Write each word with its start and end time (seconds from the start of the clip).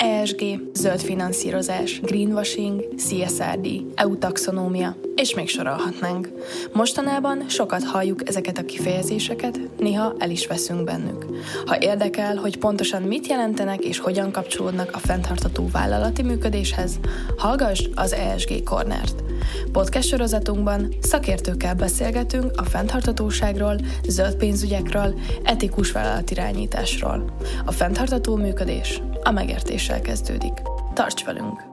ESG, 0.00 0.60
zöld 0.72 1.00
finanszírozás, 1.00 2.00
greenwashing, 2.00 2.94
CSRD, 2.94 3.68
EU 3.94 4.18
taxonómia, 4.18 4.96
és 5.14 5.34
még 5.34 5.48
sorolhatnánk. 5.48 6.28
Mostanában 6.72 7.48
sokat 7.48 7.84
halljuk 7.84 8.28
ezeket 8.28 8.58
a 8.58 8.64
kifejezéseket, 8.64 9.60
néha 9.78 10.14
el 10.18 10.30
is 10.30 10.46
veszünk 10.46 10.84
bennük. 10.84 11.26
Ha 11.66 11.76
érdekel, 11.80 12.36
hogy 12.36 12.58
pontosan 12.58 13.02
mit 13.02 13.26
jelentenek 13.26 13.84
és 13.84 13.98
hogyan 13.98 14.30
kapcsolódnak 14.30 14.90
a 14.94 14.98
fenntartató 14.98 15.68
vállalati 15.72 16.22
működéshez, 16.22 16.98
hallgass 17.36 17.88
az 17.94 18.12
ESG 18.12 18.62
Cornert. 18.62 19.29
Podcast 19.72 20.08
sorozatunkban 20.08 20.94
szakértőkkel 21.00 21.74
beszélgetünk 21.74 22.50
a 22.56 22.64
fenntartatóságról, 22.64 23.76
zöld 24.08 24.34
pénzügyekről, 24.34 25.20
etikus 25.42 25.92
vállalatirányításról. 25.92 27.36
A 27.64 27.72
fenntartató 27.72 28.36
működés 28.36 29.02
a 29.22 29.30
megértéssel 29.30 30.00
kezdődik. 30.00 30.52
Tarts 30.94 31.24
velünk! 31.24 31.69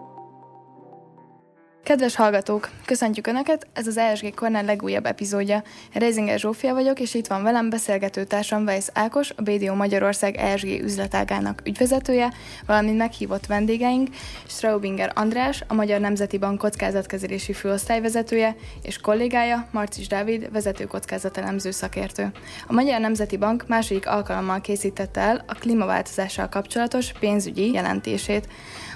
Kedves 1.88 2.16
hallgatók, 2.16 2.70
köszöntjük 2.86 3.28
Önöket, 3.28 3.68
ez 3.74 3.88
az 3.88 3.98
ESG 3.98 4.34
Corner 4.34 4.66
legújabb 4.66 5.06
epizódja. 5.06 5.64
Reizinger 5.94 6.40
Zsófia 6.40 6.74
vagyok, 6.74 7.00
és 7.00 7.14
itt 7.14 7.28
van 7.28 7.44
velem 7.44 7.70
beszélgető 7.70 8.24
társam 8.24 8.64
Weiss 8.64 8.88
Ákos, 8.94 9.32
a 9.36 9.42
BDO 9.42 9.76
Magyarország 9.76 10.36
ESG 10.36 10.68
üzletágának 10.68 11.62
ügyvezetője, 11.66 12.34
valamint 12.66 12.98
meghívott 12.98 13.46
vendégeink, 13.46 14.08
Straubinger 14.48 15.12
András, 15.16 15.64
a 15.68 15.74
Magyar 15.74 16.00
Nemzeti 16.00 16.38
Bank 16.38 16.58
kockázatkezelési 16.58 17.54
főosztályvezetője, 17.54 18.56
és 18.82 18.98
kollégája 18.98 19.68
Marcis 19.72 20.08
Dávid, 20.08 20.52
vezető 20.52 20.86
kockázatelemző 20.86 21.72
szakértő. 21.72 22.32
A 22.68 22.74
Magyar 22.74 23.00
Nemzeti 23.00 23.38
Bank 23.38 23.68
második 23.68 24.08
alkalommal 24.08 24.62
készítette 24.62 25.22
el 25.22 25.44
a 25.48 25.54
klímaváltozással 25.54 26.50
kapcsolatos 26.50 27.12
pénzügyi 27.20 27.72
jelentését. 27.72 28.48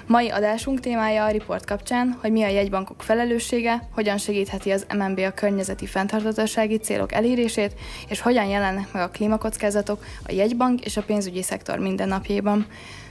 Mai 0.06 0.28
adásunk 0.28 0.80
témája 0.80 1.24
a 1.24 1.30
riport 1.30 1.66
kapcsán, 1.66 2.18
hogy 2.20 2.32
mi 2.32 2.42
a 2.42 2.48
jegybankok 2.48 3.02
felelőssége, 3.02 3.88
hogyan 3.90 4.18
segítheti 4.18 4.70
az 4.70 4.86
MNB 4.94 5.18
a 5.18 5.30
környezeti 5.30 5.86
fenntarthatósági 5.86 6.76
célok 6.76 7.12
elérését, 7.12 7.74
és 8.08 8.20
hogyan 8.20 8.46
jelennek 8.46 8.92
meg 8.92 9.02
a 9.02 9.10
klímakockázatok 9.10 10.04
a 10.26 10.32
jegybank 10.32 10.84
és 10.84 10.96
a 10.96 11.02
pénzügyi 11.02 11.42
szektor 11.42 11.78
mindennapjaiban. 11.78 12.66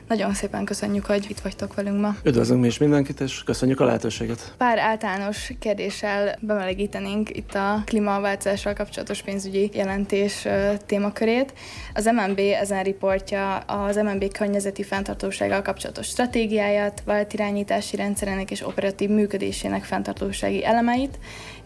Nagyon 0.08 0.34
szépen 0.34 0.66
köszönjük, 0.66 1.06
hogy 1.06 1.26
itt 1.30 1.40
vagytok 1.40 1.76
velünk 1.76 2.02
ma. 2.02 2.16
Üdvözlünk 2.24 2.62
mi 2.62 2.68
is 2.68 2.78
mindenkit, 2.78 3.20
és 3.20 3.44
köszönjük 3.44 3.80
a 3.80 3.86
lehetőséget. 3.86 4.54
Pár 4.58 4.80
általános 4.80 5.52
kérdéssel 5.60 6.38
bemelegítenénk 6.40 7.30
itt 7.38 7.54
a 7.54 7.82
klímaváltozással 7.86 8.74
kapcsolatos 8.74 9.22
pénzügyi 9.22 9.70
jelentés 9.74 10.48
témakörét. 10.86 11.54
Az 11.94 12.06
MNB 12.06 12.40
ezen 12.40 12.84
riportja 12.84 13.58
az 13.58 13.96
MNB 13.96 14.32
környezeti 14.32 14.84
fenntartósággal 14.84 15.62
kapcsolatos 15.62 16.08
stratégiáját, 16.08 17.04
váltirányítási 17.06 17.96
rendszerének 17.96 18.52
és 18.52 18.66
operatív 18.66 19.10
működésének 19.10 19.84
fenntartósági 19.84 20.66
elemeit, 20.66 21.20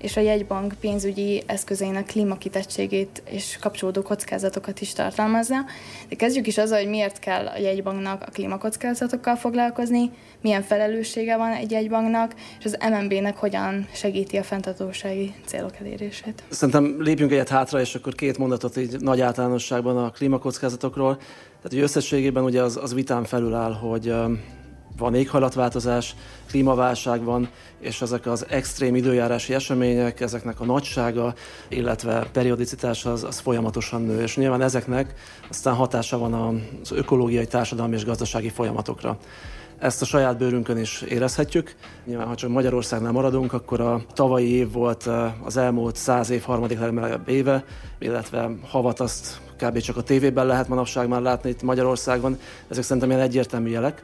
és 0.05 0.17
a 0.17 0.21
jegybank 0.21 0.73
pénzügyi 0.79 1.43
eszközeinek 1.45 2.05
klímakitettségét 2.05 3.23
és 3.29 3.57
kapcsolódó 3.61 4.01
kockázatokat 4.01 4.81
is 4.81 4.93
tartalmazza. 4.93 5.55
De 6.09 6.15
kezdjük 6.15 6.47
is 6.47 6.57
azzal, 6.57 6.77
hogy 6.77 6.89
miért 6.89 7.19
kell 7.19 7.47
a 7.47 7.57
jegybanknak 7.57 8.23
a 8.27 8.31
klímakockázatokkal 8.31 9.35
foglalkozni, 9.35 10.11
milyen 10.41 10.61
felelőssége 10.61 11.37
van 11.37 11.51
egy 11.51 11.71
jegybanknak, 11.71 12.35
és 12.59 12.65
az 12.65 12.77
MNB-nek 12.89 13.37
hogyan 13.37 13.87
segíti 13.93 14.37
a 14.37 14.43
fenntartósági 14.43 15.33
célok 15.45 15.73
elérését. 15.79 16.43
Szerintem 16.49 16.95
lépjünk 16.99 17.31
egyet 17.31 17.49
hátra, 17.49 17.79
és 17.79 17.95
akkor 17.95 18.15
két 18.15 18.37
mondatot 18.37 18.77
így 18.77 18.99
nagy 18.99 19.21
általánosságban 19.21 19.97
a 19.97 20.09
klímakockázatokról. 20.09 21.15
Tehát, 21.15 21.69
hogy 21.69 21.79
összességében 21.79 22.43
ugye 22.43 22.61
az, 22.61 22.77
az 22.77 22.93
vitán 22.93 23.23
felül 23.23 23.53
áll, 23.53 23.73
hogy 23.73 24.13
van 24.97 25.15
éghajlatváltozás, 25.15 26.15
klímaválság 26.47 27.23
van, 27.23 27.49
és 27.79 28.01
ezek 28.01 28.25
az 28.25 28.45
extrém 28.49 28.95
időjárási 28.95 29.53
események, 29.53 30.19
ezeknek 30.21 30.59
a 30.59 30.65
nagysága, 30.65 31.33
illetve 31.67 32.27
periodicitása 32.31 33.11
az, 33.11 33.23
az 33.23 33.39
folyamatosan 33.39 34.01
nő, 34.01 34.21
és 34.21 34.35
nyilván 34.35 34.61
ezeknek 34.61 35.13
aztán 35.49 35.73
hatása 35.73 36.17
van 36.17 36.33
az 36.81 36.91
ökológiai, 36.91 37.47
társadalmi 37.47 37.95
és 37.95 38.05
gazdasági 38.05 38.49
folyamatokra. 38.49 39.17
Ezt 39.79 40.01
a 40.01 40.05
saját 40.05 40.37
bőrünkön 40.37 40.77
is 40.77 41.01
érezhetjük. 41.01 41.75
Nyilván, 42.05 42.27
ha 42.27 42.35
csak 42.35 42.49
Magyarországnál 42.49 43.11
maradunk, 43.11 43.53
akkor 43.53 43.81
a 43.81 44.01
tavalyi 44.13 44.49
év 44.49 44.71
volt 44.71 45.07
eh, 45.07 45.45
az 45.45 45.57
elmúlt 45.57 45.95
száz 45.95 46.29
év 46.29 46.41
harmadik 46.41 46.79
legmelegebb 46.79 47.29
éve, 47.29 47.63
illetve 47.99 48.51
havat 48.67 48.99
azt 48.99 49.39
kb. 49.57 49.79
csak 49.79 49.97
a 49.97 50.01
tévében 50.01 50.45
lehet 50.45 50.67
manapság 50.67 51.07
már 51.07 51.21
látni 51.21 51.49
itt 51.49 51.61
Magyarországon. 51.61 52.39
Ezek 52.67 52.83
szerintem 52.83 53.09
ilyen 53.09 53.21
egyértelmű 53.21 53.69
jelek 53.69 54.03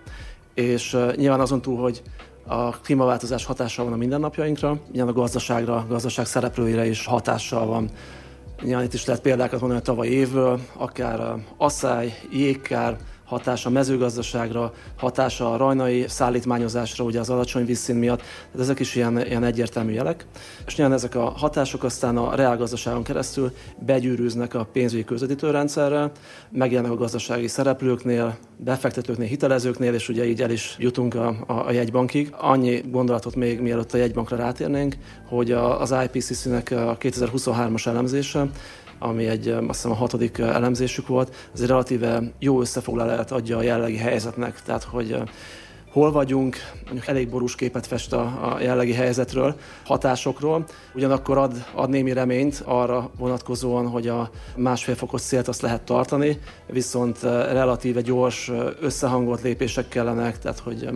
és 0.53 0.97
nyilván 1.15 1.39
azon 1.39 1.61
túl, 1.61 1.81
hogy 1.81 2.01
a 2.47 2.69
klímaváltozás 2.69 3.45
hatással 3.45 3.85
van 3.85 3.93
a 3.93 3.97
mindennapjainkra, 3.97 4.79
nyilván 4.91 5.13
a 5.13 5.19
gazdaságra, 5.19 5.75
a 5.75 5.85
gazdaság 5.89 6.25
szereplőire 6.25 6.85
is 6.85 7.05
hatással 7.05 7.65
van. 7.65 7.89
Nyilván 8.61 8.83
itt 8.83 8.93
is 8.93 9.05
lehet 9.05 9.21
példákat 9.21 9.59
mondani 9.59 9.81
a 9.81 9.83
tavalyi 9.83 10.11
évről, 10.11 10.59
akár 10.73 11.35
asszály, 11.57 12.13
jégkár, 12.31 12.97
hatása 13.31 13.69
a 13.69 13.71
mezőgazdaságra, 13.71 14.73
hatása 14.97 15.53
a 15.53 15.57
rajnai 15.57 16.05
szállítmányozásra, 16.07 17.03
ugye 17.03 17.19
az 17.19 17.29
alacsony 17.29 17.65
vízszín 17.65 17.95
miatt, 17.95 18.17
tehát 18.19 18.59
ezek 18.59 18.79
is 18.79 18.95
ilyen, 18.95 19.25
ilyen 19.25 19.43
egyértelmű 19.43 19.91
jelek. 19.91 20.25
És 20.65 20.75
nyilván 20.75 20.95
ezek 20.95 21.15
a 21.15 21.29
hatások 21.29 21.83
aztán 21.83 22.17
a 22.17 22.35
reálgazdaságon 22.35 23.03
keresztül 23.03 23.51
begyűrűznek 23.85 24.53
a 24.53 24.67
pénzügyi 24.71 25.03
közvetítőrendszerre, 25.03 26.11
megjelennek 26.49 26.91
a 26.91 26.95
gazdasági 26.95 27.47
szereplőknél, 27.47 28.37
befektetőknél, 28.57 29.27
hitelezőknél, 29.27 29.93
és 29.93 30.09
ugye 30.09 30.25
így 30.25 30.41
el 30.41 30.51
is 30.51 30.75
jutunk 30.79 31.15
a, 31.15 31.35
a, 31.47 31.53
a 31.53 31.71
jegybankig. 31.71 32.33
Annyi 32.37 32.81
gondolatot 32.89 33.35
még 33.35 33.59
mielőtt 33.59 33.93
a 33.93 33.97
jegybankra 33.97 34.37
rátérnénk, 34.37 34.95
hogy 35.27 35.51
a, 35.51 35.81
az 35.81 35.95
IPCC-nek 36.03 36.71
a 36.71 36.97
2023-as 36.99 37.87
elemzése 37.87 38.49
ami 39.01 39.27
egy 39.27 39.47
azt 39.47 39.67
hiszem 39.67 39.91
a 39.91 39.95
hatodik 39.95 40.37
elemzésük 40.37 41.07
volt, 41.07 41.35
ez 41.53 41.61
egy 41.61 41.67
relatíve 41.67 42.21
jó 42.39 42.61
összefoglalát 42.61 43.31
adja 43.31 43.57
a 43.57 43.61
jellegi 43.61 43.97
helyzetnek, 43.97 44.61
tehát 44.61 44.83
hogy 44.83 45.17
hol 45.91 46.11
vagyunk, 46.11 46.55
mondjuk 46.85 47.07
elég 47.07 47.29
borús 47.29 47.55
képet 47.55 47.87
fest 47.87 48.13
a, 48.13 48.21
a 48.21 48.61
jellegi 48.61 48.93
helyzetről, 48.93 49.55
hatásokról, 49.85 50.65
ugyanakkor 50.95 51.37
ad, 51.37 51.65
ad 51.75 51.89
némi 51.89 52.13
reményt 52.13 52.61
arra 52.65 53.11
vonatkozóan, 53.17 53.87
hogy 53.87 54.07
a 54.07 54.29
másfél 54.55 54.95
fokos 54.95 55.21
célt 55.21 55.47
azt 55.47 55.61
lehet 55.61 55.81
tartani, 55.81 56.39
viszont 56.65 57.21
relatíve 57.21 58.01
gyors, 58.01 58.51
összehangolt 58.81 59.41
lépések 59.41 59.87
kellenek, 59.87 60.39
tehát 60.39 60.59
hogy 60.59 60.89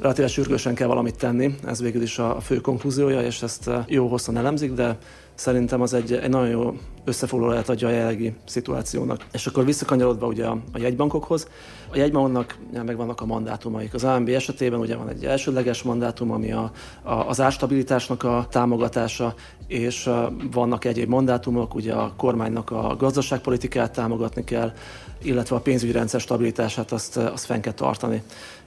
relatíve 0.00 0.28
sürgősen 0.28 0.74
kell 0.74 0.88
valamit 0.88 1.16
tenni, 1.16 1.54
ez 1.64 1.80
végül 1.80 2.02
is 2.02 2.18
a 2.18 2.40
fő 2.40 2.60
konklúziója, 2.60 3.22
és 3.22 3.42
ezt 3.42 3.70
jó 3.86 4.08
hosszan 4.08 4.36
elemzik, 4.36 4.72
de 4.72 4.98
Szerintem 5.34 5.80
az 5.80 5.94
egy, 5.94 6.12
egy 6.12 6.30
nagyon 6.30 6.48
jó 6.48 6.74
összefoglalóját 7.04 7.68
adja 7.68 7.88
a 7.88 7.90
jelenlegi 7.90 8.34
szituációnak. 8.44 9.26
És 9.32 9.46
akkor 9.46 9.64
visszakanyarodva 9.64 10.26
ugye 10.26 10.46
a, 10.46 10.58
jegybankokhoz, 10.74 11.48
a 11.92 11.96
jegybanknak 11.96 12.58
megvannak 12.84 13.20
a 13.20 13.26
mandátumaik. 13.26 13.94
Az 13.94 14.04
AMB 14.04 14.28
esetében 14.28 14.80
ugye 14.80 14.96
van 14.96 15.08
egy 15.08 15.24
elsődleges 15.24 15.82
mandátum, 15.82 16.30
ami 16.30 16.52
a, 16.52 16.72
a, 17.02 17.12
az 17.12 17.40
árstabilitásnak 17.40 18.22
a 18.22 18.46
támogatása, 18.50 19.34
és 19.66 20.10
vannak 20.52 20.84
egyéb 20.84 21.08
mandátumok, 21.08 21.74
ugye 21.74 21.92
a 21.92 22.12
kormánynak 22.16 22.70
a 22.70 22.96
gazdaságpolitikát 22.98 23.92
támogatni 23.92 24.44
kell, 24.44 24.72
illetve 25.22 25.56
a 25.56 25.60
pénzügyi 25.60 25.92
rendszer 25.92 26.20
stabilitását 26.20 26.92
azt, 26.92 27.16
azt 27.16 27.44
fenn 27.44 27.60
kell 27.60 27.72
tartani. 27.72 28.22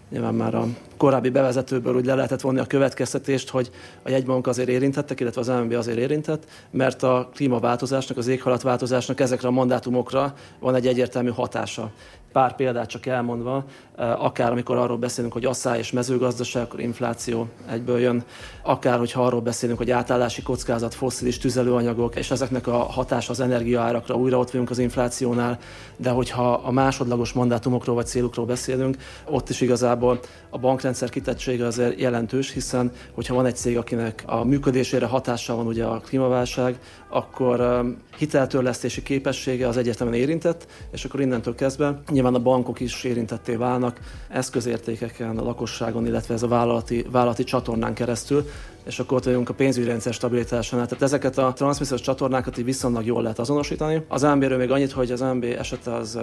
Nyilván 0.09 0.33
már 0.33 0.55
a 0.55 0.67
korábbi 0.97 1.29
bevezetőből 1.29 1.95
úgy 1.95 2.05
le 2.05 2.15
lehetett 2.15 2.41
vonni 2.41 2.59
a 2.59 2.65
következtetést, 2.65 3.49
hogy 3.49 3.71
a 4.03 4.09
jegybank 4.09 4.47
azért 4.47 4.69
érintettek, 4.69 5.19
illetve 5.19 5.41
az 5.41 5.47
MNB 5.47 5.73
azért 5.73 5.97
érintett, 5.97 6.43
mert 6.71 7.03
a 7.03 7.29
klímaváltozásnak, 7.33 8.17
az 8.17 8.27
éghajlatváltozásnak 8.27 9.19
ezekre 9.19 9.47
a 9.47 9.51
mandátumokra 9.51 10.33
van 10.59 10.75
egy 10.75 10.87
egyértelmű 10.87 11.29
hatása 11.29 11.91
pár 12.37 12.55
példát 12.55 12.89
csak 12.89 13.05
elmondva, 13.05 13.63
eh, 13.95 14.23
akár 14.23 14.51
amikor 14.51 14.77
arról 14.77 14.97
beszélünk, 14.97 15.33
hogy 15.33 15.45
asszály 15.45 15.77
és 15.77 15.91
mezőgazdaság, 15.91 16.63
akkor 16.63 16.79
infláció 16.79 17.47
egyből 17.69 17.99
jön, 17.99 18.23
akár 18.63 18.97
hogyha 18.97 19.25
arról 19.25 19.41
beszélünk, 19.41 19.77
hogy 19.77 19.91
átállási 19.91 20.41
kockázat, 20.41 20.93
fosszilis 20.93 21.37
tüzelőanyagok, 21.37 22.15
és 22.15 22.31
ezeknek 22.31 22.67
a 22.67 22.77
hatása 22.77 23.31
az 23.31 23.39
energiaárakra, 23.39 24.15
újra 24.15 24.37
ott 24.37 24.51
vagyunk 24.51 24.69
az 24.69 24.79
inflációnál, 24.79 25.57
de 25.95 26.09
hogyha 26.09 26.53
a 26.53 26.71
másodlagos 26.71 27.33
mandátumokról 27.33 27.95
vagy 27.95 28.05
célukról 28.05 28.45
beszélünk, 28.45 28.97
ott 29.25 29.49
is 29.49 29.61
igazából 29.61 30.19
a 30.49 30.57
bankrendszer 30.57 31.09
kitettsége 31.09 31.65
azért 31.65 31.99
jelentős, 31.99 32.51
hiszen 32.51 32.91
hogyha 33.13 33.35
van 33.35 33.45
egy 33.45 33.55
cég, 33.55 33.77
akinek 33.77 34.23
a 34.25 34.43
működésére 34.43 35.05
hatással 35.05 35.55
van 35.55 35.67
ugye 35.67 35.83
a 35.83 35.99
klímaválság, 35.99 36.79
akkor 37.09 37.61
eh, 37.61 37.79
hiteltörlesztési 38.17 39.03
képessége 39.03 39.67
az 39.67 39.77
egyetemen 39.77 40.13
érintett, 40.13 40.67
és 40.91 41.05
akkor 41.05 41.21
innentől 41.21 41.55
kezdve 41.55 42.01
nyilván 42.09 42.26
a 42.35 42.39
bankok 42.39 42.79
is 42.79 43.03
érintetté 43.03 43.55
válnak 43.55 43.99
eszközértékeken, 44.29 45.37
a 45.37 45.43
lakosságon, 45.43 46.05
illetve 46.05 46.33
ez 46.33 46.43
a 46.43 46.47
vállalati, 46.47 47.05
vállalati 47.11 47.43
csatornán 47.43 47.93
keresztül, 47.93 48.45
és 48.85 48.99
akkor 48.99 49.17
ott 49.17 49.23
vagyunk 49.23 49.49
a 49.49 49.53
pénzügyi 49.53 49.87
rendszer 49.87 50.13
stabilitásánál. 50.13 50.87
Tehát 50.87 51.03
ezeket 51.03 51.37
a 51.37 51.53
transmissziós 51.53 52.01
csatornákat 52.01 52.57
így 52.57 52.65
viszonylag 52.65 53.05
jól 53.05 53.21
lehet 53.21 53.39
azonosítani. 53.39 54.05
Az 54.07 54.23
AMB-ről 54.23 54.57
még 54.57 54.71
annyit, 54.71 54.91
hogy 54.91 55.11
az 55.11 55.21
AMB 55.21 55.43
esete 55.43 55.93
az 55.93 56.19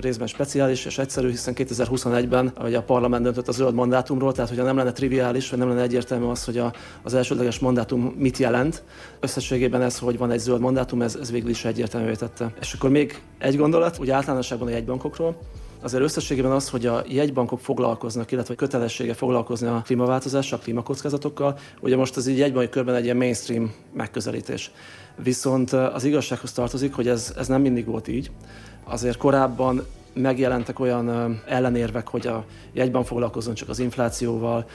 részben 0.00 0.26
speciális 0.26 0.84
és 0.84 0.98
egyszerű, 0.98 1.28
hiszen 1.28 1.54
2021-ben 1.56 2.52
hogy 2.56 2.74
a 2.74 2.82
parlament 2.82 3.22
döntött 3.22 3.48
a 3.48 3.52
zöld 3.52 3.74
mandátumról, 3.74 4.32
tehát 4.32 4.48
hogyha 4.48 4.64
nem 4.64 4.76
lenne 4.76 4.92
triviális, 4.92 5.50
vagy 5.50 5.58
nem 5.58 5.68
lenne 5.68 5.82
egyértelmű 5.82 6.26
az, 6.26 6.44
hogy 6.44 6.58
a, 6.58 6.72
az 7.02 7.14
elsődleges 7.14 7.58
mandátum 7.58 8.14
mit 8.18 8.38
jelent, 8.38 8.82
összességében 9.20 9.82
ez, 9.82 9.98
hogy 9.98 10.18
van 10.18 10.30
egy 10.30 10.38
zöld 10.38 10.60
mandátum, 10.60 11.02
ez, 11.02 11.16
ez 11.20 11.30
végül 11.30 11.50
is 11.50 11.64
egyértelművé 11.64 12.14
tette. 12.14 12.52
És 12.60 12.72
akkor 12.72 12.90
még 12.90 13.22
egy 13.38 13.56
gondolat, 13.56 13.98
úgy 14.00 14.10
általánosságban 14.10 14.68
a 14.68 14.70
jegybankokról. 14.70 15.36
Azért 15.82 16.02
összességében 16.02 16.50
az, 16.50 16.68
hogy 16.68 16.86
a 16.86 17.04
jegybankok 17.08 17.60
foglalkoznak, 17.60 18.32
illetve 18.32 18.54
kötelessége 18.54 19.14
foglalkozni 19.14 19.66
a 19.66 19.82
klímaváltozással, 19.84 20.58
a 20.58 20.62
klímakockázatokkal, 20.62 21.58
ugye 21.80 21.96
most 21.96 22.16
az 22.16 22.26
így 22.26 22.38
jegybanki 22.38 22.68
körben 22.68 22.94
egy 22.94 23.04
ilyen 23.04 23.16
mainstream 23.16 23.74
megközelítés. 23.92 24.70
Viszont 25.22 25.72
az 25.72 26.04
igazsághoz 26.04 26.52
tartozik, 26.52 26.94
hogy 26.94 27.08
ez, 27.08 27.34
ez 27.36 27.46
nem 27.46 27.60
mindig 27.60 27.86
volt 27.86 28.08
így. 28.08 28.30
Azért 28.88 29.16
korábban 29.16 29.86
megjelentek 30.12 30.80
olyan 30.80 31.40
ellenérvek, 31.46 32.08
hogy 32.08 32.26
a 32.26 32.44
jegyban 32.72 33.04
foglalkozzon 33.04 33.54
csak 33.54 33.68
az 33.68 33.78
inflációval, 33.78 34.66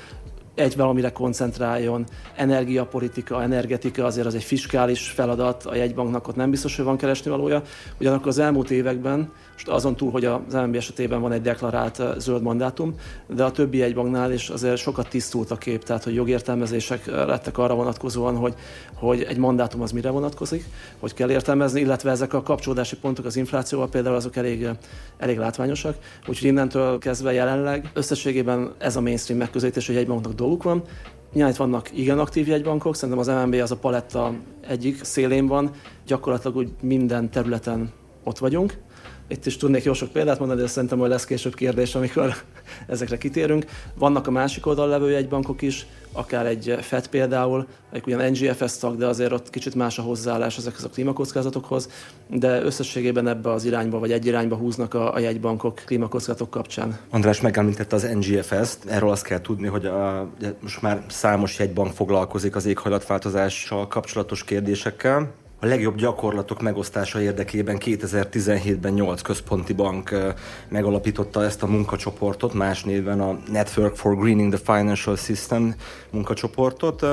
egy 0.55 0.75
valamire 0.75 1.11
koncentráljon, 1.11 2.05
energiapolitika, 2.35 3.41
energetika, 3.41 4.05
azért 4.05 4.27
az 4.27 4.35
egy 4.35 4.43
fiskális 4.43 5.09
feladat, 5.09 5.65
a 5.65 5.75
jegybanknak 5.75 6.27
ott 6.27 6.35
nem 6.35 6.49
biztos, 6.49 6.75
hogy 6.75 6.85
van 6.85 6.97
keresni 6.97 7.29
valója. 7.29 7.61
Ugyanakkor 7.99 8.27
az 8.27 8.39
elmúlt 8.39 8.71
években, 8.71 9.31
most 9.53 9.67
azon 9.67 9.95
túl, 9.95 10.11
hogy 10.11 10.25
az 10.25 10.53
MNB 10.53 10.75
esetében 10.75 11.21
van 11.21 11.31
egy 11.31 11.41
deklarált 11.41 12.01
zöld 12.17 12.41
mandátum, 12.41 12.95
de 13.27 13.43
a 13.43 13.51
többi 13.51 13.77
jegybanknál 13.77 14.31
is 14.31 14.49
azért 14.49 14.77
sokat 14.77 15.09
tisztult 15.09 15.51
a 15.51 15.57
kép, 15.57 15.83
tehát 15.83 16.03
hogy 16.03 16.13
jogértelmezések 16.13 17.05
lettek 17.05 17.57
arra 17.57 17.75
vonatkozóan, 17.75 18.35
hogy, 18.35 18.53
hogy 18.93 19.21
egy 19.21 19.37
mandátum 19.37 19.81
az 19.81 19.91
mire 19.91 20.09
vonatkozik, 20.09 20.65
hogy 20.99 21.13
kell 21.13 21.29
értelmezni, 21.29 21.79
illetve 21.79 22.11
ezek 22.11 22.33
a 22.33 22.41
kapcsolódási 22.41 22.97
pontok 22.97 23.25
az 23.25 23.35
inflációval 23.35 23.89
például 23.89 24.15
azok 24.15 24.35
elég, 24.35 24.67
elég 25.17 25.37
látványosak. 25.37 25.97
Úgyhogy 26.27 26.47
innentől 26.47 26.97
kezdve 26.97 27.33
jelenleg 27.33 27.89
összességében 27.93 28.73
ez 28.77 28.95
a 28.95 29.01
mainstream 29.01 29.39
megközelítés, 29.39 29.87
hogy 29.87 29.95
egy 29.95 30.07
banknak 30.07 30.33
dolguk 30.33 30.63
van. 30.63 30.83
Nyilván 31.33 31.53
vannak 31.57 31.97
igen 31.97 32.19
aktív 32.19 32.47
jegybankok, 32.47 32.95
szerintem 32.95 33.19
az 33.19 33.43
MNB 33.43 33.53
az 33.53 33.71
a 33.71 33.75
paletta 33.75 34.33
egyik 34.67 35.03
szélén 35.03 35.47
van, 35.47 35.71
gyakorlatilag 36.05 36.57
úgy 36.57 36.69
minden 36.81 37.29
területen 37.29 37.91
ott 38.23 38.37
vagyunk. 38.37 38.77
Itt 39.27 39.45
is 39.45 39.57
tudnék 39.57 39.83
jó 39.83 39.93
sok 39.93 40.11
példát 40.11 40.39
mondani, 40.39 40.61
de 40.61 40.67
szerintem 40.67 40.99
hogy 40.99 41.09
lesz 41.09 41.25
később 41.25 41.55
kérdés, 41.55 41.95
amikor 41.95 42.35
ezekre 42.87 43.17
kitérünk. 43.17 43.65
Vannak 43.95 44.27
a 44.27 44.31
másik 44.31 44.65
oldal 44.65 44.87
levő 44.87 45.11
jegybankok 45.11 45.61
is, 45.61 45.87
akár 46.11 46.45
egy 46.45 46.77
FED 46.81 47.07
például, 47.07 47.67
egy 47.91 48.03
ugyan 48.05 48.31
NGFS 48.31 48.77
tag, 48.77 48.97
de 48.97 49.07
azért 49.07 49.31
ott 49.31 49.49
kicsit 49.49 49.75
más 49.75 49.99
a 49.99 50.01
hozzáállás 50.01 50.57
ezekhez 50.57 50.83
a 50.83 50.89
klímakockázatokhoz, 50.89 51.89
de 52.27 52.61
összességében 52.63 53.27
ebbe 53.27 53.51
az 53.51 53.65
irányba, 53.65 53.99
vagy 53.99 54.11
egy 54.11 54.25
irányba 54.25 54.55
húznak 54.55 54.93
a, 54.93 55.13
a 55.13 55.19
jegybankok 55.19 55.81
klímakockázatok 55.85 56.49
kapcsán. 56.49 56.97
András 57.09 57.41
megemlítette 57.41 57.95
az 57.95 58.07
NGFS-t, 58.13 58.85
erről 58.85 59.09
azt 59.09 59.23
kell 59.23 59.41
tudni, 59.41 59.67
hogy 59.67 59.85
a, 59.85 60.29
most 60.59 60.81
már 60.81 61.03
számos 61.07 61.59
jegybank 61.59 61.93
foglalkozik 61.93 62.55
az 62.55 62.65
éghajlatváltozással 62.65 63.87
kapcsolatos 63.87 64.43
kérdésekkel, 64.43 65.31
a 65.63 65.65
legjobb 65.65 65.95
gyakorlatok 65.95 66.61
megosztása 66.61 67.21
érdekében 67.21 67.77
2017-ben 67.79 68.93
8 68.93 69.21
központi 69.21 69.73
bank 69.73 70.15
megalapította 70.67 71.43
ezt 71.43 71.63
a 71.63 71.67
munkacsoportot, 71.67 72.53
más 72.53 72.83
néven 72.83 73.21
a 73.21 73.39
Network 73.51 73.95
for 73.95 74.17
Greening 74.17 74.53
the 74.53 74.73
Financial 74.73 75.15
System 75.15 75.75
munkacsoportot. 76.09 77.05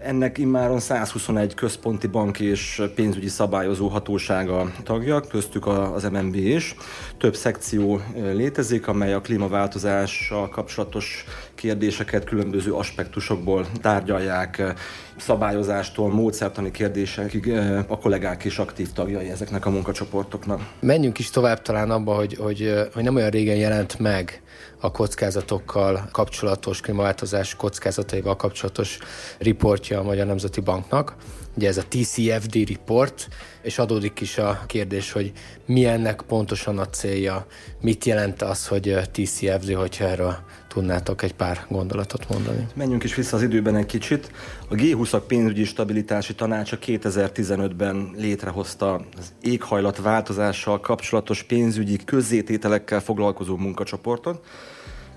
Ennek 0.00 0.38
immáron 0.38 0.80
121 0.80 1.54
központi 1.54 2.06
bank 2.06 2.40
és 2.40 2.82
pénzügyi 2.94 3.28
szabályozó 3.28 3.88
hatósága 3.88 4.72
tagja, 4.82 5.20
köztük 5.20 5.66
az 5.66 6.02
MNB 6.02 6.34
is. 6.34 6.74
Több 7.18 7.36
szekció 7.36 8.00
létezik, 8.14 8.88
amely 8.88 9.12
a 9.12 9.20
klímaváltozással 9.20 10.48
kapcsolatos 10.48 11.24
kérdéseket 11.54 12.24
különböző 12.24 12.72
aspektusokból 12.72 13.66
tárgyalják, 13.80 14.74
szabályozástól, 15.16 16.12
módszertani 16.12 16.70
kérdésekig 16.70 17.52
a 17.86 17.98
kollégák 17.98 18.44
is 18.44 18.58
aktív 18.58 18.92
tagjai 18.92 19.28
ezeknek 19.28 19.66
a 19.66 19.70
munkacsoportoknak. 19.70 20.60
Menjünk 20.80 21.18
is 21.18 21.30
tovább 21.30 21.62
talán 21.62 21.90
abba, 21.90 22.14
hogy, 22.14 22.34
hogy, 22.34 22.72
hogy 22.94 23.02
nem 23.02 23.14
olyan 23.14 23.30
régen 23.30 23.56
jelent 23.56 23.98
meg 23.98 24.42
a 24.80 24.90
kockázatokkal 24.90 26.08
kapcsolatos, 26.12 26.80
klímaváltozás 26.80 27.54
kockázataival 27.54 28.36
kapcsolatos 28.36 28.98
riportja 29.38 29.98
a 29.98 30.02
Magyar 30.02 30.26
Nemzeti 30.26 30.60
Banknak. 30.60 31.14
Ugye 31.56 31.68
ez 31.68 31.76
a 31.76 31.84
TCFD 31.88 32.68
report, 32.68 33.28
és 33.62 33.78
adódik 33.78 34.20
is 34.20 34.38
a 34.38 34.64
kérdés, 34.66 35.12
hogy 35.12 35.32
mi 35.66 35.86
ennek 35.86 36.22
pontosan 36.22 36.78
a 36.78 36.88
célja, 36.88 37.46
mit 37.80 38.04
jelent 38.04 38.42
az, 38.42 38.66
hogy 38.66 38.96
TCFD, 39.12 39.72
hogyha 39.74 40.04
erről 40.04 40.36
tudnátok 40.68 41.22
egy 41.22 41.34
pár 41.34 41.66
gondolatot 41.68 42.28
mondani. 42.28 42.66
Menjünk 42.74 43.04
is 43.04 43.14
vissza 43.14 43.36
az 43.36 43.42
időben 43.42 43.76
egy 43.76 43.86
kicsit. 43.86 44.30
A 44.68 44.74
G20-ak 44.74 45.22
pénzügyi 45.26 45.64
stabilitási 45.64 46.34
tanácsa 46.34 46.78
2015-ben 46.86 48.10
létrehozta 48.16 48.94
az 48.94 49.32
éghajlat 49.40 50.00
változással 50.00 50.80
kapcsolatos 50.80 51.42
pénzügyi 51.42 51.96
közzétételekkel 52.04 53.00
foglalkozó 53.00 53.56
munkacsoportot. 53.56 54.44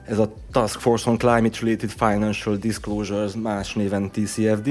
Ez 0.05 0.17
a 0.17 0.33
Task 0.51 0.79
Force 0.79 1.09
on 1.09 1.17
Climate 1.17 1.57
Related 1.61 1.89
Financial 1.89 2.55
Disclosures, 2.55 3.33
más 3.41 3.73
néven 3.73 4.11
TCFD. 4.11 4.69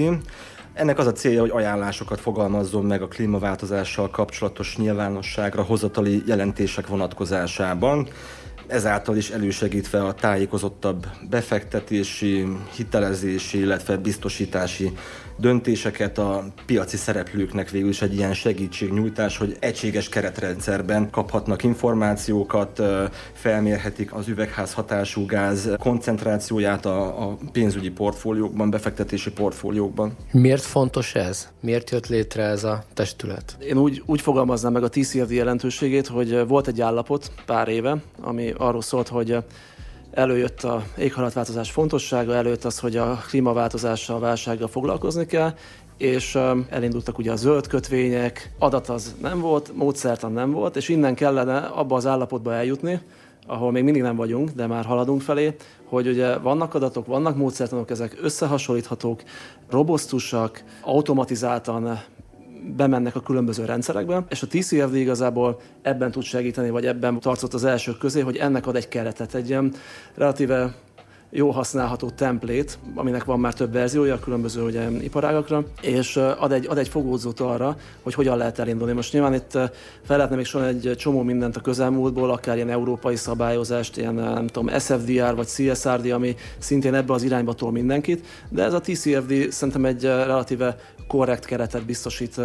Ennek 0.72 0.98
az 0.98 1.06
a 1.06 1.12
célja, 1.12 1.40
hogy 1.40 1.50
ajánlásokat 1.50 2.20
fogalmazzon 2.20 2.84
meg 2.84 3.02
a 3.02 3.08
klímaváltozással 3.08 4.10
kapcsolatos 4.10 4.76
nyilvánosságra 4.76 5.62
hozatali 5.62 6.22
jelentések 6.26 6.86
vonatkozásában 6.86 8.08
ezáltal 8.70 9.16
is 9.16 9.30
elősegítve 9.30 10.04
a 10.04 10.14
tájékozottabb 10.14 11.06
befektetési, 11.30 12.46
hitelezési, 12.76 13.58
illetve 13.58 13.96
biztosítási 13.96 14.92
döntéseket 15.40 16.18
a 16.18 16.44
piaci 16.66 16.96
szereplőknek 16.96 17.70
végül 17.70 17.88
is 17.88 18.02
egy 18.02 18.14
ilyen 18.14 18.34
segítségnyújtás, 18.34 19.36
hogy 19.36 19.56
egységes 19.60 20.08
keretrendszerben 20.08 21.10
kaphatnak 21.10 21.62
információkat, 21.62 22.82
felmérhetik 23.32 24.14
az 24.14 24.28
üvegházhatású 24.28 25.26
gáz 25.26 25.68
koncentrációját 25.78 26.86
a, 26.86 27.28
a 27.28 27.38
pénzügyi 27.52 27.90
portfóliókban, 27.90 28.70
befektetési 28.70 29.30
portfóliókban. 29.30 30.16
Miért 30.32 30.62
fontos 30.62 31.14
ez? 31.14 31.48
Miért 31.60 31.90
jött 31.90 32.06
létre 32.06 32.42
ez 32.42 32.64
a 32.64 32.84
testület? 32.94 33.56
Én 33.60 33.78
úgy, 33.78 34.02
úgy 34.06 34.20
fogalmaznám 34.20 34.72
meg 34.72 34.82
a 34.82 34.88
TCFD 34.88 35.30
jelentőségét, 35.30 36.06
hogy 36.06 36.46
volt 36.46 36.66
egy 36.66 36.80
állapot 36.80 37.32
pár 37.46 37.68
éve, 37.68 37.96
ami 38.20 38.52
arról 38.60 38.82
szólt, 38.82 39.08
hogy 39.08 39.36
előjött 40.10 40.62
a 40.62 40.82
éghajlatváltozás 40.98 41.70
fontossága, 41.70 42.34
előjött 42.34 42.64
az, 42.64 42.78
hogy 42.78 42.96
a 42.96 43.22
klímaváltozással, 43.28 44.16
a 44.16 44.20
válsággal 44.20 44.68
foglalkozni 44.68 45.26
kell, 45.26 45.54
és 45.98 46.38
elindultak 46.68 47.18
ugye 47.18 47.32
a 47.32 47.36
zöld 47.36 47.66
kötvények, 47.66 48.52
adat 48.58 48.88
az 48.88 49.14
nem 49.22 49.40
volt, 49.40 49.72
módszertan 49.74 50.32
nem 50.32 50.50
volt, 50.50 50.76
és 50.76 50.88
innen 50.88 51.14
kellene 51.14 51.56
abba 51.56 51.96
az 51.96 52.06
állapotba 52.06 52.54
eljutni, 52.54 53.00
ahol 53.46 53.70
még 53.70 53.84
mindig 53.84 54.02
nem 54.02 54.16
vagyunk, 54.16 54.50
de 54.50 54.66
már 54.66 54.84
haladunk 54.84 55.20
felé, 55.20 55.56
hogy 55.84 56.08
ugye 56.08 56.38
vannak 56.38 56.74
adatok, 56.74 57.06
vannak 57.06 57.36
módszertanok, 57.36 57.90
ezek 57.90 58.18
összehasonlíthatók, 58.22 59.22
robosztusak, 59.70 60.64
automatizáltan 60.82 62.00
bemennek 62.76 63.16
a 63.16 63.20
különböző 63.20 63.64
rendszerekbe, 63.64 64.24
és 64.28 64.42
a 64.42 64.46
TCFD 64.46 64.94
igazából 64.94 65.60
ebben 65.82 66.10
tud 66.10 66.22
segíteni, 66.22 66.70
vagy 66.70 66.86
ebben 66.86 67.20
tartott 67.20 67.54
az 67.54 67.64
elsők 67.64 67.98
közé, 67.98 68.20
hogy 68.20 68.36
ennek 68.36 68.66
ad 68.66 68.76
egy 68.76 68.88
keretet, 68.88 69.34
egy 69.34 69.48
ilyen 69.48 69.74
relatíve 70.14 70.74
jó 71.30 71.50
használható 71.50 72.10
templét, 72.10 72.78
aminek 72.94 73.24
van 73.24 73.40
már 73.40 73.54
több 73.54 73.72
verziója 73.72 74.18
különböző 74.18 74.62
ugye, 74.62 74.90
iparágakra, 74.90 75.64
és 75.80 76.16
ad 76.16 76.52
egy, 76.52 76.66
ad 76.66 76.78
egy 76.78 76.88
fogódzót 76.88 77.40
arra, 77.40 77.76
hogy 78.02 78.14
hogyan 78.14 78.36
lehet 78.36 78.58
elindulni. 78.58 78.92
Most 78.92 79.12
nyilván 79.12 79.34
itt 79.34 79.50
fel 80.02 80.16
lehetne 80.16 80.36
még 80.36 80.44
sorolni 80.44 80.88
egy 80.88 80.96
csomó 80.96 81.22
mindent 81.22 81.56
a 81.56 81.60
közelmúltból, 81.60 82.30
akár 82.30 82.56
ilyen 82.56 82.70
európai 82.70 83.16
szabályozást, 83.16 83.96
ilyen 83.96 84.14
nem 84.14 84.46
tudom, 84.46 84.78
SFDR 84.78 85.34
vagy 85.34 85.46
CSRD, 85.46 86.10
ami 86.10 86.34
szintén 86.58 86.94
ebbe 86.94 87.12
az 87.12 87.22
irányba 87.22 87.52
tol 87.52 87.70
mindenkit, 87.70 88.26
de 88.48 88.62
ez 88.62 88.72
a 88.72 88.80
TCFD 88.80 89.50
szerintem 89.50 89.84
egy 89.84 90.02
relatíve 90.02 90.76
korrekt 91.10 91.44
keretet 91.44 91.84
biztosít 91.84 92.40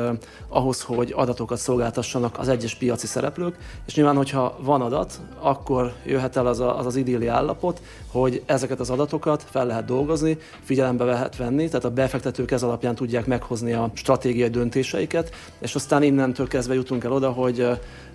ahhoz, 0.48 0.82
hogy 0.82 1.14
adatokat 1.16 1.58
szolgáltassanak 1.58 2.40
az 2.40 2.48
egyes 2.48 2.76
piaci 2.76 3.08
szereplők, 3.08 3.56
és 3.86 3.96
nyilván, 3.96 4.16
hogyha 4.16 4.58
van 4.62 4.82
adat, 4.82 5.20
akkor 5.40 5.94
jöhet 6.06 6.36
el 6.36 6.48
az 6.48 6.60
a, 6.60 6.78
az, 6.78 6.86
az 6.86 6.96
idilli 6.96 7.28
állapot, 7.28 7.82
hogy 8.12 8.44
ezeket 8.46 8.80
az 8.80 8.90
adatokat 8.90 9.46
fel 9.50 9.66
lehet 9.66 9.86
dolgozni, 9.86 10.38
figyelembe 10.64 11.04
lehet 11.04 11.38
venni, 11.38 11.68
tehát 11.68 11.86
a 11.86 11.92
befektetők 11.92 12.52
ez 12.52 12.64
alapján 12.64 12.96
tudják 12.96 13.26
meghozni 13.26 13.74
a 13.74 13.92
stratégiai 13.94 14.50
döntéseiket, 14.50 15.32
és 15.60 15.76
aztán 15.76 16.04
innentől 16.04 16.48
kezdve 16.48 16.74
jutunk 16.74 17.04
el 17.04 17.12
oda, 17.12 17.32
hogy 17.32 17.68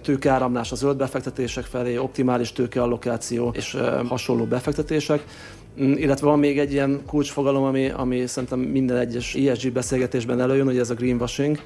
tőkeáramlás 0.03 0.73
a 0.73 0.77
zöld 0.77 0.97
befektetések 0.97 1.65
felé, 1.65 1.97
optimális 1.97 2.53
tőkeallokáció 2.53 3.53
és 3.55 3.77
hasonló 4.09 4.45
befektetések. 4.45 5.25
Mm, 5.83 5.93
illetve 5.93 6.27
van 6.27 6.39
még 6.39 6.59
egy 6.59 6.73
ilyen 6.73 7.03
kulcsfogalom, 7.07 7.63
ami, 7.63 7.89
ami 7.89 8.27
szerintem 8.27 8.59
minden 8.59 8.97
egyes 8.97 9.35
ESG 9.35 9.73
beszélgetésben 9.73 10.41
előjön, 10.41 10.67
hogy 10.67 10.79
ez 10.79 10.91
a 10.91 10.95
greenwashing. 10.95 11.59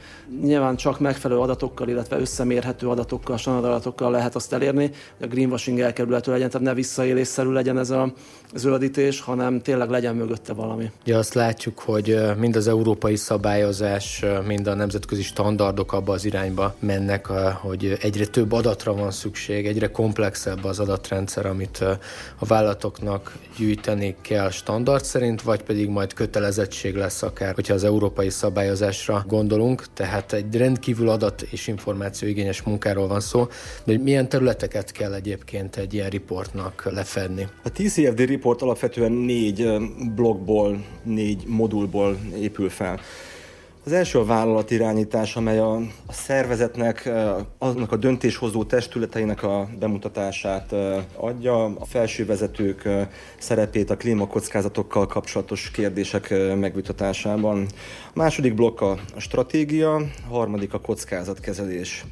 Nyilván 0.42 0.76
csak 0.76 1.00
megfelelő 1.00 1.40
adatokkal, 1.40 1.88
illetve 1.88 2.18
összemérhető 2.18 2.88
adatokkal, 2.88 3.36
standard 3.36 3.64
adatokkal 3.64 4.10
lehet 4.10 4.34
azt 4.34 4.52
elérni, 4.52 4.90
hogy 5.18 5.26
a 5.26 5.34
greenwashing 5.34 5.80
elkerülhető 5.80 6.32
legyen, 6.32 6.50
tehát 6.50 6.66
ne 6.66 6.74
visszaélésszerű 6.74 7.50
legyen 7.50 7.78
ez 7.78 7.90
a 7.90 8.12
zöldítés, 8.54 9.20
hanem 9.20 9.60
tényleg 9.60 9.90
legyen 9.90 10.14
mögötte 10.14 10.52
valami. 10.52 10.90
Ja, 11.04 11.18
azt 11.18 11.34
látjuk, 11.34 11.78
hogy 11.78 12.20
mind 12.38 12.56
az 12.56 12.68
európai 12.68 13.16
szabályozás, 13.16 14.24
mind 14.46 14.66
a 14.66 14.74
nemzetközi 14.74 15.22
standardok 15.22 15.92
abba 15.92 16.12
az 16.12 16.24
irányba 16.24 16.74
mennek, 16.78 17.26
hogy 17.60 17.96
egyre 18.00 18.26
több 18.26 18.52
adatra 18.52 18.94
van 18.94 19.10
szükség, 19.10 19.66
egyre 19.66 19.90
komplexebb 19.90 20.64
az 20.64 20.78
adatrendszer, 20.78 21.46
amit 21.46 21.78
a 22.38 22.46
vállalatoknak 22.46 23.32
gyűjteni 23.94 24.16
kell 24.20 24.50
standard 24.50 25.04
szerint, 25.04 25.42
vagy 25.42 25.62
pedig 25.62 25.88
majd 25.88 26.12
kötelezettség 26.12 26.94
lesz 26.94 27.22
akár, 27.22 27.54
hogyha 27.54 27.74
az 27.74 27.84
európai 27.84 28.30
szabályozásra 28.30 29.24
gondolunk, 29.28 29.84
tehát 29.94 30.32
egy 30.32 30.56
rendkívül 30.56 31.08
adat 31.08 31.42
és 31.42 31.66
információ 31.66 32.28
igényes 32.28 32.62
munkáról 32.62 33.06
van 33.06 33.20
szó, 33.20 33.46
de 33.84 33.98
milyen 33.98 34.28
területeket 34.28 34.92
kell 34.92 35.14
egyébként 35.14 35.76
egy 35.76 35.94
ilyen 35.94 36.08
riportnak 36.08 36.88
lefedni? 36.90 37.48
A 37.62 37.70
TCFD 37.72 38.20
report 38.20 38.62
alapvetően 38.62 39.12
négy 39.12 39.68
blogból, 40.14 40.84
négy 41.02 41.42
modulból 41.46 42.16
épül 42.40 42.70
fel. 42.70 43.00
Az 43.86 43.92
első 43.92 44.18
a 44.18 44.24
vállalatirányítás, 44.24 45.36
amely 45.36 45.58
a, 45.58 45.74
a 46.06 46.12
szervezetnek, 46.12 47.10
aznak 47.58 47.92
a 47.92 47.96
döntéshozó 47.96 48.64
testületeinek 48.64 49.42
a 49.42 49.68
bemutatását 49.78 50.74
adja, 51.16 51.64
a 51.64 51.84
felsővezetők 51.84 52.88
szerepét 53.38 53.90
a 53.90 53.96
klímakockázatokkal 53.96 55.06
kapcsolatos 55.06 55.70
kérdések 55.70 56.34
megvitatásában. 56.60 57.66
A 58.06 58.12
második 58.14 58.54
blokk 58.54 58.80
a 58.80 58.96
stratégia, 59.16 59.94
a 59.94 60.04
harmadik 60.28 60.74
a 60.74 60.80
kockázatkezelés. 60.80 62.04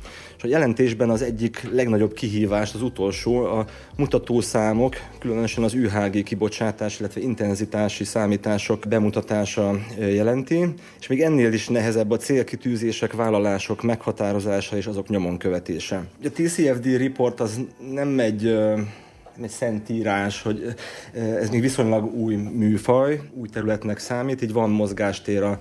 A 0.45 0.47
jelentésben 0.47 1.11
az 1.11 1.23
egyik 1.23 1.69
legnagyobb 1.73 2.13
kihívás, 2.13 2.75
az 2.75 2.83
utolsó, 2.83 3.45
a 3.45 3.67
mutatószámok, 3.97 4.97
különösen 5.19 5.65
az 5.65 5.75
UHG 5.75 6.23
kibocsátás, 6.23 7.01
illetve 7.01 7.21
intenzitási 7.21 8.05
számítások 8.05 8.85
bemutatása 8.89 9.79
jelenti, 9.99 10.75
és 11.01 11.07
még 11.07 11.21
ennél 11.21 11.53
is 11.53 11.69
nehezebb 11.69 12.11
a 12.11 12.17
célkitűzések, 12.17 13.13
vállalások 13.13 13.83
meghatározása 13.83 14.77
és 14.77 14.87
azok 14.87 15.09
nyomon 15.09 15.39
követése. 15.39 16.05
A 16.25 16.29
TCFD 16.29 16.87
report 16.87 17.41
az 17.41 17.61
nem 17.93 18.19
egy 18.19 18.55
egy 19.43 19.51
szentírás, 19.51 20.43
hogy 20.43 20.75
ez 21.13 21.51
még 21.51 21.61
viszonylag 21.61 22.15
új 22.15 22.35
műfaj, 22.35 23.21
új 23.35 23.49
területnek 23.49 23.99
számít, 23.99 24.43
így 24.43 24.53
van 24.53 24.71
mozgástér 24.71 25.43
a 25.43 25.59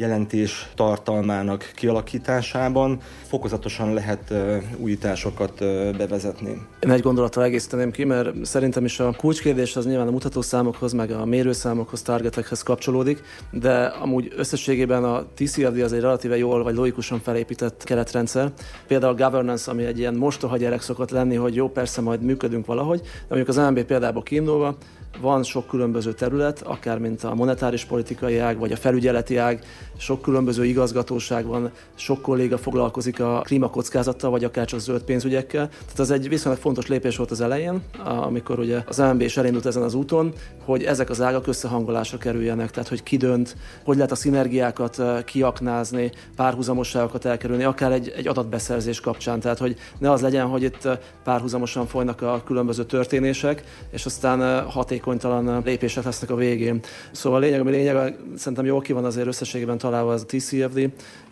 jelentés 0.00 0.68
tartalmának 0.74 1.70
kialakításában 1.74 3.00
fokozatosan 3.26 3.94
lehet 3.94 4.34
újításokat 4.76 5.58
bevezetni. 5.96 6.66
Én 6.80 6.90
egy 6.90 7.00
gondolattal 7.00 7.44
egészíteném 7.44 7.90
ki, 7.90 8.04
mert 8.04 8.44
szerintem 8.44 8.84
is 8.84 9.00
a 9.00 9.12
kulcskérdés 9.16 9.76
az 9.76 9.86
nyilván 9.86 10.06
a 10.06 10.10
mutatószámokhoz, 10.10 10.92
meg 10.92 11.10
a 11.10 11.24
mérőszámokhoz, 11.24 12.02
targetekhez 12.02 12.62
kapcsolódik, 12.62 13.22
de 13.50 13.84
amúgy 13.84 14.32
összességében 14.36 15.04
a 15.04 15.24
TCRD 15.34 15.80
az 15.80 15.92
egy 15.92 16.00
relatíve 16.00 16.36
jól 16.36 16.62
vagy 16.62 16.74
logikusan 16.74 17.20
felépített 17.20 17.84
keretrendszer. 17.84 18.52
Például 18.86 19.12
a 19.12 19.24
governance, 19.24 19.70
ami 19.70 19.84
egy 19.84 19.98
ilyen 19.98 20.14
mostoha 20.14 20.56
gyerek 20.56 20.82
szokott 20.82 21.10
lenni, 21.10 21.34
hogy 21.34 21.54
jó, 21.54 21.68
persze 21.68 22.00
majd 22.00 22.22
működünk 22.22 22.66
valahogy, 22.66 23.00
de 23.00 23.34
mondjuk 23.34 23.48
az 23.48 23.70
MB 23.70 23.82
példából 23.82 24.22
kiindulva, 24.22 24.76
van 25.20 25.42
sok 25.42 25.66
különböző 25.66 26.12
terület, 26.12 26.62
akár 26.62 26.98
mint 26.98 27.24
a 27.24 27.34
monetáris 27.34 27.84
politikai 27.84 28.38
ág, 28.38 28.58
vagy 28.58 28.72
a 28.72 28.76
felügyeleti 28.76 29.36
ág, 29.36 29.64
sok 29.96 30.22
különböző 30.22 30.64
igazgatóság 30.64 31.46
van, 31.46 31.70
sok 31.94 32.22
kolléga 32.22 32.58
foglalkozik 32.58 33.20
a 33.20 33.40
klímakockázattal, 33.44 34.30
vagy 34.30 34.44
akár 34.44 34.66
csak 34.66 34.80
zöld 34.80 35.02
pénzügyekkel. 35.02 35.68
Tehát 35.68 35.98
ez 35.98 36.10
egy 36.10 36.28
viszonylag 36.28 36.60
fontos 36.60 36.86
lépés 36.86 37.16
volt 37.16 37.30
az 37.30 37.40
elején, 37.40 37.82
amikor 38.04 38.58
ugye 38.58 38.82
az 38.86 38.98
MNB 38.98 39.20
is 39.20 39.36
elindult 39.36 39.66
ezen 39.66 39.82
az 39.82 39.94
úton, 39.94 40.32
hogy 40.64 40.84
ezek 40.84 41.10
az 41.10 41.20
ágak 41.20 41.46
összehangolásra 41.46 42.18
kerüljenek, 42.18 42.70
tehát 42.70 42.88
hogy 42.88 43.02
ki 43.02 43.16
dönt, 43.16 43.56
hogy 43.84 43.96
lehet 43.96 44.10
a 44.10 44.14
szinergiákat 44.14 44.98
eh, 44.98 45.22
kiaknázni, 45.22 46.12
párhuzamosságokat 46.36 47.24
elkerülni, 47.24 47.64
akár 47.64 47.92
egy, 47.92 48.12
egy 48.16 48.28
adatbeszerzés 48.28 49.00
kapcsán, 49.00 49.40
tehát 49.40 49.58
hogy 49.58 49.76
ne 49.98 50.10
az 50.10 50.20
legyen, 50.20 50.46
hogy 50.46 50.62
itt 50.62 50.84
eh, 50.84 50.98
párhuzamosan 51.24 51.86
folynak 51.86 52.22
a 52.22 52.42
különböző 52.44 52.84
történések, 52.84 53.64
és 53.90 54.06
aztán 54.06 54.42
eh, 54.42 54.62
hatékonytalan 55.00 55.62
lépések 55.64 56.04
lesznek 56.04 56.30
a 56.30 56.34
végén. 56.34 56.80
Szóval 57.12 57.38
a 57.38 57.42
lényeg, 57.42 57.60
ami 57.60 57.70
lényeg, 57.70 58.16
szerintem 58.36 58.64
jól 58.64 58.80
ki 58.80 58.92
van 58.92 59.04
azért 59.04 59.26
összességében 59.26 59.78
találva 59.78 60.12
az 60.12 60.22
a 60.22 60.36
TCFD, 60.36 60.90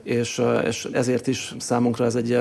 és, 0.08 0.42
és 0.66 0.88
ezért 0.92 1.26
is 1.26 1.54
számunkra 1.58 2.04
ez 2.04 2.14
egy 2.14 2.38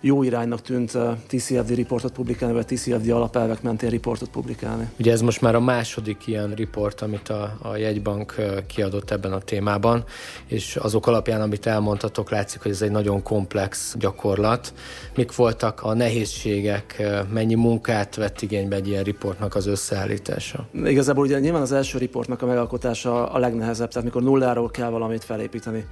jó 0.00 0.22
iránynak 0.22 0.62
tűnt 0.62 0.98
TCFD 1.26 1.74
riportot 1.74 2.12
publikálni, 2.12 2.54
vagy 2.54 2.66
TCFD 2.66 3.10
alapelvek 3.10 3.62
mentén 3.62 3.90
riportot 3.90 4.28
publikálni. 4.28 4.88
Ugye 4.98 5.12
ez 5.12 5.20
most 5.20 5.40
már 5.40 5.54
a 5.54 5.60
második 5.60 6.26
ilyen 6.26 6.54
riport, 6.54 7.00
amit 7.00 7.28
a, 7.28 7.56
a 7.62 7.76
jegybank 7.76 8.34
kiadott 8.66 9.10
ebben 9.10 9.32
a 9.32 9.38
témában, 9.38 10.04
és 10.46 10.76
azok 10.76 11.06
alapján, 11.06 11.40
amit 11.40 11.66
elmondhatok, 11.66 12.30
látszik, 12.30 12.62
hogy 12.62 12.70
ez 12.70 12.82
egy 12.82 12.90
nagyon 12.90 13.22
komplex 13.22 13.94
gyakorlat. 13.98 14.72
Mik 15.14 15.36
voltak 15.36 15.82
a 15.82 15.94
nehézségek, 15.94 17.02
mennyi 17.32 17.54
munkát 17.54 18.14
vett 18.14 18.42
igénybe 18.42 18.76
egy 18.76 18.88
ilyen 18.88 19.02
riportnak 19.02 19.54
az 19.54 19.66
összeállítása? 19.66 20.66
Igazából 20.84 21.24
ugye 21.24 21.38
nyilván 21.38 21.62
az 21.62 21.72
első 21.72 21.98
riportnak 21.98 22.42
a 22.42 22.46
megalkotása 22.46 23.30
a 23.30 23.38
legnehezebb, 23.38 23.88
tehát 23.88 24.04
mikor 24.04 24.22
nulláról 24.22 24.70
kell 24.70 24.90
valamit 24.90 25.24
felépíteni. 25.24 25.84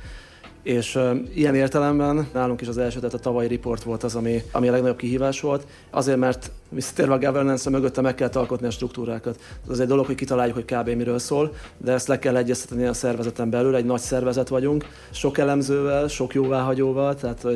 És 0.65 0.99
ilyen 1.35 1.55
értelemben 1.55 2.29
nálunk 2.33 2.61
is 2.61 2.69
az 2.69 2.79
első, 2.79 2.99
tehát 2.99 3.15
a 3.15 3.19
tavalyi 3.19 3.49
report 3.49 3.83
volt 3.83 4.03
az, 4.03 4.15
ami, 4.15 4.43
ami 4.53 4.69
a 4.69 4.71
legnagyobb 4.71 4.97
kihívás 4.97 5.41
volt. 5.41 5.67
Azért, 5.91 6.19
mert 6.19 6.51
visszatérve 6.69 7.15
a 7.15 7.19
governance 7.19 7.71
mögötte 7.71 8.01
meg 8.01 8.15
kell 8.15 8.29
alkotni 8.33 8.67
a 8.67 8.71
struktúrákat. 8.71 9.41
Ez 9.71 9.79
egy 9.79 9.87
dolog, 9.87 10.07
hogy 10.07 10.15
kitaláljuk, 10.15 10.55
hogy 10.55 10.65
kb. 10.65 10.89
miről 10.89 11.19
szól, 11.19 11.55
de 11.77 11.93
ezt 11.93 12.09
le 12.09 12.19
kell 12.19 12.37
egyeztetni 12.37 12.85
a 12.85 12.93
szervezeten 12.93 13.51
belül. 13.51 13.77
Egy 13.77 13.85
nagy 13.85 14.01
szervezet 14.01 14.49
vagyunk, 14.49 14.85
sok 15.11 15.39
elemzővel, 15.39 16.09
sok 16.09 16.35
jóváhagyóval, 16.35 17.15
tehát 17.15 17.47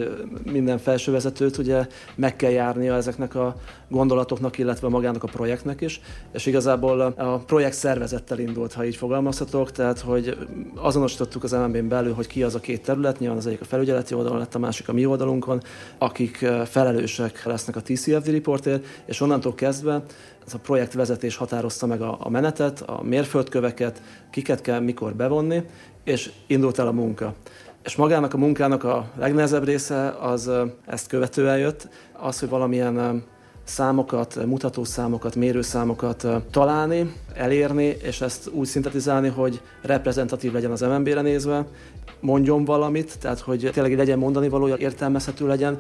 minden 0.44 0.78
felsővezetőt 0.78 1.58
ugye 1.58 1.86
meg 2.14 2.36
kell 2.36 2.50
járnia 2.50 2.94
ezeknek 2.94 3.34
a 3.34 3.56
gondolatoknak, 3.88 4.58
illetve 4.58 4.88
magának 4.88 5.22
a 5.22 5.28
projektnek 5.28 5.80
is. 5.80 6.00
És 6.32 6.46
igazából 6.46 7.00
a 7.00 7.38
projekt 7.46 7.74
szervezettel 7.74 8.38
indult, 8.38 8.72
ha 8.72 8.84
így 8.84 8.96
fogalmazhatok, 8.96 9.72
tehát 9.72 10.00
hogy 10.00 10.36
azonosítottuk 10.74 11.44
az 11.44 11.52
MNB-n 11.52 11.88
belül, 11.88 12.12
hogy 12.12 12.26
ki 12.26 12.42
az 12.42 12.54
a 12.54 12.60
két 12.60 12.82
terület, 12.82 12.96
nyilván 13.18 13.38
az 13.38 13.46
egyik 13.46 13.60
a 13.60 13.64
felügyeleti 13.64 14.14
oldalon 14.14 14.38
lett, 14.38 14.54
a 14.54 14.58
másik 14.58 14.88
a 14.88 14.92
mi 14.92 15.06
oldalunkon, 15.06 15.62
akik 15.98 16.36
felelősek 16.64 17.44
lesznek 17.44 17.76
a 17.76 17.82
TCFD 17.82 18.26
reportért, 18.26 18.86
és 19.04 19.20
onnantól 19.20 19.54
kezdve 19.54 20.02
ez 20.46 20.54
a 20.54 20.58
projektvezetés 20.58 21.36
határozta 21.36 21.86
meg 21.86 22.00
a, 22.00 22.16
a 22.20 22.28
menetet, 22.28 22.80
a 22.80 23.02
mérföldköveket, 23.02 24.02
kiket 24.30 24.60
kell 24.60 24.80
mikor 24.80 25.14
bevonni, 25.14 25.62
és 26.04 26.30
indult 26.46 26.78
el 26.78 26.86
a 26.86 26.92
munka. 26.92 27.34
És 27.84 27.96
magának 27.96 28.34
a 28.34 28.38
munkának 28.38 28.84
a 28.84 29.10
legnehezebb 29.16 29.64
része 29.64 30.08
az 30.08 30.50
ezt 30.86 31.08
követően 31.08 31.58
jött, 31.58 31.88
az, 32.12 32.38
hogy 32.38 32.48
valamilyen 32.48 33.24
számokat, 33.68 34.46
mutatószámokat, 34.46 35.37
mérőszámokat 35.37 36.26
találni, 36.50 37.12
elérni, 37.34 37.96
és 38.02 38.20
ezt 38.20 38.48
úgy 38.52 38.66
szintetizálni, 38.66 39.28
hogy 39.28 39.60
reprezentatív 39.82 40.52
legyen 40.52 40.70
az 40.70 40.80
MNB-re 40.80 41.20
nézve, 41.20 41.66
mondjon 42.20 42.64
valamit, 42.64 43.18
tehát 43.20 43.40
hogy 43.40 43.70
tényleg 43.72 43.96
legyen 43.96 44.18
mondani 44.18 44.48
valója, 44.48 44.76
értelmezhető 44.76 45.46
legyen, 45.46 45.78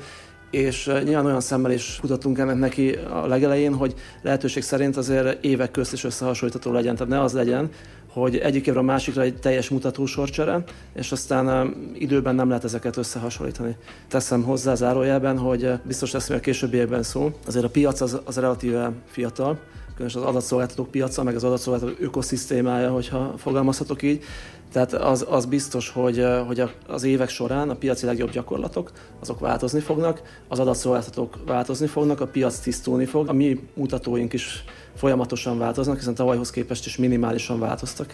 és 0.50 0.90
nyilván 1.04 1.26
olyan 1.26 1.40
szemmel 1.40 1.70
is 1.70 1.98
kutattunk 2.00 2.38
ennek 2.38 2.58
neki 2.58 2.90
a 2.90 3.26
legelején, 3.26 3.74
hogy 3.74 3.94
lehetőség 4.22 4.62
szerint 4.62 4.96
azért 4.96 5.44
évek 5.44 5.70
közt 5.70 5.92
is 5.92 6.04
összehasonlítható 6.04 6.72
legyen. 6.72 6.94
Tehát 6.94 7.12
ne 7.12 7.20
az 7.20 7.32
legyen, 7.32 7.70
hogy 8.12 8.36
egyik 8.36 8.66
évre 8.66 8.78
a 8.78 8.82
másikra 8.82 9.22
egy 9.22 9.36
teljes 9.36 9.68
mutatósorcsere, 9.68 10.64
és 10.94 11.12
aztán 11.12 11.74
időben 11.94 12.34
nem 12.34 12.48
lehet 12.48 12.64
ezeket 12.64 12.96
összehasonlítani. 12.96 13.76
Teszem 14.08 14.42
hozzá 14.42 14.74
zárójelben, 14.74 15.38
hogy 15.38 15.70
biztos 15.82 16.12
lesz 16.12 16.30
a 16.30 16.40
későbbiekben 16.40 17.02
szó. 17.02 17.30
Azért 17.46 17.64
a 17.64 17.68
piac 17.68 18.00
az, 18.00 18.20
az 18.24 18.36
relatíve 18.36 18.92
fiatal, 19.06 19.58
különösen 19.94 20.22
az 20.22 20.28
adatszolgáltatók 20.28 20.90
piaca, 20.90 21.22
meg 21.22 21.34
az 21.34 21.44
adatszolgáltatók 21.44 22.00
ökoszisztémája, 22.00 22.90
hogyha 22.90 23.34
fogalmazhatok 23.36 24.02
így. 24.02 24.24
Tehát 24.72 24.92
az, 24.92 25.26
az 25.28 25.46
biztos, 25.46 25.90
hogy, 25.90 26.24
hogy 26.46 26.62
az 26.86 27.02
évek 27.04 27.28
során 27.28 27.70
a 27.70 27.74
piaci 27.74 28.06
legjobb 28.06 28.30
gyakorlatok, 28.30 28.92
azok 29.20 29.40
változni 29.40 29.80
fognak, 29.80 30.22
az 30.48 30.58
adatszolgáltatók 30.58 31.38
változni 31.46 31.86
fognak, 31.86 32.20
a 32.20 32.26
piac 32.26 32.58
tisztulni 32.58 33.04
fog, 33.04 33.28
a 33.28 33.32
mi 33.32 33.60
mutatóink 33.74 34.32
is 34.32 34.64
folyamatosan 34.98 35.58
változnak, 35.58 35.96
hiszen 35.96 36.14
tavalyhoz 36.14 36.50
képest 36.50 36.86
is 36.86 36.96
minimálisan 36.96 37.58
változtak, 37.58 38.12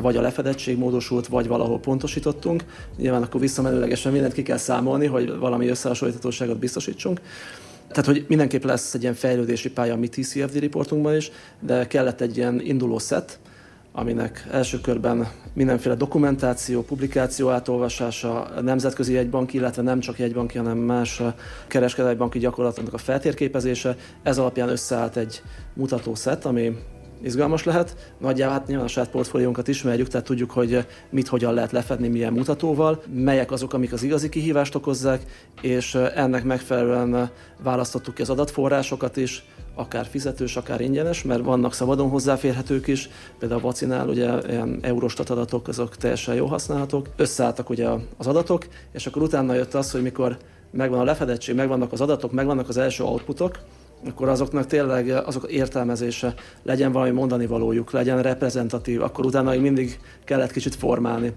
vagy 0.00 0.16
a 0.16 0.20
lefedettség 0.20 0.78
módosult, 0.78 1.26
vagy 1.26 1.46
valahol 1.46 1.80
pontosítottunk. 1.80 2.64
Nyilván 2.96 3.22
akkor 3.22 3.40
visszamenőlegesen 3.40 4.12
mindent 4.12 4.32
ki 4.32 4.42
kell 4.42 4.56
számolni, 4.56 5.06
hogy 5.06 5.38
valami 5.38 5.68
összehasonlíthatóságot 5.68 6.58
biztosítsunk. 6.58 7.20
Tehát, 7.88 8.06
hogy 8.06 8.24
mindenképp 8.28 8.64
lesz 8.64 8.94
egy 8.94 9.02
ilyen 9.02 9.14
fejlődési 9.14 9.70
pálya 9.70 9.94
a 9.94 9.96
mi 9.96 10.08
TCFD 10.08 10.58
riportunkban 10.58 11.16
is, 11.16 11.30
de 11.60 11.86
kellett 11.86 12.20
egy 12.20 12.36
ilyen 12.36 12.60
induló 12.60 12.98
szett, 12.98 13.38
aminek 13.92 14.46
első 14.50 14.80
körben 14.80 15.28
mindenféle 15.52 15.94
dokumentáció, 15.94 16.82
publikáció 16.82 17.50
átolvasása, 17.50 18.48
nemzetközi 18.62 19.12
jegybank, 19.12 19.52
illetve 19.52 19.82
nem 19.82 20.00
csak 20.00 20.18
jegybanki, 20.18 20.58
hanem 20.58 20.78
más 20.78 21.22
kereskedelmi 21.66 22.16
banki 22.16 22.38
gyakorlatoknak 22.38 22.94
a 22.94 22.98
feltérképezése. 22.98 23.96
Ez 24.22 24.38
alapján 24.38 24.68
összeállt 24.68 25.16
egy 25.16 25.42
mutatószett, 25.74 26.44
ami 26.44 26.76
izgalmas 27.22 27.64
lehet. 27.64 28.14
Nagyjából 28.18 28.56
hát 28.56 28.66
nyilván 28.66 28.86
a 28.86 28.88
saját 28.88 29.10
portfóliónkat 29.10 29.68
ismerjük, 29.68 30.08
tehát 30.08 30.26
tudjuk, 30.26 30.50
hogy 30.50 30.86
mit 31.10 31.28
hogyan 31.28 31.54
lehet 31.54 31.72
lefedni, 31.72 32.08
milyen 32.08 32.32
mutatóval, 32.32 33.02
melyek 33.14 33.50
azok, 33.50 33.72
amik 33.72 33.92
az 33.92 34.02
igazi 34.02 34.28
kihívást 34.28 34.74
okozzák, 34.74 35.22
és 35.60 35.94
ennek 35.94 36.44
megfelelően 36.44 37.30
választottuk 37.62 38.14
ki 38.14 38.22
az 38.22 38.30
adatforrásokat 38.30 39.16
is, 39.16 39.44
akár 39.74 40.06
fizetős, 40.06 40.56
akár 40.56 40.80
ingyenes, 40.80 41.22
mert 41.22 41.44
vannak 41.44 41.74
szabadon 41.74 42.08
hozzáférhetők 42.08 42.86
is, 42.86 43.08
például 43.38 43.60
a 43.60 43.64
vacinál 43.64 44.08
ugye 44.08 44.30
ilyen 44.48 44.78
Eurostat 44.82 45.30
adatok, 45.30 45.68
azok 45.68 45.96
teljesen 45.96 46.34
jó 46.34 46.46
használhatók. 46.46 47.08
Összeálltak 47.16 47.70
ugye 47.70 47.88
az 48.16 48.26
adatok, 48.26 48.66
és 48.92 49.06
akkor 49.06 49.22
utána 49.22 49.54
jött 49.54 49.74
az, 49.74 49.90
hogy 49.90 50.02
mikor 50.02 50.36
megvan 50.70 51.00
a 51.00 51.04
lefedettség, 51.04 51.54
megvannak 51.54 51.92
az 51.92 52.00
adatok, 52.00 52.32
megvannak 52.32 52.68
az 52.68 52.76
első 52.76 53.04
outputok, 53.04 53.58
akkor 54.08 54.28
azoknak 54.28 54.66
tényleg 54.66 55.08
azok 55.08 55.50
értelmezése, 55.50 56.34
legyen 56.62 56.92
valami 56.92 57.10
mondani 57.10 57.46
valójuk, 57.46 57.90
legyen 57.90 58.22
reprezentatív, 58.22 59.02
akkor 59.02 59.24
utána 59.26 59.50
még 59.50 59.60
mindig 59.60 60.00
kellett 60.24 60.52
kicsit 60.52 60.74
formálni. 60.74 61.32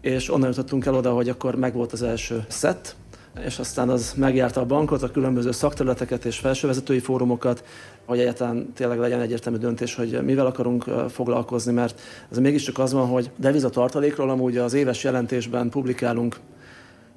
És 0.00 0.32
onnan 0.32 0.48
jutottunk 0.48 0.86
el 0.86 0.94
oda, 0.94 1.12
hogy 1.12 1.28
akkor 1.28 1.54
megvolt 1.54 1.92
az 1.92 2.02
első 2.02 2.44
szett, 2.48 2.96
és 3.44 3.58
aztán 3.58 3.88
az 3.88 4.12
megjárta 4.16 4.60
a 4.60 4.64
bankot, 4.64 5.02
a 5.02 5.10
különböző 5.10 5.50
szakterületeket 5.50 6.24
és 6.24 6.38
felsővezetői 6.38 6.98
fórumokat, 6.98 7.64
hogy 8.04 8.18
egyáltalán 8.18 8.72
tényleg 8.72 8.98
legyen 8.98 9.20
egyértelmű 9.20 9.58
döntés, 9.58 9.94
hogy 9.94 10.22
mivel 10.22 10.46
akarunk 10.46 10.84
foglalkozni, 11.08 11.72
mert 11.72 12.00
ez 12.30 12.38
mégiscsak 12.38 12.78
az 12.78 12.92
van, 12.92 13.06
hogy 13.06 13.30
devizatartalékról 13.36 14.30
amúgy 14.30 14.56
az 14.56 14.74
éves 14.74 15.04
jelentésben 15.04 15.68
publikálunk 15.68 16.36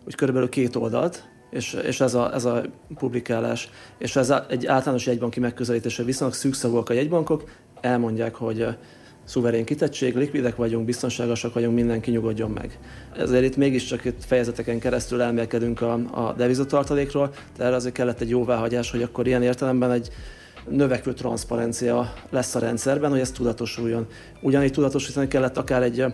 úgy 0.06 0.16
körülbelül 0.16 0.50
két 0.50 0.76
oldalt, 0.76 1.30
és, 1.50 1.74
és 1.74 2.02
ez, 2.02 2.14
a, 2.14 2.34
ez 2.34 2.46
a 2.46 2.62
publikálás, 2.98 3.70
és 3.98 4.16
ez 4.16 4.34
egy 4.48 4.66
általános 4.66 5.06
jegybanki 5.06 5.40
megközelítése, 5.40 6.04
viszonylag 6.04 6.36
szűkszavúak 6.36 6.90
a 6.90 6.94
jegybankok, 6.94 7.44
elmondják, 7.82 8.36
hogy 8.36 8.68
szuverén 9.24 9.66
kitettség, 9.66 10.16
likvidek 10.16 10.56
vagyunk, 10.56 10.86
biztonságosak 10.86 11.54
vagyunk, 11.54 11.76
mindenki 11.76 12.12
nyugodjon 12.12 12.52
meg. 12.52 12.80
Ezért 13.18 13.44
itt 13.44 13.58
mégiscsak 13.58 14.06
itt 14.06 14.26
fejezeteken 14.26 14.80
keresztül 14.80 15.22
elmélkedünk 15.22 15.82
a, 15.82 15.94
a 16.12 16.34
devizatartalékról, 16.38 17.34
de 17.58 17.64
erre 17.64 17.76
azért 17.76 17.94
kellett 17.94 18.22
egy 18.22 18.30
jóváhagyás, 18.30 18.92
hogy 18.92 19.02
akkor 19.02 19.28
ilyen 19.28 19.44
értelemben 19.44 19.92
egy 19.92 20.10
növekvő 20.70 21.14
transzparencia 21.14 22.14
lesz 22.30 22.56
a 22.56 22.60
rendszerben, 22.60 23.10
hogy 23.10 23.20
ez 23.20 23.32
tudatosuljon. 23.32 24.08
Ugyanígy 24.42 24.72
tudatosítani 24.72 25.28
kellett 25.28 25.58
akár 25.58 25.84
egy 25.84 26.06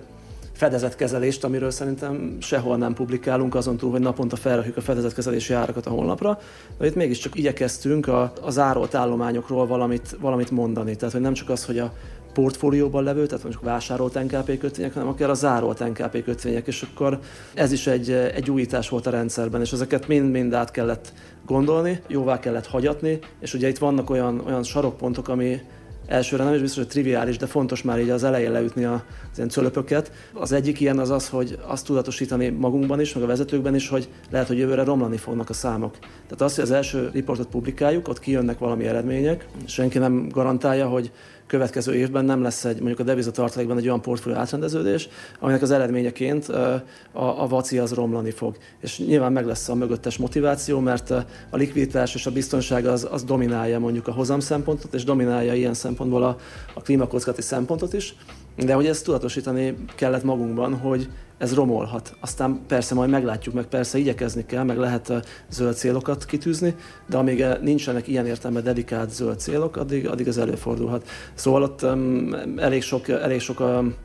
fedezetkezelést, 0.58 1.44
amiről 1.44 1.72
szerintem 1.72 2.38
sehol 2.40 2.78
nem 2.78 2.94
publikálunk, 2.94 3.56
azon 3.56 3.78
túl, 3.78 3.92
hogy 3.92 4.00
naponta 4.00 4.36
felrakjuk 4.36 4.78
a 4.78 4.82
fedezetkezelési 4.82 5.54
árakat 5.54 5.86
a 5.86 5.90
honlapra, 5.90 6.40
de 6.78 6.86
itt 6.86 6.96
mégiscsak 6.96 7.36
igyekeztünk 7.36 8.08
a, 8.08 8.34
a 8.42 8.52
zárolt 8.52 8.96
állományokról 8.96 9.68
valamit, 9.68 10.18
valamit 10.22 10.52
mondani. 10.52 10.96
Tehát, 10.96 11.14
hogy 11.14 11.24
nem 11.24 11.34
csak 11.34 11.50
az, 11.50 11.66
hogy 11.66 11.80
a 11.80 11.94
portfólióban 12.38 13.04
levő, 13.04 13.26
tehát 13.26 13.44
mondjuk 13.44 13.64
vásárolt 13.64 14.24
NKP 14.24 14.58
kötvények, 14.58 14.94
hanem 14.94 15.10
akár 15.10 15.30
a 15.30 15.34
zárolt 15.34 15.80
NKP 15.80 16.24
kötvények, 16.24 16.68
és 16.68 16.82
akkor 16.82 17.20
ez 17.54 17.72
is 17.72 17.88
egy, 17.88 18.12
egy 18.12 18.52
újítás 18.52 18.90
volt 18.90 19.08
a 19.08 19.10
rendszerben, 19.10 19.62
és 19.62 19.72
ezeket 19.72 20.08
mind-mind 20.08 20.54
át 20.54 20.72
kellett 20.72 21.14
gondolni, 21.46 22.02
jóvá 22.08 22.40
kellett 22.40 22.68
hagyatni, 22.68 23.20
és 23.40 23.54
ugye 23.54 23.68
itt 23.68 23.78
vannak 23.78 24.10
olyan, 24.10 24.42
olyan 24.46 24.64
sarokpontok, 24.64 25.28
ami, 25.28 25.62
elsőre 26.08 26.44
nem 26.44 26.54
is 26.54 26.60
biztos, 26.60 26.84
hogy 26.84 26.92
triviális, 26.92 27.38
de 27.38 27.46
fontos 27.46 27.84
már 27.84 28.00
így 28.00 28.10
az 28.10 28.24
elején 28.24 28.52
leütni 28.52 28.84
az 28.84 29.02
ilyen 29.36 29.50
cölöpöket. 29.50 30.12
Az 30.34 30.52
egyik 30.52 30.80
ilyen 30.80 31.00
az 31.00 31.10
az, 31.10 31.30
hogy 31.30 31.60
azt 31.68 31.86
tudatosítani 31.86 32.50
magunkban 32.50 33.00
is, 33.00 33.14
meg 33.14 33.24
a 33.24 33.28
vezetőkben 33.28 33.76
is, 33.76 33.90
hogy 33.90 34.10
lehet, 34.30 34.48
hogy 34.48 34.58
jövőre 34.58 34.84
romlani 34.84 35.18
fognak 35.18 35.50
a 35.50 35.54
számok. 35.54 35.98
Tehát 36.00 36.42
az, 36.42 36.56
hogy 36.56 36.64
az 36.64 36.72
első 36.72 37.10
riportot 37.14 37.48
publikáljuk, 37.48 38.08
ott 38.08 38.20
kijönnek 38.20 38.58
valami 38.58 38.86
eredmények, 38.86 39.48
senki 39.66 39.98
nem 39.98 40.28
garantálja, 40.30 40.88
hogy 40.88 41.12
következő 41.48 41.96
évben 41.96 42.26
nem 42.26 42.42
lesz 42.42 42.66
egy, 42.66 42.78
mondjuk 42.78 43.00
a 43.00 43.04
devizatartalékban 43.04 43.78
egy 43.78 43.88
olyan 43.88 44.02
portfólió 44.02 44.40
átrendeződés, 44.40 45.10
aminek 45.40 45.62
az 45.62 45.72
eredményeként 45.72 46.48
a, 46.48 46.84
a 47.12 47.48
vaci 47.48 47.78
az 47.78 47.94
romlani 47.94 48.32
fog. 48.32 48.58
És 48.80 49.00
nyilván 49.00 49.32
meg 49.32 49.46
lesz 49.46 49.70
a 49.70 49.76
mögöttes 49.76 50.18
motiváció, 50.18 50.80
mert 50.80 51.10
a 51.50 51.56
likviditás 51.58 52.16
és 52.16 52.26
a 52.26 52.32
biztonság 52.32 52.86
az, 52.86 53.08
az 53.12 53.24
dominálja 53.24 53.80
mondjuk 53.80 54.08
a 54.08 54.12
hozam 54.12 54.40
szempontot, 54.40 54.94
és 54.94 55.04
dominálja 55.04 55.54
ilyen 55.54 55.74
szempontból 55.74 56.24
a, 56.24 56.38
a 56.74 56.82
klímakockati 56.82 57.42
szempontot 57.42 57.94
is. 57.94 58.16
De 58.56 58.74
hogy 58.74 58.86
ezt 58.86 59.04
tudatosítani 59.04 59.76
kellett 59.96 60.24
magunkban, 60.24 60.76
hogy 60.78 61.10
ez 61.38 61.54
romolhat. 61.54 62.16
Aztán 62.20 62.60
persze 62.68 62.96
majd 62.96 63.10
meglátjuk, 63.10 63.56
meg 63.56 63.66
persze 63.66 63.98
igyekezni 63.98 64.46
kell, 64.46 64.64
meg 64.64 64.78
lehet 64.78 65.14
zöld 65.50 65.76
célokat 65.76 66.26
kitűzni, 66.26 66.76
de 67.10 67.18
amíg 67.18 67.46
nincsenek 67.62 68.08
ilyen 68.08 68.26
értelme 68.26 68.62
dedikált 68.62 69.12
zöld 69.12 69.40
célok, 69.40 69.76
addig, 69.76 70.08
addig 70.08 70.28
ez 70.28 70.38
előfordulhat. 70.38 71.08
Szóval 71.34 71.64
ott 71.64 71.82
um, 71.82 72.36
elég 72.58 72.82
sok, 72.82 73.10
elég 73.10 73.40
sok 73.40 73.60
um, 73.60 73.96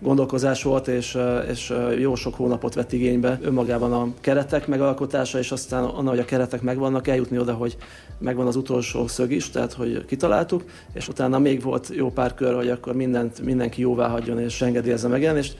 gondolkozás 0.00 0.62
volt, 0.62 0.88
és, 0.88 1.18
és 1.50 1.74
jó 1.98 2.14
sok 2.14 2.34
hónapot 2.34 2.74
vett 2.74 2.92
igénybe 2.92 3.38
önmagában 3.42 3.92
a 3.92 4.08
keretek 4.20 4.66
megalkotása, 4.66 5.38
és 5.38 5.52
aztán 5.52 5.84
onnan, 5.84 6.08
hogy 6.08 6.18
a 6.18 6.24
keretek 6.24 6.62
megvannak, 6.62 7.08
eljutni 7.08 7.38
oda, 7.38 7.52
hogy 7.52 7.76
megvan 8.18 8.46
az 8.46 8.56
utolsó 8.56 9.06
szög 9.06 9.32
is, 9.32 9.50
tehát 9.50 9.72
hogy 9.72 10.04
kitaláltuk, 10.04 10.64
és 10.92 11.08
utána 11.08 11.38
még 11.38 11.62
volt 11.62 11.90
jó 11.94 12.10
pár 12.10 12.34
kör, 12.34 12.54
hogy 12.54 12.68
akkor 12.68 12.94
mindent, 12.94 13.40
mindenki 13.40 13.80
jóvá 13.80 14.08
hagyjon 14.08 14.40
és 14.40 14.62
engedélyezze 14.62 15.08
megjelenést. 15.08 15.56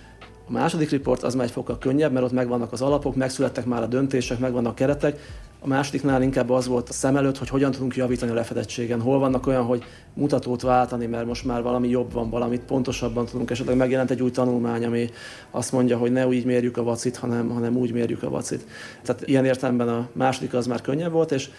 A 0.51 0.53
második 0.53 0.91
riport 0.91 1.23
az 1.23 1.35
már 1.35 1.45
egy 1.45 1.51
fokkal 1.51 1.79
könnyebb, 1.79 2.13
mert 2.13 2.25
ott 2.25 2.33
megvannak 2.33 2.73
az 2.73 2.83
alapok, 2.83 3.17
megszülettek 3.17 3.65
már 3.65 3.83
a 3.83 3.87
döntések, 3.87 4.39
megvannak 4.39 4.73
a 4.73 4.75
keretek. 4.75 5.19
A 5.61 5.67
másodiknál 5.67 6.23
inkább 6.23 6.51
az 6.51 6.67
volt 6.67 6.89
a 6.89 6.93
szem 6.93 7.17
előtt, 7.17 7.39
hogy 7.39 7.49
hogyan 7.49 7.71
tudunk 7.71 7.97
javítani 7.97 8.31
a 8.31 8.35
lefedettségen. 8.35 9.01
Hol 9.01 9.19
vannak 9.19 9.47
olyan, 9.47 9.65
hogy 9.65 9.85
mutatót 10.15 10.63
váltani, 10.63 11.07
mert 11.07 11.27
most 11.27 11.45
már 11.45 11.63
valami 11.63 11.89
jobb 11.89 12.13
van, 12.13 12.31
valamit 12.31 12.61
pontosabban 12.61 13.27
tudunk. 13.27 13.51
Esetleg 13.51 13.77
megjelent 13.77 14.11
egy 14.11 14.23
új 14.23 14.31
tanulmány, 14.31 14.85
ami 14.85 15.11
azt 15.51 15.73
mondja, 15.73 15.99
hogy 15.99 16.13
ne 16.13 16.27
úgy 16.27 16.45
mérjük 16.45 16.77
a 16.77 16.83
vacit, 16.83 17.17
hanem, 17.17 17.49
hanem 17.49 17.77
úgy 17.77 17.93
mérjük 17.93 18.23
a 18.23 18.31
vacit. 18.31 18.67
Tehát 19.03 19.29
ilyen 19.29 19.45
értelemben 19.45 19.89
a 19.89 20.09
második 20.13 20.55
az 20.55 20.67
már 20.67 20.81
könnyebb 20.81 21.13
volt, 21.13 21.33
és 21.33 21.51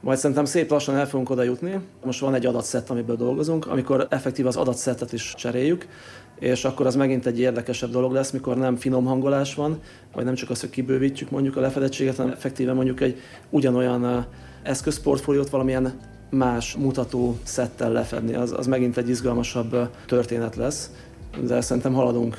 majd 0.00 0.18
szerintem 0.18 0.44
szép 0.44 0.70
lassan 0.70 0.96
el 0.96 1.08
fogunk 1.08 1.30
oda 1.30 1.42
jutni. 1.42 1.80
Most 2.04 2.20
van 2.20 2.34
egy 2.34 2.46
adatszett, 2.46 2.90
amiből 2.90 3.16
dolgozunk, 3.16 3.66
amikor 3.66 4.06
effektív 4.10 4.46
az 4.46 4.56
adatszettet 4.56 5.12
is 5.12 5.34
cseréljük, 5.36 5.86
és 6.42 6.64
akkor 6.64 6.86
az 6.86 6.94
megint 6.94 7.26
egy 7.26 7.40
érdekesebb 7.40 7.90
dolog 7.90 8.12
lesz, 8.12 8.30
mikor 8.30 8.56
nem 8.56 8.76
finom 8.76 9.04
hangolás 9.04 9.54
van, 9.54 9.80
vagy 10.12 10.24
nem 10.24 10.34
csak 10.34 10.50
az, 10.50 10.60
hogy 10.60 10.70
kibővítjük 10.70 11.30
mondjuk 11.30 11.56
a 11.56 11.60
lefedettséget, 11.60 12.16
hanem 12.16 12.32
effektíven 12.32 12.74
mondjuk 12.74 13.00
egy 13.00 13.20
ugyanolyan 13.50 14.26
eszközportfóliót 14.62 15.50
valamilyen 15.50 16.00
más 16.30 16.74
mutató 16.74 17.38
szettel 17.42 17.92
lefedni. 17.92 18.34
Az, 18.34 18.52
az 18.52 18.66
megint 18.66 18.96
egy 18.96 19.08
izgalmasabb 19.08 19.90
történet 20.06 20.56
lesz, 20.56 20.90
de 21.40 21.60
szerintem 21.60 21.92
haladunk 21.92 22.36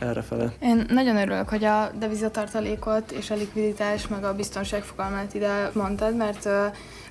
errefele. 0.00 0.52
Én 0.60 0.84
nagyon 0.88 1.16
örülök, 1.16 1.48
hogy 1.48 1.64
a 1.64 1.90
devizatartalékot 1.98 3.10
és 3.10 3.30
a 3.30 3.34
likviditás, 3.34 4.08
meg 4.08 4.24
a 4.24 4.34
biztonság 4.34 4.82
fogalmát 4.82 5.34
ide 5.34 5.70
mondtad, 5.74 6.16
mert 6.16 6.46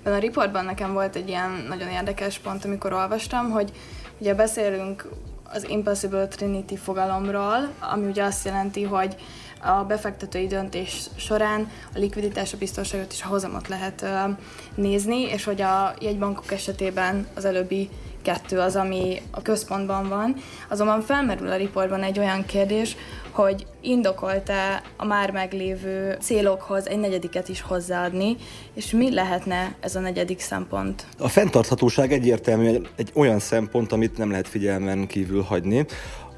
a 0.03 0.17
riportban 0.19 0.65
nekem 0.65 0.93
volt 0.93 1.15
egy 1.15 1.27
ilyen 1.27 1.65
nagyon 1.67 1.87
érdekes 1.87 2.39
pont, 2.39 2.65
amikor 2.65 2.93
olvastam, 2.93 3.49
hogy 3.49 3.71
ugye 4.19 4.35
beszélünk 4.35 5.05
az 5.53 5.69
Impossible 5.69 6.27
Trinity 6.27 6.75
fogalomról, 6.75 7.69
ami 7.79 8.05
ugye 8.05 8.23
azt 8.23 8.45
jelenti, 8.45 8.83
hogy 8.83 9.15
a 9.61 9.83
befektetői 9.83 10.47
döntés 10.47 11.05
során 11.15 11.69
a 11.95 11.99
likviditás, 11.99 12.53
a 12.53 12.57
biztonságot 12.57 13.11
és 13.11 13.23
a 13.23 13.27
hozamot 13.27 13.67
lehet 13.67 14.05
nézni, 14.75 15.21
és 15.21 15.43
hogy 15.43 15.61
a 15.61 15.93
jegybankok 15.99 16.51
esetében 16.51 17.27
az 17.35 17.45
előbbi 17.45 17.89
kettő 18.21 18.59
az, 18.59 18.75
ami 18.75 19.21
a 19.31 19.41
központban 19.41 20.09
van. 20.09 20.35
Azonban 20.69 21.01
felmerül 21.01 21.51
a 21.51 21.55
riportban 21.55 22.03
egy 22.03 22.19
olyan 22.19 22.45
kérdés, 22.45 22.95
hogy 23.33 23.65
indokolta 23.81 24.81
a 24.97 25.05
már 25.05 25.31
meglévő 25.31 26.17
célokhoz 26.21 26.87
egy 26.87 26.99
negyediket 26.99 27.49
is 27.49 27.61
hozzáadni, 27.61 28.35
és 28.73 28.91
mi 28.91 29.13
lehetne 29.13 29.75
ez 29.79 29.95
a 29.95 29.99
negyedik 29.99 30.39
szempont? 30.39 31.05
A 31.17 31.27
fenntarthatóság 31.27 32.11
egyértelműen 32.11 32.87
egy 32.95 33.11
olyan 33.13 33.39
szempont, 33.39 33.91
amit 33.91 34.17
nem 34.17 34.29
lehet 34.29 34.47
figyelmen 34.47 35.07
kívül 35.07 35.41
hagyni. 35.41 35.85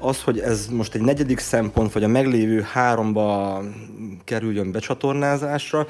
Az, 0.00 0.22
hogy 0.22 0.38
ez 0.38 0.66
most 0.66 0.94
egy 0.94 1.00
negyedik 1.00 1.38
szempont, 1.38 1.92
vagy 1.92 2.04
a 2.04 2.08
meglévő 2.08 2.60
háromba 2.60 3.60
kerüljön 4.24 4.72
becsatornázásra, 4.72 5.86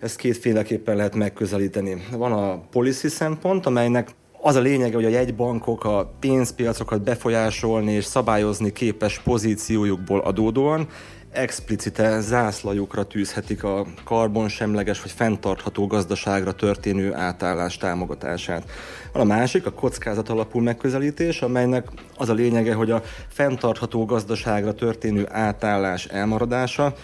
ezt 0.00 0.16
kétféleképpen 0.16 0.96
lehet 0.96 1.14
megközelíteni. 1.14 2.06
Van 2.12 2.32
a 2.32 2.60
policy 2.70 3.08
szempont, 3.08 3.66
amelynek 3.66 4.08
Az 4.42 4.54
a 4.56 4.60
lényege, 4.60 4.94
hogy 4.94 5.04
a 5.04 5.08
jegybankok 5.08 5.84
a 5.84 6.12
pénzpiacokat 6.20 7.02
befolyásolni 7.02 7.92
és 7.92 8.04
szabályozni 8.04 8.72
képes 8.72 9.18
pozíciójukból 9.18 10.20
adódóan 10.20 10.88
explicite 11.30 12.20
zászlajukra 12.20 13.04
tűzhetik 13.04 13.64
a 13.64 13.86
karbonsemleges 14.04 15.02
vagy 15.02 15.10
fenntartható 15.10 15.86
gazdaságra 15.86 16.52
történő 16.52 17.14
átállás 17.14 17.76
támogatását. 17.76 18.70
A 19.12 19.24
másik, 19.24 19.66
a 19.66 19.72
kockázat 19.72 20.28
alapú 20.28 20.58
megközelítés, 20.58 21.42
amelynek 21.42 21.88
az 22.16 22.28
a 22.28 22.34
lényege, 22.34 22.74
hogy 22.74 22.90
a 22.90 23.02
fenntartható 23.28 24.04
gazdaságra 24.04 24.74
történő 24.74 25.26
átállás 25.30 26.04
elmaradása 26.04 26.94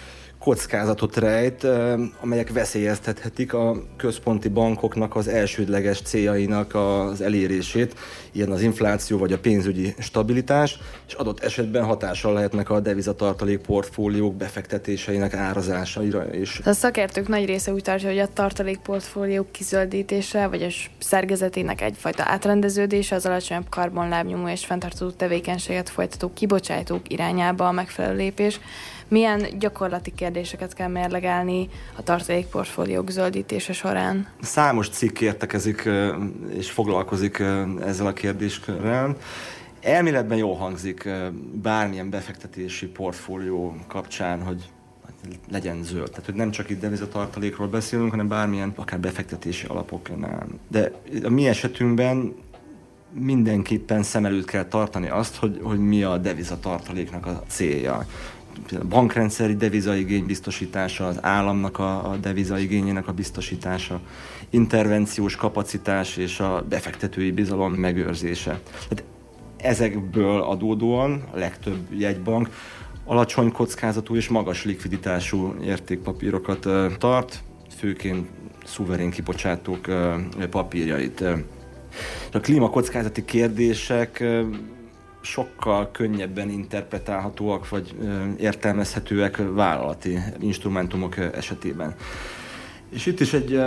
kockázatot 0.47 1.17
rejt, 1.17 1.67
amelyek 2.21 2.53
veszélyeztethetik 2.53 3.53
a 3.53 3.83
központi 3.97 4.49
bankoknak 4.49 5.17
az 5.17 5.29
elsődleges 5.29 6.01
céljainak 6.01 6.75
az 6.75 7.21
elérését, 7.21 7.95
ilyen 8.33 8.51
az 8.51 8.63
infláció 8.63 9.19
vagy 9.19 9.33
a 9.33 9.39
pénzügyi 9.39 9.95
stabilitás, 9.99 10.79
és 11.07 11.13
adott 11.13 11.41
esetben 11.41 11.85
hatással 11.85 12.33
lehetnek 12.33 12.71
a 12.71 12.81
devizatartalék 12.81 13.59
portfóliók 13.59 14.35
befektetéseinek 14.35 15.35
árazásaira 15.35 16.35
is. 16.35 16.61
A 16.65 16.73
szakértők 16.73 17.29
nagy 17.29 17.47
része 17.47 17.73
úgy 17.73 17.83
tartja, 17.83 18.09
hogy 18.09 18.19
a 18.19 18.29
tartalékportfóliók 18.33 19.53
kizöldítése 19.53 20.47
vagy 20.47 20.63
a 20.63 20.69
szergezetének 20.99 21.81
egyfajta 21.81 22.23
átrendeződése 22.27 23.15
az 23.15 23.27
alacsonyabb 23.27 23.69
karbonlábnyomó 23.69 24.49
és 24.49 24.65
fenntartó 24.65 25.11
tevékenységet 25.11 25.89
folytató 25.89 26.31
kibocsátók 26.35 27.11
irányába 27.11 27.69
a 27.69 27.73
megfelelő 27.73 28.17
lépés 28.17 28.61
milyen 29.09 29.59
gyakorlati 29.59 30.12
kérdéseket 30.14 30.75
kell 30.75 30.88
mérlegelni 30.88 31.69
a 31.97 32.03
tartalékportfóliók 32.03 33.11
zöldítése 33.11 33.73
során? 33.73 34.27
Számos 34.40 34.88
cikk 34.88 35.21
értekezik 35.21 35.88
és 36.57 36.71
foglalkozik 36.71 37.42
ezzel 37.85 38.07
a 38.07 38.12
kérdéskörrel. 38.12 39.16
Elméletben 39.81 40.38
jól 40.38 40.57
hangzik 40.57 41.09
bármilyen 41.53 42.11
befektetési 42.11 42.87
portfólió 42.87 43.77
kapcsán, 43.88 44.42
hogy 44.42 44.71
legyen 45.51 45.83
zöld. 45.83 46.11
Tehát, 46.11 46.25
hogy 46.25 46.35
nem 46.35 46.51
csak 46.51 46.71
itt 46.71 46.81
devizatartalékról 46.81 47.69
beszélünk, 47.69 48.11
hanem 48.11 48.29
bármilyen, 48.29 48.73
akár 48.77 49.01
befektetési 49.01 49.66
alapoknál. 49.66 50.47
De 50.69 50.92
a 51.25 51.29
mi 51.29 51.49
esetünkben 51.49 52.35
mindenképpen 53.12 54.03
szem 54.03 54.25
előtt 54.25 54.45
kell 54.45 54.64
tartani 54.64 55.09
azt, 55.09 55.37
hogy, 55.37 55.61
hogy 55.62 55.79
mi 55.79 56.03
a 56.03 56.16
devizatartaléknak 56.16 57.27
a 57.27 57.42
célja 57.49 58.07
bankrendszeri 58.88 59.57
devizaigény 59.57 60.25
biztosítása, 60.25 61.07
az 61.07 61.19
államnak 61.21 61.79
a, 61.79 62.11
a 62.11 62.16
devizaigényének 62.16 63.09
a 63.09 63.12
biztosítása, 63.12 64.01
intervenciós 64.51 65.37
kapacitás 65.37 66.16
és 66.16 66.40
a 66.40 66.64
befektetői 66.69 67.31
bizalom 67.31 67.73
megőrzése. 67.73 68.61
Tehát 68.88 69.05
ezekből 69.57 70.42
adódóan 70.42 71.23
a 71.33 71.38
legtöbb 71.38 71.79
jegybank 71.90 72.49
alacsony 73.05 73.53
kockázatú 73.53 74.16
és 74.16 74.29
magas 74.29 74.64
likviditású 74.64 75.55
értékpapírokat 75.62 76.69
tart, 76.99 77.42
főként 77.77 78.29
szuverén 78.64 79.11
kibocsátók 79.11 79.87
papírjait. 80.51 81.25
A 82.33 82.40
klímakockázati 82.40 83.25
kérdések 83.25 84.25
sokkal 85.27 85.91
könnyebben 85.91 86.51
interpretálhatóak 86.51 87.69
vagy 87.69 87.95
értelmezhetőek 88.39 89.43
vállalati 89.55 90.19
instrumentumok 90.41 91.17
esetében. 91.17 91.95
És 92.91 93.07
itt 93.07 93.21
is 93.21 93.33
egy 93.33 93.61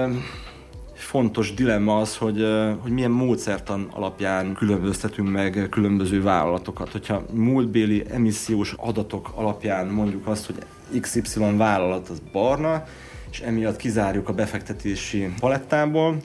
fontos 0.94 1.54
dilemma 1.54 2.00
az, 2.00 2.18
hogy, 2.18 2.46
hogy 2.80 2.92
milyen 2.92 3.12
módszertan 3.12 3.88
alapján 3.92 4.54
különböztetünk 4.54 5.30
meg 5.30 5.68
különböző 5.70 6.22
vállalatokat. 6.22 6.92
Hogyha 6.92 7.26
múltbéli 7.34 8.04
emissziós 8.10 8.74
adatok 8.78 9.32
alapján 9.36 9.88
mondjuk 9.88 10.28
azt, 10.28 10.46
hogy 10.46 10.56
XY 11.02 11.40
vállalat 11.56 12.10
az 12.10 12.22
barna, 12.32 12.84
és 13.32 13.40
emiatt 13.40 13.76
kizárjuk 13.76 14.30
a 14.30 14.34
befektetési 14.34 15.34
palettából, 15.40 16.18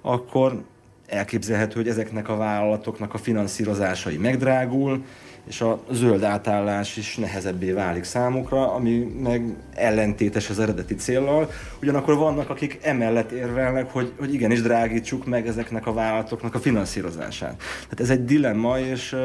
akkor 0.00 0.62
elképzelhető, 1.08 1.74
hogy 1.74 1.88
ezeknek 1.88 2.28
a 2.28 2.36
vállalatoknak 2.36 3.14
a 3.14 3.18
finanszírozásai 3.18 4.16
megdrágul, 4.16 5.04
és 5.48 5.60
a 5.60 5.82
zöld 5.90 6.22
átállás 6.22 6.96
is 6.96 7.16
nehezebbé 7.16 7.70
válik 7.70 8.04
számukra, 8.04 8.72
ami 8.72 8.98
meg 9.22 9.56
ellentétes 9.74 10.50
az 10.50 10.58
eredeti 10.58 10.94
céllal. 10.94 11.50
Ugyanakkor 11.82 12.16
vannak, 12.16 12.50
akik 12.50 12.78
emellett 12.82 13.30
érvelnek, 13.30 13.90
hogy, 13.90 14.12
hogy 14.18 14.34
igenis 14.34 14.62
drágítsuk 14.62 15.26
meg 15.26 15.46
ezeknek 15.46 15.86
a 15.86 15.92
vállalatoknak 15.92 16.54
a 16.54 16.58
finanszírozását. 16.58 17.56
Tehát 17.56 18.00
ez 18.00 18.10
egy 18.10 18.24
dilemma, 18.24 18.78
és 18.78 19.16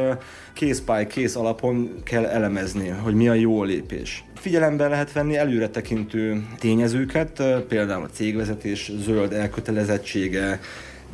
kész 0.53 0.79
by 0.79 1.07
kész 1.07 1.35
alapon 1.35 2.01
kell 2.03 2.25
elemezni, 2.25 2.87
hogy 2.87 3.13
mi 3.13 3.27
a 3.27 3.33
jó 3.33 3.63
lépés. 3.63 4.23
Figyelembe 4.35 4.87
lehet 4.87 5.11
venni 5.11 5.37
előretekintő 5.37 6.47
tényezőket, 6.59 7.43
például 7.67 8.03
a 8.03 8.09
cégvezetés 8.09 8.91
zöld 8.99 9.33
elkötelezettsége, 9.33 10.59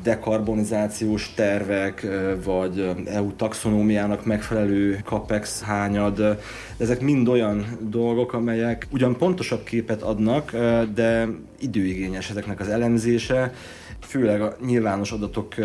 dekarbonizációs 0.03 1.33
tervek, 1.33 2.07
vagy 2.43 2.89
EU 3.05 3.35
taxonómiának 3.35 4.25
megfelelő 4.25 4.99
capex 5.05 5.61
hányad. 5.61 6.37
Ezek 6.77 7.01
mind 7.01 7.27
olyan 7.27 7.65
dolgok, 7.81 8.33
amelyek 8.33 8.87
ugyan 8.91 9.17
pontosabb 9.17 9.63
képet 9.63 10.01
adnak, 10.01 10.51
de 10.93 11.27
időigényes 11.59 12.29
ezeknek 12.29 12.59
az 12.59 12.67
elemzése, 12.67 13.53
főleg 13.99 14.41
a 14.41 14.55
nyilvános 14.65 15.11
adatok 15.11 15.55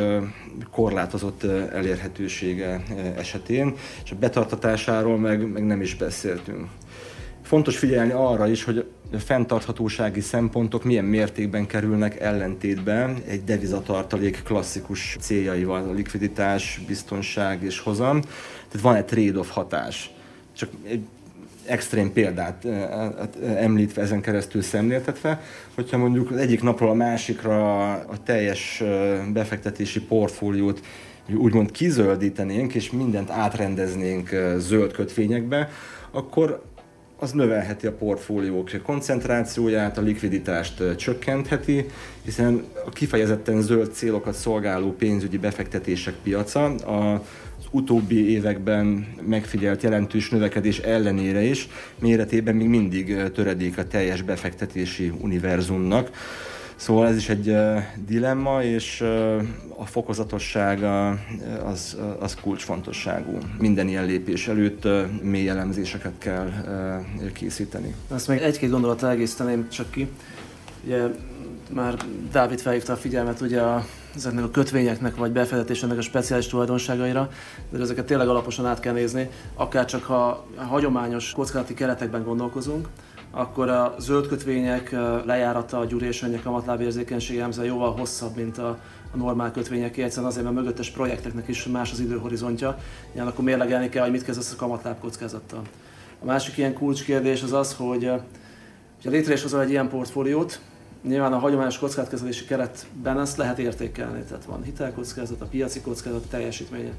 korlátozott 0.71 1.43
elérhetősége 1.73 2.83
esetén, 3.17 3.75
és 4.05 4.11
a 4.11 4.17
betartatásáról 4.21 5.19
meg, 5.19 5.53
meg 5.53 5.67
nem 5.67 5.81
is 5.81 5.97
beszéltünk. 5.97 6.69
Fontos 7.43 7.79
figyelni 7.79 8.13
arra 8.13 8.49
is, 8.49 8.65
hogy 8.65 8.87
fenntarthatósági 9.19 10.21
szempontok 10.21 10.85
milyen 10.85 11.05
mértékben 11.05 11.67
kerülnek 11.67 12.21
ellentétbe 12.21 13.15
egy 13.27 13.45
devizatartalék 13.45 14.43
klasszikus 14.45 15.17
céljaival, 15.21 15.89
a 15.89 15.93
likviditás, 15.93 16.81
biztonság 16.87 17.63
és 17.63 17.79
hozam. 17.79 18.21
Tehát 18.21 18.81
van 18.83 18.95
egy 18.95 19.05
trade-off 19.05 19.51
hatás. 19.51 20.11
Csak 20.53 20.71
egy 20.89 21.07
extrém 21.67 22.13
példát 22.13 22.65
eh, 22.65 22.83
eh, 22.83 23.63
említve, 23.63 24.03
ezen 24.03 24.21
keresztül 24.21 24.63
szemléltetve, 24.63 25.41
hogyha 25.75 25.99
mondjuk 25.99 26.33
egyik 26.39 26.63
napról 26.63 26.91
a 26.91 26.95
másikra 26.95 27.91
a 27.93 28.23
teljes 28.25 28.81
eh, 28.81 29.21
befektetési 29.33 30.01
portfóliót 30.01 30.81
úgymond 31.37 31.71
kizöldítenénk, 31.71 32.75
és 32.75 32.91
mindent 32.91 33.31
átrendeznénk 33.31 34.31
zöld 34.57 34.93
kötvényekbe, 34.93 35.71
akkor 36.11 36.63
az 37.19 37.33
növelheti 37.33 37.87
a 37.87 37.93
portfóliók 37.93 38.71
koncentrációját, 38.83 39.99
a 39.99 40.01
likviditást 40.01 40.97
csökkentheti, 40.97 41.87
hiszen 42.25 42.65
a 42.87 42.91
kifejezetten 42.91 43.61
zöld 43.61 43.93
célokat 43.93 44.35
szolgáló 44.35 44.93
pénzügyi 44.93 45.39
befektetések 45.39 46.15
piaca 46.23 46.65
az 46.65 47.21
utóbbi 47.71 48.31
években 48.31 49.15
megfigyelt 49.29 49.83
jelentős 49.83 50.31
növekedés 50.31 50.79
ellenére 50.79 51.43
is 51.43 51.69
méretében 51.99 52.55
még 52.55 52.69
mindig 52.69 53.31
töredék 53.33 53.79
a 53.79 53.87
teljes 53.87 54.23
befektetési 54.23 55.13
univerzumnak. 55.21 56.11
Szóval 56.85 57.07
ez 57.07 57.17
is 57.17 57.29
egy 57.29 57.57
dilemma, 58.07 58.63
és 58.63 59.01
a 59.77 59.87
fokozatossága 59.87 61.09
az, 61.65 61.97
az 62.21 62.35
kulcsfontosságú. 62.35 63.39
Minden 63.59 63.89
ilyen 63.89 64.05
lépés 64.05 64.49
előtt 64.49 64.89
mély 65.23 65.49
elemzéseket 65.49 66.13
kell 66.19 66.51
készíteni. 67.33 67.95
Azt 68.09 68.29
még 68.29 68.41
egy-két 68.41 68.71
gondolat 68.71 69.05
egészíteném 69.05 69.69
csak 69.69 69.91
ki. 69.91 70.09
Ugye 70.85 71.03
már 71.71 71.97
Dávid 72.33 72.61
felhívta 72.61 72.93
a 72.93 72.97
figyelmet 72.97 73.41
ugye 73.41 73.61
a, 73.61 73.85
ezeknek 74.17 74.45
a 74.45 74.51
kötvényeknek 74.51 75.17
vagy 75.17 75.33
befektetésének 75.33 75.99
a 75.99 76.03
speciális 76.03 76.47
tulajdonságaira, 76.47 77.31
de 77.71 77.81
ezeket 77.81 78.07
tényleg 78.07 78.29
alaposan 78.29 78.67
át 78.67 78.81
kell 78.81 78.93
nézni, 78.93 79.29
akár 79.55 79.85
csak 79.85 80.03
ha 80.03 80.47
hagyományos 80.57 81.33
kockázati 81.33 81.75
keretekben 81.75 82.25
gondolkozunk, 82.25 82.89
akkor 83.35 83.69
a 83.69 83.95
zöld 83.99 84.27
kötvények 84.27 84.91
lejárata, 85.25 85.79
a 85.79 85.85
gyűrésanyag 85.85 86.43
kamatlábérzékenység 86.43 87.39
elemző 87.39 87.65
jóval 87.65 87.93
hosszabb, 87.93 88.37
mint 88.37 88.59
a, 88.59 88.79
a 89.13 89.17
normál 89.17 89.51
kötvények, 89.51 89.97
egyszerűen 89.97 90.31
azért, 90.31 90.45
mert 90.45 90.57
mögöttes 90.57 90.91
projekteknek 90.91 91.49
is 91.49 91.67
más 91.67 91.93
az 91.93 92.01
időhorizontja, 92.01 92.79
ilyen 93.15 93.27
akkor 93.27 93.45
mérlegelni 93.45 93.89
kell, 93.89 94.03
hogy 94.03 94.13
mit 94.13 94.25
kezdesz 94.25 94.53
a 94.53 94.57
kamatláb 94.57 94.99
kockázattal. 94.99 95.63
A 96.23 96.25
másik 96.25 96.57
ilyen 96.57 96.75
kulcskérdés 96.75 97.43
az 97.43 97.53
az, 97.53 97.75
hogy 97.75 98.11
ha 99.05 99.11
létre 99.11 99.33
is 99.33 99.43
hozol 99.43 99.61
egy 99.61 99.71
ilyen 99.71 99.89
portfóliót, 99.89 100.61
nyilván 101.03 101.33
a 101.33 101.39
hagyományos 101.39 101.79
kockázatkezelési 101.79 102.45
keretben 102.45 103.21
ezt 103.21 103.37
lehet 103.37 103.59
értékelni, 103.59 104.23
tehát 104.23 104.45
van 104.45 104.63
hitelkockázat, 104.63 105.41
a 105.41 105.47
piaci 105.47 105.81
kockázat 105.81 106.29
teljesítménye. 106.29 106.93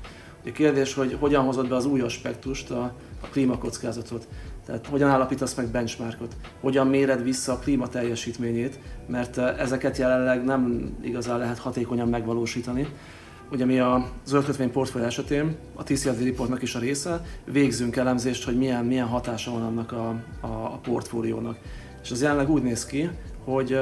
A 0.46 0.52
kérdés, 0.52 0.94
hogy 0.94 1.18
hogyan 1.20 1.44
hozod 1.44 1.68
be 1.68 1.76
az 1.76 1.86
új 1.86 2.02
aspektust, 2.02 2.72
a, 2.72 2.94
a 3.22 3.28
klímakockázatot. 3.28 4.28
Tehát 4.66 4.88
hogyan 4.88 5.10
állapítasz 5.10 5.56
meg 5.56 5.68
benchmarkot, 5.68 6.36
hogyan 6.62 6.88
méred 6.88 7.24
vissza 7.24 7.54
a 7.54 7.60
klíma 7.60 7.88
teljesítményét, 7.88 8.80
mert 9.08 9.38
ezeket 9.38 9.98
jelenleg 9.98 10.44
nem 10.44 10.94
igazán 11.02 11.38
lehet 11.38 11.58
hatékonyan 11.58 12.08
megvalósítani. 12.08 12.88
Ugye 13.52 13.66
mi 13.66 13.80
a 13.80 14.10
zöldkötvény 14.26 14.72
portfólió 14.72 15.08
esetén, 15.08 15.56
a 15.74 15.84
TCLD 15.84 16.24
reportnak 16.24 16.62
is 16.62 16.76
a 16.76 16.80
része, 16.80 17.26
végzünk 17.46 17.96
elemzést, 17.96 18.44
hogy 18.44 18.58
milyen, 18.58 18.86
milyen 18.86 19.08
hatása 19.08 19.52
van 19.52 19.62
annak 19.62 19.92
a, 19.92 20.08
a, 20.42 20.48
a 20.48 20.80
portfóliónak. 20.84 21.58
És 22.04 22.12
az 22.12 22.22
jelenleg 22.22 22.50
úgy 22.50 22.64
néz 22.64 22.86
ki, 22.86 23.10
hogy 23.44 23.80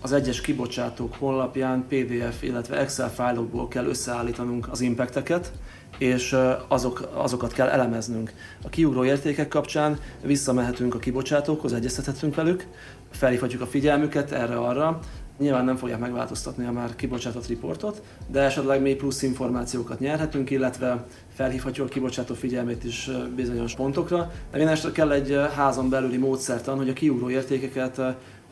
az 0.00 0.12
egyes 0.12 0.40
kibocsátók 0.40 1.14
honlapján 1.14 1.84
PDF, 1.88 2.42
illetve 2.42 2.76
Excel 2.76 3.10
fájlokból 3.10 3.68
kell 3.68 3.86
összeállítanunk 3.86 4.68
az 4.70 4.80
impacteket, 4.80 5.52
és 5.98 6.36
azok, 6.68 7.08
azokat 7.14 7.52
kell 7.52 7.68
elemeznünk. 7.68 8.32
A 8.62 8.68
kiugró 8.68 9.04
értékek 9.04 9.48
kapcsán 9.48 9.98
visszamehetünk 10.22 10.94
a 10.94 10.98
kibocsátókhoz, 10.98 11.72
egyeztethetünk 11.72 12.34
velük, 12.34 12.66
felhívhatjuk 13.10 13.62
a 13.62 13.66
figyelmüket 13.66 14.32
erre-arra, 14.32 15.00
Nyilván 15.38 15.64
nem 15.64 15.76
fogják 15.76 15.98
megváltoztatni 15.98 16.66
a 16.66 16.72
már 16.72 16.96
kibocsátott 16.96 17.46
riportot, 17.46 18.02
de 18.26 18.40
esetleg 18.40 18.80
még 18.80 18.96
plusz 18.96 19.22
információkat 19.22 20.00
nyerhetünk, 20.00 20.50
illetve 20.50 21.04
felhívhatjuk 21.34 21.86
a 21.86 21.90
kibocsátó 21.90 22.34
figyelmét 22.34 22.84
is 22.84 23.10
bizonyos 23.36 23.74
pontokra. 23.74 24.32
De 24.50 24.58
minden 24.58 24.78
kell 24.92 25.12
egy 25.12 25.38
házon 25.54 25.88
belüli 25.88 26.16
módszertan, 26.16 26.76
hogy 26.76 26.88
a 26.88 26.92
kiugró 26.92 27.30
értékeket 27.30 28.00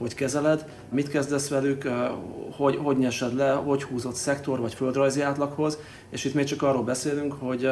hogy 0.03 0.15
kezeled, 0.15 0.67
mit 0.89 1.09
kezdesz 1.09 1.49
velük, 1.49 1.89
hogy, 2.57 2.77
hogy 2.77 2.99
nyesed 2.99 3.35
le, 3.35 3.51
hogy 3.51 3.83
húzott 3.83 4.15
szektor 4.15 4.61
vagy 4.61 4.75
földrajzi 4.75 5.21
átlaghoz, 5.21 5.79
és 6.11 6.25
itt 6.25 6.35
még 6.35 6.45
csak 6.45 6.63
arról 6.63 6.83
beszélünk, 6.83 7.33
hogy 7.33 7.71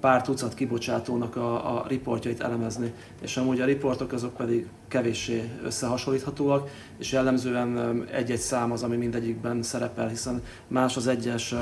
pár 0.00 0.22
tucat 0.22 0.54
kibocsátónak 0.54 1.36
a, 1.36 1.76
a 1.76 1.84
riportjait 1.88 2.40
elemezni, 2.40 2.92
és 3.22 3.36
amúgy 3.36 3.60
a 3.60 3.64
riportok 3.64 4.12
azok 4.12 4.36
pedig 4.36 4.66
kevéssé 4.88 5.50
összehasonlíthatóak, 5.64 6.70
és 6.98 7.12
jellemzően 7.12 8.04
egy-egy 8.12 8.38
szám 8.38 8.72
az, 8.72 8.82
ami 8.82 8.96
mindegyikben 8.96 9.62
szerepel, 9.62 10.08
hiszen 10.08 10.42
más 10.68 10.96
az 10.96 11.06
egyes 11.06 11.54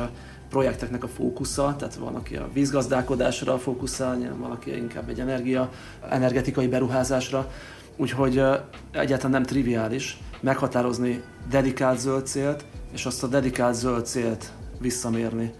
projekteknek 0.48 1.04
a 1.04 1.08
fókusza, 1.08 1.74
tehát 1.78 1.94
van, 1.94 2.14
aki 2.14 2.36
a 2.36 2.48
vízgazdálkodásra 2.52 3.58
fókuszál, 3.58 4.36
van, 4.38 4.50
aki 4.50 4.76
inkább 4.76 5.08
egy 5.08 5.20
energia, 5.20 5.70
energetikai 6.08 6.66
beruházásra, 6.66 7.50
úgyhogy 7.96 8.42
egyáltalán 8.92 9.30
nem 9.30 9.42
triviális 9.42 10.18
meghatározni 10.40 11.22
dedikált 11.50 11.98
zöld 11.98 12.26
célt, 12.26 12.64
és 12.92 13.06
azt 13.06 13.22
a 13.22 13.26
dedikált 13.26 13.74
zöld 13.74 14.06
célt 14.06 14.52
visszamérni 14.80 15.52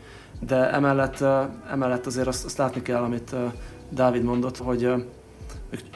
de 0.47 0.73
emellett, 0.73 1.25
emellett 1.71 2.07
azért 2.07 2.27
azt, 2.27 2.45
azt 2.45 2.59
látni 2.59 2.83
kell, 2.83 3.03
amit 3.03 3.35
Dávid 3.89 4.23
mondott, 4.23 4.57
hogy 4.57 4.93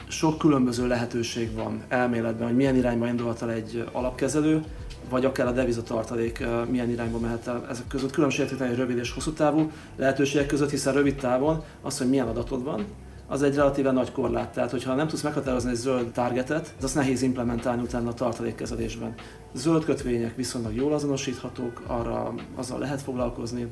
sok 0.07 0.37
különböző 0.37 0.87
lehetőség 0.87 1.55
van 1.55 1.83
elméletben, 1.87 2.47
hogy 2.47 2.55
milyen 2.55 2.75
irányba 2.75 3.07
indulhat 3.07 3.41
el 3.41 3.51
egy 3.51 3.85
alapkezelő, 3.91 4.63
vagy 5.09 5.25
akár 5.25 5.47
a 5.47 5.51
devizatartalék 5.51 6.45
milyen 6.69 6.89
irányba 6.89 7.19
mehet 7.19 7.47
el. 7.47 7.65
Ezek 7.69 7.87
között 7.87 8.11
különbséget 8.11 8.57
tenni 8.57 8.75
rövid 8.75 8.97
és 8.97 9.11
hosszú 9.11 9.31
távú 9.31 9.71
lehetőségek 9.95 10.47
között, 10.47 10.69
hiszen 10.69 10.93
rövid 10.93 11.15
távon 11.15 11.63
az, 11.81 11.97
hogy 11.97 12.09
milyen 12.09 12.27
adatod 12.27 12.63
van, 12.63 12.85
az 13.29 13.43
egy 13.43 13.55
relatíve 13.55 13.91
nagy 13.91 14.11
korlát. 14.11 14.53
Tehát, 14.53 14.71
hogyha 14.71 14.95
nem 14.95 15.07
tudsz 15.07 15.21
meghatározni 15.21 15.69
egy 15.69 15.75
zöld 15.75 16.11
targetet, 16.11 16.73
az 16.81 16.93
nehéz 16.93 17.21
implementálni 17.21 17.81
utána 17.81 18.09
a 18.09 18.13
tartalékkezelésben. 18.13 19.13
Zöld 19.53 19.85
kötvények 19.85 20.35
viszonylag 20.35 20.75
jól 20.75 20.93
azonosíthatók, 20.93 21.81
arra 21.87 22.33
azzal 22.55 22.79
lehet 22.79 23.01
foglalkozni. 23.01 23.67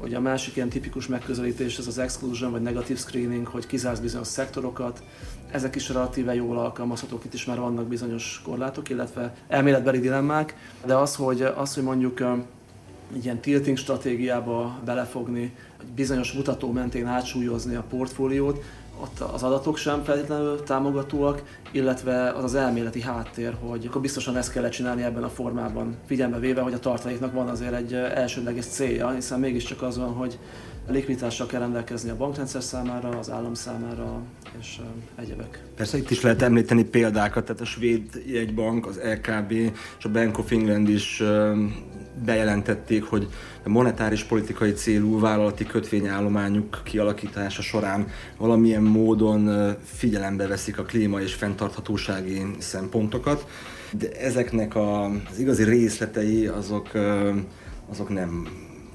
Hogy 0.00 0.14
a 0.14 0.20
másik 0.20 0.56
ilyen 0.56 0.68
tipikus 0.68 1.06
megközelítés 1.06 1.78
ez 1.78 1.86
az 1.86 1.98
exclusion 1.98 2.50
vagy 2.50 2.62
negatív 2.62 2.98
screening, 2.98 3.46
hogy 3.46 3.66
kizársz 3.66 3.98
bizonyos 3.98 4.26
szektorokat. 4.26 5.02
Ezek 5.50 5.74
is 5.74 5.88
relatíve 5.88 6.34
jól 6.34 6.58
alkalmazhatók, 6.58 7.24
itt 7.24 7.34
is 7.34 7.44
már 7.44 7.58
vannak 7.58 7.86
bizonyos 7.86 8.42
korlátok, 8.44 8.88
illetve 8.88 9.34
elméletbeli 9.48 10.00
dilemmák, 10.00 10.56
de 10.86 10.94
az, 10.94 11.14
hogy, 11.14 11.42
az, 11.42 11.74
hogy 11.74 11.82
mondjuk 11.82 12.20
ilyen 13.22 13.40
tilting 13.40 13.76
stratégiába 13.76 14.78
belefogni, 14.84 15.54
bizonyos 15.94 16.32
mutató 16.32 16.72
mentén 16.72 17.06
átsúlyozni 17.06 17.74
a 17.74 17.84
portfóliót, 17.88 18.64
ott 19.02 19.20
az 19.20 19.42
adatok 19.42 19.76
sem 19.76 20.02
feltétlenül 20.02 20.62
támogatóak, 20.62 21.42
illetve 21.70 22.30
az 22.30 22.44
az 22.44 22.54
elméleti 22.54 23.00
háttér, 23.00 23.56
hogy 23.60 23.86
akkor 23.86 24.00
biztosan 24.00 24.36
ezt 24.36 24.52
kellett 24.52 24.70
csinálni 24.70 25.02
ebben 25.02 25.22
a 25.22 25.28
formában, 25.28 25.96
figyelme 26.06 26.38
véve, 26.38 26.60
hogy 26.60 26.72
a 26.72 26.78
tartaléknak 26.78 27.32
van 27.32 27.48
azért 27.48 27.74
egy 27.74 27.94
elsődleges 27.94 28.66
célja, 28.66 29.10
hiszen 29.10 29.40
mégiscsak 29.40 29.82
az 29.82 29.98
van, 29.98 30.12
hogy 30.12 30.38
likviditással 30.88 31.46
kell 31.46 31.60
rendelkezni 31.60 32.10
a 32.10 32.16
bankrendszer 32.16 32.62
számára, 32.62 33.08
az 33.08 33.30
állam 33.30 33.54
számára 33.54 34.20
és 34.60 34.80
egyebek. 35.14 35.62
Persze 35.76 35.96
itt 35.96 36.10
is 36.10 36.20
lehet 36.20 36.42
említeni 36.42 36.84
példákat, 36.84 37.44
tehát 37.44 37.60
a 37.60 37.64
svéd 37.64 38.22
jegybank, 38.26 38.86
az 38.86 39.00
LKB 39.04 39.52
és 39.98 40.04
a 40.04 40.10
Bank 40.10 40.38
of 40.38 40.50
England 40.50 40.88
is 40.88 41.22
bejelentették, 42.24 43.04
hogy 43.04 43.28
a 43.64 43.68
monetáris 43.68 44.24
politikai 44.24 44.72
célú 44.72 45.20
vállalati 45.20 45.66
kötvényállományuk 45.66 46.80
kialakítása 46.84 47.62
során 47.62 48.06
valamilyen 48.36 48.82
módon 48.82 49.74
figyelembe 49.84 50.46
veszik 50.46 50.78
a 50.78 50.82
klíma 50.82 51.20
és 51.20 51.34
fenntarthatósági 51.34 52.46
szempontokat, 52.58 53.46
de 53.90 54.10
ezeknek 54.10 54.76
az 54.76 55.38
igazi 55.38 55.64
részletei 55.64 56.46
azok, 56.46 56.90
azok 57.90 58.08
nem 58.08 58.48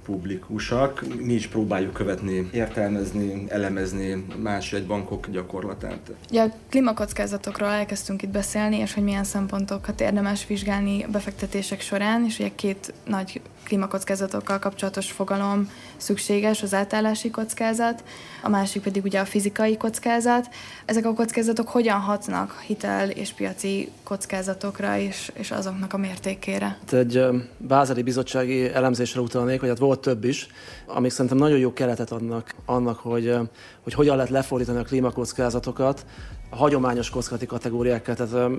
publikusak. 0.08 1.04
Mi 1.20 1.34
is 1.34 1.48
próbáljuk 1.48 1.94
követni, 1.94 2.50
értelmezni, 2.54 3.46
elemezni 3.50 4.26
más 4.42 4.74
egy 4.74 4.86
bankok 4.86 5.30
gyakorlatát. 5.30 6.12
Ja, 6.30 6.44
a 6.44 6.54
klímakockázatokról 6.70 7.70
elkezdtünk 7.70 8.22
itt 8.22 8.30
beszélni, 8.30 8.78
és 8.78 8.94
hogy 8.94 9.04
milyen 9.04 9.24
szempontokat 9.24 10.02
érdemes 10.02 10.48
vizsgálni 10.48 11.06
befektetések 11.12 11.82
során, 11.82 12.26
és 12.26 12.40
ugye 12.40 12.50
két 12.56 12.94
nagy 13.06 13.42
klímakockázatokkal 13.68 14.60
kapcsolatos 14.60 15.12
fogalom 15.12 15.70
szükséges, 15.98 16.64
az 16.64 16.74
átállási 16.74 17.30
kockázat, 17.30 18.04
a 18.44 18.50
másik 18.50 18.82
pedig 18.82 19.04
ugye 19.04 19.20
a 19.20 19.26
fizikai 19.26 19.78
kockázat. 19.78 20.50
Ezek 20.86 21.06
a 21.06 21.14
kockázatok 21.14 21.68
hogyan 21.68 22.00
hatnak 22.00 22.60
hitel 22.66 23.10
és 23.10 23.32
piaci 23.32 23.92
kockázatokra 24.04 24.98
és, 24.98 25.32
és 25.34 25.52
azoknak 25.52 25.94
a 25.94 25.98
mértékére? 25.98 26.78
Egy 26.92 27.26
bázeli 27.58 28.02
bizottsági 28.02 28.74
elemzésre 28.74 29.22
utalnék, 29.22 29.60
hogy 29.60 29.70
hát 29.70 29.78
volt 29.78 30.00
több 30.00 30.24
is, 30.24 30.48
amik 30.86 31.12
szerintem 31.12 31.38
nagyon 31.38 31.58
jó 31.58 31.74
keretet 31.74 32.12
adnak 32.12 32.56
annak, 32.66 32.98
hogy, 33.00 33.36
hogy 33.84 33.94
hogyan 33.94 34.16
lehet 34.16 34.32
lefordítani 34.32 34.80
a 34.80 34.84
klímakockázatokat 34.84 36.06
hagyományos 36.50 37.10
kockázati 37.10 37.46
kategóriákkal. 37.46 38.16
Tehát 38.16 38.50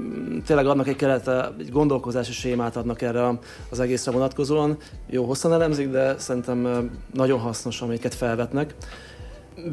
tényleg 0.47 0.67
adnak 0.67 0.89
egy 0.89 0.97
kerete, 0.97 1.53
egy 1.59 1.71
gondolkozási 1.71 2.33
sémát 2.33 2.77
adnak 2.77 3.03
erre 3.03 3.39
az 3.71 3.81
egészre 3.81 4.11
vonatkozóan. 4.11 4.77
Jó 5.07 5.25
hosszan 5.25 5.53
elemzik, 5.53 5.91
de 5.91 6.19
szerintem 6.19 6.91
nagyon 7.15 7.39
hasznos, 7.39 7.81
amiket 7.81 8.15
felvetnek 8.15 8.75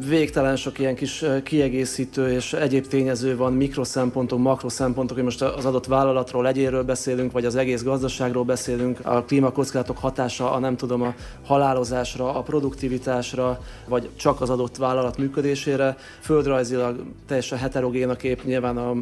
végtelen 0.07 0.55
sok 0.55 0.79
ilyen 0.79 0.95
kis 0.95 1.25
kiegészítő 1.43 2.31
és 2.31 2.53
egyéb 2.53 2.87
tényező 2.87 3.37
van, 3.37 3.53
mikroszempontok, 3.53 4.39
makroszempontok, 4.39 5.15
hogy 5.15 5.25
most 5.25 5.41
az 5.41 5.65
adott 5.65 5.85
vállalatról, 5.85 6.47
egyéről 6.47 6.83
beszélünk, 6.83 7.31
vagy 7.31 7.45
az 7.45 7.55
egész 7.55 7.83
gazdaságról 7.83 8.43
beszélünk, 8.43 8.99
a 9.03 9.23
klímakockázatok 9.23 9.97
hatása 9.97 10.51
a 10.51 10.59
nem 10.59 10.75
tudom, 10.75 11.01
a 11.01 11.13
halálozásra, 11.43 12.35
a 12.35 12.41
produktivitásra, 12.41 13.59
vagy 13.87 14.09
csak 14.15 14.41
az 14.41 14.49
adott 14.49 14.77
vállalat 14.77 15.17
működésére. 15.17 15.97
Földrajzilag 16.19 17.03
teljesen 17.27 17.57
heterogén 17.57 18.09
a 18.09 18.15
kép, 18.15 18.43
nyilván 18.43 18.77
a 18.77 18.93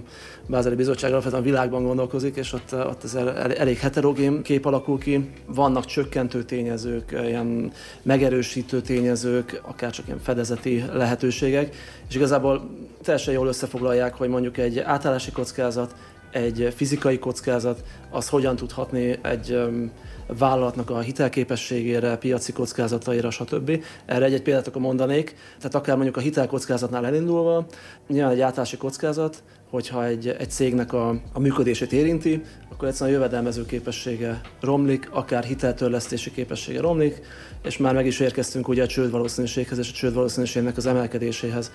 Bázeli 0.46 0.76
Bizottság 0.76 1.12
alapvetően 1.12 1.42
a 1.42 1.46
világban 1.46 1.84
gondolkozik, 1.84 2.36
és 2.36 2.54
ott, 2.54 2.74
ott 2.74 3.04
ez 3.04 3.16
elég 3.58 3.78
heterogén 3.78 4.42
kép 4.42 4.66
alakul 4.66 5.00
ki. 5.00 5.30
Vannak 5.46 5.86
csökkentő 5.86 6.44
tényezők, 6.44 7.12
ilyen 7.26 7.72
megerősítő 8.02 8.82
tényezők, 8.82 9.62
akár 9.64 9.92
csak 9.92 10.06
ilyen 10.06 10.20
fedezeti 10.20 10.73
lehetőségek, 10.94 11.76
és 12.10 12.16
igazából 12.16 12.70
teljesen 13.04 13.34
jól 13.34 13.48
összefoglalják, 13.48 14.14
hogy 14.14 14.30
mondjuk 14.30 14.58
egy 14.58 14.80
átállási 14.80 15.32
kockázat, 15.32 15.96
egy 16.32 16.74
fizikai 16.76 17.20
kockázat, 17.20 17.84
az 18.10 18.30
hogyan 18.30 18.56
tudhatni 18.56 19.20
egy 19.22 19.60
vállalatnak 20.28 20.90
a 20.90 21.00
hitelképességére, 21.00 22.18
piaci 22.18 22.54
kockázataira, 22.54 23.30
stb. 23.30 23.84
Erre 24.06 24.26
egy-egy 24.26 24.42
példát 24.42 24.68
akkor 24.68 24.82
mondanék. 24.82 25.36
Tehát 25.58 25.76
akár 25.76 25.96
mondjuk 25.96 26.18
a 26.18 26.20
hitelkockázatnál 26.20 27.06
elindulva, 27.06 27.66
nyilván 28.08 28.32
egy 28.32 28.42
átállási 28.42 28.78
kockázat, 28.78 29.44
hogyha 29.70 30.06
egy, 30.06 30.28
egy 30.28 30.50
cégnek 30.50 30.94
a, 30.94 31.10
a 31.34 31.40
működését 31.40 31.92
érinti, 31.92 32.42
akkor 32.72 32.88
egyszerűen 32.88 33.16
a 33.16 33.20
jövedelmező 33.20 33.66
képessége 33.66 34.42
romlik, 34.62 35.10
akár 35.12 35.44
hiteltörlesztési 35.44 36.32
képessége 36.32 36.82
romlik, 36.82 37.22
és 37.64 37.78
már 37.78 37.94
meg 37.94 38.06
is 38.06 38.20
érkeztünk 38.20 38.68
ugye 38.68 38.84
a 38.84 38.88
csőd 38.88 39.12
valószínűséghez 39.12 39.78
és 39.78 39.90
a 39.90 39.94
csőd 39.94 40.14
valószínűségnek 40.14 40.78
az 40.78 40.86
emelkedéséhez. 40.86 41.72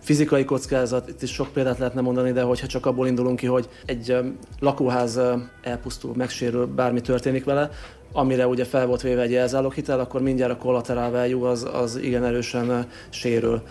Fizikai 0.00 0.44
kockázat, 0.44 1.08
itt 1.08 1.22
is 1.22 1.32
sok 1.32 1.52
példát 1.52 1.78
lehetne 1.78 2.00
mondani, 2.00 2.32
de 2.32 2.42
hogyha 2.42 2.66
csak 2.66 2.86
abból 2.86 3.06
indulunk 3.06 3.38
ki, 3.38 3.46
hogy 3.46 3.68
egy 3.86 4.16
lakóház 4.60 5.20
elpusztul, 5.62 6.14
megsérül, 6.16 6.66
bármi 6.66 7.00
történik 7.00 7.44
vele, 7.44 7.70
amire 8.12 8.46
ugye 8.46 8.64
fel 8.64 8.86
volt 8.86 9.02
véve 9.02 9.22
egy 9.22 9.30
jelzáloghitel, 9.30 10.00
akkor 10.00 10.22
mindjárt 10.22 10.52
a 10.52 10.56
collateral 10.56 11.10
value 11.10 11.48
az, 11.48 11.68
az 11.72 11.96
igen 11.96 12.24
erősen 12.24 12.86
sérül 13.08 13.62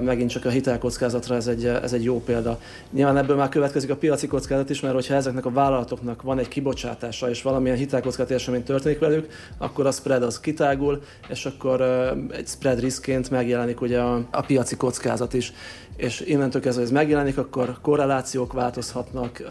megint 0.00 0.30
csak 0.30 0.44
a 0.44 0.48
hitelkockázatra 0.48 1.34
ez 1.34 1.46
egy, 1.46 1.64
ez 1.64 1.92
egy 1.92 2.04
jó 2.04 2.20
példa. 2.20 2.58
Nyilván 2.90 3.16
ebből 3.16 3.36
már 3.36 3.48
következik 3.48 3.90
a 3.90 3.96
piaci 3.96 4.26
kockázat 4.26 4.70
is, 4.70 4.80
mert 4.80 4.94
hogyha 4.94 5.14
ezeknek 5.14 5.44
a 5.44 5.50
vállalatoknak 5.50 6.22
van 6.22 6.38
egy 6.38 6.48
kibocsátása, 6.48 7.30
és 7.30 7.42
valamilyen 7.42 7.76
hitelkockázati 7.76 8.34
esemény 8.34 8.62
történik 8.62 8.98
velük, 8.98 9.28
akkor 9.58 9.86
a 9.86 9.90
spread 9.90 10.22
az 10.22 10.40
kitágul, 10.40 11.02
és 11.28 11.46
akkor 11.46 11.80
egy 12.30 12.46
spread 12.46 12.80
riskként 12.80 13.30
megjelenik 13.30 13.80
ugye 13.80 14.00
a, 14.00 14.26
a 14.30 14.40
piaci 14.40 14.76
kockázat 14.76 15.34
is. 15.34 15.52
És 15.96 16.20
innentől 16.20 16.62
kezdve 16.62 16.82
ez 16.82 16.90
megjelenik, 16.90 17.38
akkor 17.38 17.78
korrelációk 17.80 18.52
változhatnak, 18.52 19.42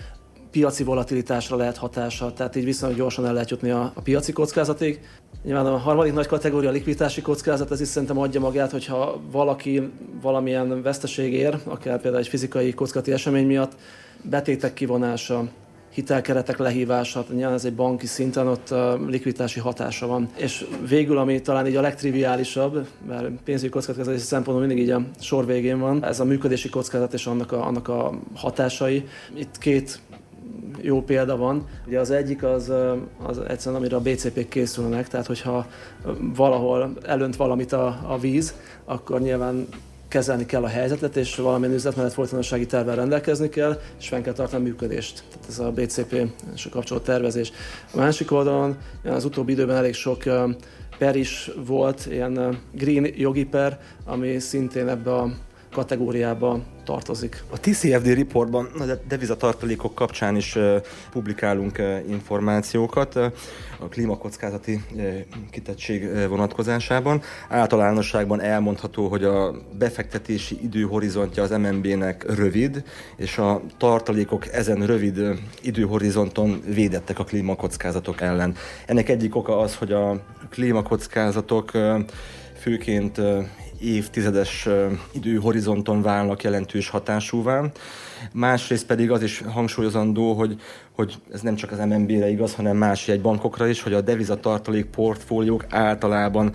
piaci 0.52 0.84
volatilitásra 0.84 1.58
lehet 1.58 1.78
hatása, 1.78 2.34
tehát 2.34 2.56
így 2.56 2.64
viszonylag 2.66 2.98
gyorsan 2.98 3.26
el 3.26 3.34
lehet 3.34 3.50
jutni 3.50 3.70
a, 3.70 3.92
a 3.96 4.02
piaci 4.02 4.32
kockázatig. 4.32 5.00
Nyilván 5.44 5.66
a 5.66 5.78
harmadik 5.78 6.14
nagy 6.14 6.28
kategória 6.28 6.70
a 6.70 6.72
likviditási 6.72 7.22
kockázat, 7.22 7.72
ez 7.72 7.82
is 7.82 7.88
szerintem 7.88 8.18
adja 8.20 8.40
magát, 8.40 8.72
hogyha 8.72 9.22
valaki 9.32 9.92
valamilyen 10.22 10.82
veszteség 10.82 11.34
ér, 11.34 11.58
akár 11.64 12.02
például 12.02 12.24
egy 12.24 12.30
fizikai 12.30 12.74
kockázati 12.74 13.12
esemény 13.12 13.46
miatt, 13.46 13.76
betétek 14.22 14.74
kivonása, 14.74 15.44
hitelkeretek 15.94 16.58
lehívása, 16.58 17.26
nyilván 17.34 17.54
ez 17.54 17.66
egy 17.66 17.74
banki 17.74 18.06
szinten 18.06 18.48
ott 18.48 18.74
likviditási 19.08 19.60
hatása 19.60 20.08
van. 20.08 20.30
És 20.36 20.66
végül, 20.90 21.18
ami 21.18 21.42
talán 21.42 21.68
így 21.68 21.76
a 21.76 21.82
legtriviálisabb, 21.82 22.88
mert 23.08 23.30
pénzügyi 23.44 23.70
kockázatási 23.70 24.18
szempontból 24.18 24.68
mindig 24.68 24.84
így 24.84 24.92
a 24.92 25.02
sor 25.20 25.46
végén 25.46 25.80
van, 25.80 26.06
ez 26.06 26.20
a 26.20 26.26
működési 26.26 26.70
kockázat 26.70 27.14
és 27.14 27.26
annak 27.26 27.52
a, 27.52 27.66
annak 27.66 27.88
a 27.88 28.14
hatásai. 28.36 29.08
Itt 29.36 29.58
két 29.58 30.00
jó 30.82 31.04
példa 31.04 31.38
van. 31.38 31.68
Ugye 31.88 32.00
az 32.00 32.12
egyik 32.12 32.44
az, 32.44 32.72
az 33.24 33.38
egyszerűen, 33.48 33.82
amire 33.82 33.96
a 33.96 34.00
BCP-k 34.00 34.50
készülnek, 34.50 35.08
tehát 35.08 35.28
hogyha 35.28 35.68
valahol 36.36 36.92
elönt 37.06 37.36
valamit 37.36 37.72
a, 37.72 38.00
a 38.08 38.20
víz, 38.20 38.56
akkor 38.86 39.22
nyilván 39.22 39.68
kezelni 40.08 40.46
kell 40.46 40.64
a 40.64 40.68
helyzetet, 40.68 41.16
és 41.16 41.36
valamilyen 41.36 41.74
üzletmenet 41.74 42.14
folytonossági 42.14 42.66
tervvel 42.66 42.96
rendelkezni 42.96 43.50
kell, 43.50 43.80
és 44.00 44.08
fenn 44.08 44.22
kell 44.22 44.34
tartani 44.34 44.64
a 44.64 44.68
működést. 44.68 45.24
Tehát 45.30 45.48
ez 45.48 45.60
a 45.60 45.72
BCP 45.72 46.32
és 46.54 46.66
a 46.66 46.70
kapcsolat 46.70 47.04
tervezés. 47.04 47.52
A 47.94 47.98
másik 47.98 48.32
oldalon 48.32 48.78
az 49.04 49.26
utóbbi 49.26 49.52
időben 49.52 49.76
elég 49.76 49.94
sok 49.94 50.24
per 50.98 51.16
is 51.16 51.52
volt, 51.66 52.08
ilyen 52.10 52.60
green 52.72 53.08
jogi 53.16 53.46
per, 53.46 53.80
ami 54.06 54.40
szintén 54.40 54.88
ebbe 54.88 55.14
a 55.14 55.32
kategóriába 55.72 56.60
tartozik. 56.84 57.44
A 57.50 57.60
TCFD 57.60 58.08
reportban 58.08 58.66
a 58.66 58.86
devizatartalékok 59.08 59.96
kapcsán 59.96 60.36
is 60.36 60.58
publikálunk 61.12 61.82
információkat 62.10 63.16
a 63.80 63.88
klímakockázati 63.90 64.84
kitettség 65.52 66.28
vonatkozásában. 66.28 67.22
Általánosságban 67.50 68.42
elmondható, 68.42 69.08
hogy 69.08 69.24
a 69.24 69.56
befektetési 69.78 70.60
időhorizontja 70.64 71.44
az 71.44 71.50
MNB-nek 71.50 72.36
rövid, 72.36 72.84
és 73.16 73.38
a 73.38 73.62
tartalékok 73.78 74.48
ezen 74.54 74.86
rövid 74.86 75.22
időhorizonton 75.62 76.62
védettek 76.66 77.20
a 77.20 77.24
klímakockázatok 77.24 78.22
ellen. 78.22 78.56
Ennek 78.86 79.10
egyik 79.10 79.36
oka 79.36 79.60
az, 79.60 79.76
hogy 79.76 79.92
a 79.92 80.22
klímakockázatok 80.50 81.72
főként 82.60 83.22
évtizedes 83.82 84.68
időhorizonton 85.12 86.02
válnak 86.02 86.44
jelentős 86.44 86.90
hatásúvá. 86.90 87.72
Másrészt 88.34 88.86
pedig 88.86 89.12
az 89.12 89.24
is 89.24 89.42
hangsúlyozandó, 89.48 90.34
hogy, 90.34 90.62
hogy 90.92 91.16
ez 91.34 91.42
nem 91.42 91.56
csak 91.56 91.72
az 91.72 91.78
MNB-re 91.78 92.30
igaz, 92.30 92.54
hanem 92.54 92.78
más 92.78 93.12
bankokra 93.22 93.68
is, 93.68 93.82
hogy 93.82 93.94
a 93.94 94.02
devizatartalék 94.02 94.86
portfóliók 94.86 95.66
általában 95.70 96.54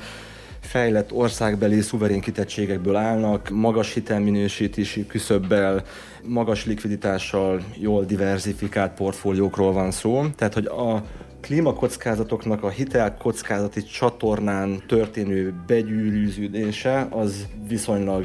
fejlett 0.61 1.13
országbeli 1.13 1.81
szuverén 1.81 2.21
kitettségekből 2.21 2.97
állnak, 2.97 3.49
magas 3.51 3.93
hitelminősítési 3.93 5.07
küszöbbel, 5.07 5.85
magas 6.23 6.67
likviditással, 6.67 7.65
jól 7.75 8.05
diversifikált 8.05 8.93
portfóliókról 8.93 9.73
van 9.73 9.91
szó. 9.91 10.25
Tehát, 10.37 10.55
hogy 10.55 10.67
a 10.67 11.03
klímakockázatoknak 11.47 12.63
a 12.63 12.69
hitelkockázati 12.69 13.83
csatornán 13.83 14.83
történő 14.87 15.55
begyűrűződése 15.67 17.07
az 17.11 17.47
viszonylag 17.69 18.25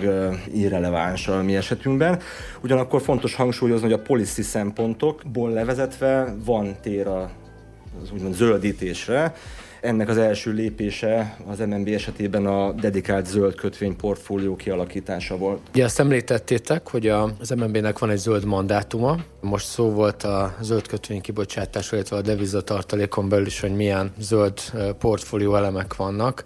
irreleváns 0.53 1.27
a 1.27 1.43
mi 1.43 1.55
esetünkben. 1.55 2.19
Ugyanakkor 2.63 3.01
fontos 3.01 3.35
hangsúlyozni, 3.35 3.83
hogy 3.83 3.99
a 3.99 4.01
policy 4.01 4.41
szempontokból 4.41 5.49
levezetve 5.49 6.35
van 6.45 6.75
tér 6.81 7.07
az 7.07 8.11
úgymond 8.13 8.35
zöldítésre, 8.35 9.33
ennek 9.81 10.09
az 10.09 10.17
első 10.17 10.51
lépése 10.51 11.37
az 11.47 11.59
MNB 11.59 11.87
esetében 11.87 12.45
a 12.45 12.71
dedikált 12.71 13.25
zöld 13.25 13.55
kötvény 13.55 13.95
portfólió 13.95 14.55
kialakítása 14.55 15.37
volt. 15.37 15.59
Ugye 15.73 15.83
azt 15.83 15.99
említettétek, 15.99 16.89
hogy 16.89 17.07
az 17.07 17.49
MNB-nek 17.55 17.99
van 17.99 18.09
egy 18.09 18.17
zöld 18.17 18.45
mandátuma. 18.45 19.17
Most 19.41 19.65
szó 19.65 19.89
volt 19.89 20.23
a 20.23 20.55
zöld 20.61 20.87
kötvény 20.87 21.21
kibocsátásról, 21.21 21.99
illetve 21.99 22.17
a 22.17 22.21
devizatartalékon 22.21 23.29
belül 23.29 23.45
is, 23.45 23.59
hogy 23.59 23.75
milyen 23.75 24.11
zöld 24.19 24.59
portfólió 24.99 25.55
elemek 25.55 25.95
vannak 25.95 26.43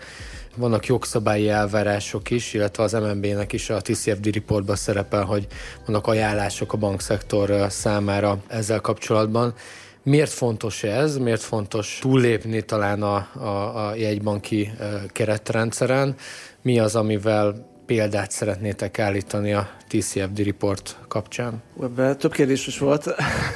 vannak 0.57 0.85
jogszabályi 0.85 1.49
elvárások 1.49 2.29
is, 2.29 2.53
illetve 2.53 2.83
az 2.83 2.91
MNB-nek 2.91 3.53
is 3.53 3.69
a 3.69 3.81
TCFD 3.81 4.33
reportban 4.33 4.75
szerepel, 4.75 5.23
hogy 5.23 5.47
vannak 5.85 6.07
ajánlások 6.07 6.73
a 6.73 6.77
bankszektor 6.77 7.65
számára 7.69 8.37
ezzel 8.47 8.81
kapcsolatban. 8.81 9.53
Miért 10.05 10.31
fontos 10.31 10.83
ez? 10.83 11.17
Miért 11.17 11.41
fontos 11.41 11.99
túllépni 12.01 12.61
talán 12.61 13.01
a, 13.01 13.27
a, 13.33 13.87
a 13.87 13.95
jegybanki 13.95 14.71
keretrendszeren? 15.07 16.15
Mi 16.61 16.79
az, 16.79 16.95
amivel 16.95 17.74
példát 17.85 18.31
szeretnétek 18.31 18.99
állítani 18.99 19.53
a 19.53 19.69
TCFD 19.87 20.39
report 20.39 20.97
kapcsán? 21.07 21.61
Ebben 21.81 22.17
több 22.17 22.31
kérdés 22.31 22.67
is 22.67 22.79
volt. 22.79 23.15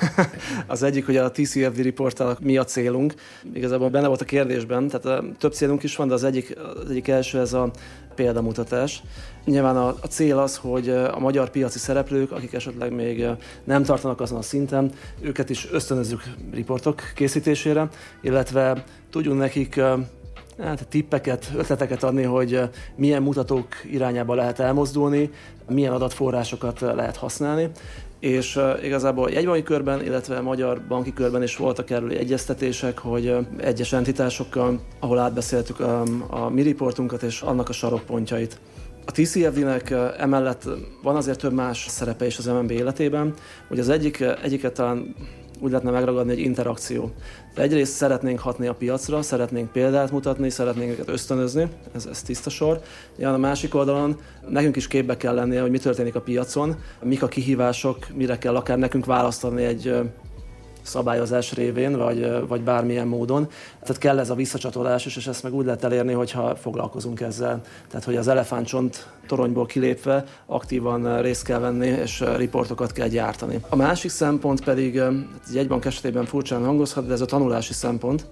az 0.67 0.83
egyik, 0.83 1.05
hogy 1.05 1.17
a 1.17 1.31
TCFD 1.31 1.81
reporttal 1.83 2.37
mi 2.41 2.57
a 2.57 2.63
célunk. 2.63 3.13
Igazából 3.53 3.89
benne 3.89 4.07
volt 4.07 4.21
a 4.21 4.25
kérdésben, 4.25 4.87
tehát 4.87 5.23
több 5.37 5.53
célunk 5.53 5.83
is 5.83 5.95
van, 5.95 6.07
de 6.07 6.13
az 6.13 6.23
egyik, 6.23 6.57
az 6.83 6.89
egyik 6.89 7.07
első 7.07 7.39
ez 7.39 7.53
a 7.53 7.71
példamutatás. 8.15 9.01
Nyilván 9.45 9.77
a, 9.77 9.87
a 9.87 10.07
cél 10.07 10.37
az, 10.37 10.57
hogy 10.57 10.89
a 10.89 11.19
magyar 11.19 11.49
piaci 11.49 11.79
szereplők, 11.79 12.31
akik 12.31 12.53
esetleg 12.53 12.93
még 12.93 13.25
nem 13.63 13.83
tartanak 13.83 14.21
azon 14.21 14.37
a 14.37 14.41
szinten, 14.41 14.91
őket 15.21 15.49
is 15.49 15.67
ösztönözzük 15.71 16.23
riportok 16.51 17.01
készítésére, 17.15 17.87
illetve 18.21 18.83
tudjunk 19.09 19.39
nekik 19.39 19.81
hát, 20.61 20.87
tippeket, 20.87 21.51
ötleteket 21.55 22.03
adni, 22.03 22.23
hogy 22.23 22.61
milyen 22.95 23.21
mutatók 23.21 23.67
irányába 23.91 24.35
lehet 24.35 24.59
elmozdulni, 24.59 25.29
milyen 25.69 25.93
adatforrásokat 25.93 26.79
lehet 26.79 27.15
használni, 27.15 27.69
és 28.19 28.55
uh, 28.55 28.83
igazából 28.83 29.31
jegybanki 29.31 29.63
körben, 29.63 30.03
illetve 30.03 30.41
magyar 30.41 30.81
banki 30.87 31.13
körben 31.13 31.43
is 31.43 31.55
voltak 31.55 31.89
erről 31.89 32.11
egyeztetések, 32.11 32.97
hogy 32.97 33.35
egyes 33.57 33.93
entitásokkal, 33.93 34.79
ahol 34.99 35.19
átbeszéltük 35.19 35.79
um, 35.79 36.23
a 36.29 36.49
mi 36.49 36.61
riportunkat 36.61 37.23
és 37.23 37.41
annak 37.41 37.69
a 37.69 37.73
sarokpontjait. 37.73 38.59
A 39.05 39.11
TCFD-nek 39.11 39.93
emellett 40.17 40.67
van 41.03 41.15
azért 41.15 41.39
több 41.39 41.53
más 41.53 41.85
szerepe 41.89 42.25
is 42.25 42.37
az 42.37 42.45
MNB 42.45 42.71
életében, 42.71 43.33
hogy 43.67 43.79
az 43.79 43.89
egyik, 43.89 44.25
egyiket 44.43 44.73
talán 44.73 45.15
úgy 45.59 45.69
lehetne 45.69 45.91
megragadni 45.91 46.31
egy 46.31 46.39
interakció. 46.39 47.11
De 47.53 47.61
egyrészt 47.61 47.93
szeretnénk 47.93 48.39
hatni 48.39 48.67
a 48.67 48.73
piacra, 48.73 49.21
szeretnénk 49.21 49.71
példát 49.71 50.11
mutatni, 50.11 50.49
szeretnénk 50.49 50.91
őket 50.91 51.09
ösztönözni, 51.09 51.67
ez, 51.95 52.05
ez 52.05 52.21
tiszta 52.21 52.49
sor. 52.49 52.81
Ja, 53.17 53.33
a 53.33 53.37
másik 53.37 53.75
oldalon 53.75 54.19
nekünk 54.49 54.75
is 54.75 54.87
képbe 54.87 55.17
kell 55.17 55.33
lennie, 55.33 55.61
hogy 55.61 55.71
mi 55.71 55.79
történik 55.79 56.15
a 56.15 56.21
piacon, 56.21 56.75
mik 57.01 57.23
a 57.23 57.27
kihívások, 57.27 57.97
mire 58.13 58.37
kell 58.37 58.55
akár 58.55 58.77
nekünk 58.77 59.05
választani 59.05 59.63
egy 59.63 59.93
szabályozás 60.89 61.53
révén, 61.53 61.97
vagy, 61.97 62.47
vagy 62.47 62.61
bármilyen 62.61 63.07
módon. 63.07 63.47
Tehát 63.81 63.97
kell 63.97 64.19
ez 64.19 64.29
a 64.29 64.35
visszacsatolás 64.35 65.05
is, 65.05 65.15
és 65.15 65.27
ezt 65.27 65.43
meg 65.43 65.53
úgy 65.53 65.65
lehet 65.65 65.83
elérni, 65.83 66.13
hogyha 66.13 66.55
foglalkozunk 66.55 67.21
ezzel. 67.21 67.61
Tehát, 67.87 68.05
hogy 68.05 68.15
az 68.15 68.27
elefántcsont 68.27 69.07
toronyból 69.27 69.65
kilépve 69.65 70.23
aktívan 70.45 71.21
részt 71.21 71.43
kell 71.43 71.59
venni, 71.59 71.87
és 71.87 72.23
riportokat 72.35 72.91
kell 72.91 73.07
gyártani. 73.07 73.59
A 73.69 73.75
másik 73.75 74.11
szempont 74.11 74.63
pedig, 74.63 74.97
egy 74.97 75.53
jegybank 75.53 75.85
esetében 75.85 76.25
furcsán 76.25 76.65
hangozhat, 76.65 77.07
de 77.07 77.13
ez 77.13 77.21
a 77.21 77.25
tanulási 77.25 77.73
szempont. 77.73 78.27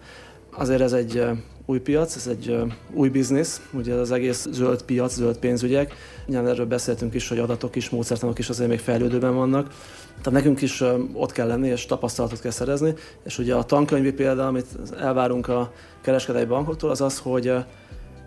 Azért 0.59 0.81
ez 0.81 0.93
egy 0.93 1.23
új 1.65 1.79
piac, 1.79 2.15
ez 2.15 2.27
egy 2.27 2.57
új 2.93 3.09
biznisz, 3.09 3.61
ugye 3.73 3.93
az 3.93 4.11
egész 4.11 4.47
zöld 4.51 4.81
piac, 4.81 5.13
zöld 5.13 5.37
pénzügyek. 5.37 5.93
Nyilván 6.25 6.47
erről 6.47 6.65
beszéltünk 6.65 7.13
is, 7.13 7.29
hogy 7.29 7.39
adatok 7.39 7.75
is, 7.75 7.89
módszertanok 7.89 8.39
is 8.39 8.49
azért 8.49 8.69
még 8.69 8.79
fejlődőben 8.79 9.35
vannak. 9.35 9.67
Tehát 10.07 10.31
nekünk 10.31 10.61
is 10.61 10.83
ott 11.13 11.31
kell 11.31 11.47
lenni, 11.47 11.67
és 11.67 11.85
tapasztalatot 11.85 12.39
kell 12.39 12.51
szerezni. 12.51 12.93
És 13.23 13.37
ugye 13.37 13.55
a 13.55 13.63
tankönyvi 13.63 14.13
példa, 14.13 14.47
amit 14.47 14.65
elvárunk 14.99 15.47
a 15.47 15.71
kereskedelmi 16.01 16.47
bankoktól, 16.47 16.89
az 16.89 17.01
az, 17.01 17.19
hogy, 17.19 17.53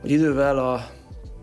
hogy 0.00 0.10
idővel 0.10 0.58
a 0.58 0.86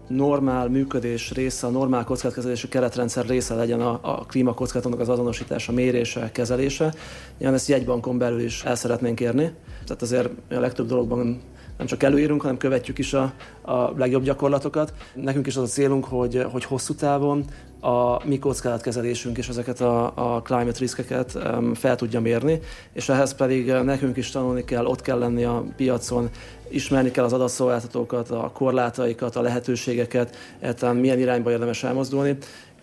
normál 0.07 0.67
működés 0.67 1.31
része, 1.31 1.67
a 1.67 1.69
normál 1.69 2.03
kockázatkezelési 2.03 2.67
keretrendszer 2.67 3.25
része 3.25 3.55
legyen 3.55 3.81
a, 3.81 3.99
a 4.01 4.25
klímakockázatnak 4.25 4.99
az 4.99 5.09
azonosítása, 5.09 5.71
mérése, 5.71 6.31
kezelése. 6.31 6.93
Ilyen 7.37 7.53
ezt 7.53 7.67
jegybankon 7.67 8.17
belül 8.17 8.39
is 8.39 8.63
el 8.63 8.75
szeretnénk 8.75 9.19
érni. 9.19 9.51
Tehát 9.85 10.01
azért 10.01 10.29
a 10.49 10.59
legtöbb 10.59 10.87
dologban 10.87 11.41
nem 11.77 11.87
csak 11.87 12.03
előírunk, 12.03 12.41
hanem 12.41 12.57
követjük 12.57 12.97
is 12.97 13.13
a, 13.13 13.33
a 13.61 13.91
legjobb 13.97 14.23
gyakorlatokat. 14.23 14.93
Nekünk 15.13 15.47
is 15.47 15.55
az 15.55 15.63
a 15.63 15.67
célunk, 15.67 16.05
hogy, 16.05 16.45
hogy 16.51 16.63
hosszú 16.63 16.93
távon 16.93 17.45
a 17.79 18.25
mi 18.25 18.39
kockázatkezelésünk 18.39 19.37
és 19.37 19.47
ezeket 19.47 19.81
a, 19.81 20.05
a 20.15 20.41
climate 20.41 20.79
riskeket 20.79 21.33
um, 21.35 21.73
fel 21.73 21.95
tudja 21.95 22.21
mérni, 22.21 22.59
és 22.93 23.09
ehhez 23.09 23.35
pedig 23.35 23.71
nekünk 23.71 24.17
is 24.17 24.29
tanulni 24.29 24.63
kell, 24.63 24.85
ott 24.85 25.01
kell 25.01 25.17
lenni 25.17 25.43
a 25.43 25.63
piacon, 25.75 26.29
ismerni 26.69 27.11
kell 27.11 27.23
az 27.23 27.33
adatszolgáltatókat, 27.33 28.29
a 28.29 28.51
korlátaikat, 28.53 29.35
a 29.35 29.41
lehetőségeket, 29.41 30.35
egyáltalán 30.59 30.95
milyen 30.95 31.19
irányba 31.19 31.51
érdemes 31.51 31.83
elmozdulni, 31.83 32.37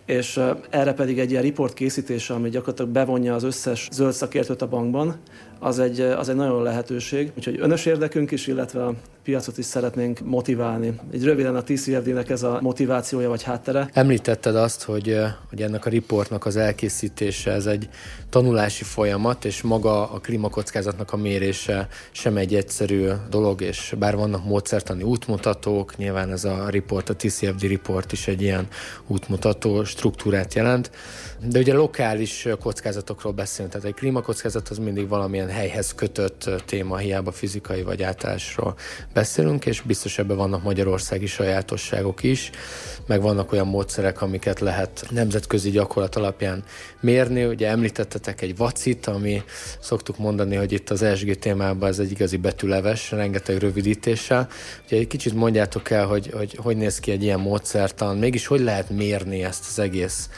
és 0.05 0.39
erre 0.69 0.93
pedig 0.93 1.19
egy 1.19 1.31
ilyen 1.31 1.43
report 1.43 1.73
készítése, 1.73 2.33
ami 2.33 2.49
gyakorlatilag 2.49 2.91
bevonja 2.91 3.35
az 3.35 3.43
összes 3.43 3.89
zöld 3.91 4.13
szakértőt 4.13 4.61
a 4.61 4.67
bankban, 4.67 5.15
az 5.59 5.79
egy, 5.79 5.99
az 5.99 6.29
egy 6.29 6.35
nagyon 6.35 6.63
lehetőség. 6.63 7.31
Úgyhogy 7.37 7.59
önös 7.59 7.85
érdekünk 7.85 8.31
is, 8.31 8.47
illetve 8.47 8.91
piacot 9.25 9.57
is 9.57 9.65
szeretnénk 9.65 10.19
motiválni. 10.19 10.99
Egy 11.11 11.23
röviden 11.23 11.55
a 11.55 11.63
TCFD-nek 11.63 12.29
ez 12.29 12.43
a 12.43 12.59
motivációja 12.61 13.29
vagy 13.29 13.43
háttere. 13.43 13.89
Említetted 13.93 14.55
azt, 14.55 14.83
hogy, 14.83 15.17
hogy 15.49 15.61
ennek 15.61 15.85
a 15.85 15.89
riportnak 15.89 16.45
az 16.45 16.55
elkészítése 16.55 17.51
ez 17.51 17.65
egy 17.65 17.89
tanulási 18.29 18.83
folyamat, 18.83 19.45
és 19.45 19.61
maga 19.61 20.11
a 20.11 20.19
klímakockázatnak 20.19 21.13
a 21.13 21.17
mérése 21.17 21.87
sem 22.11 22.37
egy 22.37 22.55
egyszerű 22.55 23.07
dolog, 23.29 23.61
és 23.61 23.95
bár 23.99 24.15
vannak 24.15 24.45
módszertani 24.45 25.03
útmutatók, 25.03 25.97
nyilván 25.97 26.31
ez 26.31 26.43
a 26.43 26.69
report, 26.69 27.09
a 27.09 27.15
TCFD 27.15 27.63
report 27.63 28.11
is 28.11 28.27
egy 28.27 28.41
ilyen 28.41 28.67
útmutató 29.07 29.83
struktúrát 29.83 30.53
jelent, 30.53 30.91
de 31.49 31.59
ugye 31.59 31.73
lokális 31.73 32.47
kockázatokról 32.59 33.33
beszélünk, 33.33 33.73
tehát 33.73 33.87
egy 33.87 33.93
klímakockázat 33.93 34.69
az 34.69 34.77
mindig 34.77 35.07
valamilyen 35.07 35.49
helyhez 35.49 35.93
kötött 35.93 36.49
téma, 36.65 36.97
hiába 36.97 37.31
fizikai 37.31 37.81
vagy 37.81 38.03
általásról 38.03 38.75
beszélünk, 39.15 39.65
és 39.65 39.81
biztos 39.81 40.17
ebben 40.17 40.37
vannak 40.37 40.63
magyarországi 40.63 41.25
sajátosságok 41.25 42.23
is, 42.23 42.49
meg 43.07 43.21
vannak 43.21 43.51
olyan 43.51 43.67
módszerek, 43.67 44.21
amiket 44.21 44.59
lehet 44.59 45.05
nemzetközi 45.09 45.69
gyakorlat 45.69 46.15
alapján 46.15 46.63
mérni. 46.99 47.45
Ugye 47.45 47.69
említettetek 47.69 48.41
egy 48.41 48.57
vacit, 48.57 49.05
ami 49.05 49.43
szoktuk 49.79 50.17
mondani, 50.17 50.55
hogy 50.55 50.71
itt 50.71 50.89
az 50.89 51.01
ESG 51.01 51.39
témában 51.39 51.89
ez 51.89 51.99
egy 51.99 52.11
igazi 52.11 52.37
betűleves, 52.37 53.11
rengeteg 53.11 53.57
rövidítéssel. 53.57 54.47
Ugye 54.85 54.97
egy 54.97 55.07
kicsit 55.07 55.33
mondjátok 55.33 55.89
el, 55.89 56.05
hogy, 56.05 56.31
hogy 56.33 56.57
hogy 56.61 56.77
néz 56.77 56.99
ki 56.99 57.11
egy 57.11 57.23
ilyen 57.23 57.39
módszertan, 57.39 58.17
mégis 58.17 58.45
hogy 58.47 58.59
lehet 58.59 58.89
mérni 58.89 59.43
ezt 59.43 59.65
az 59.69 59.79
egész 59.79 60.29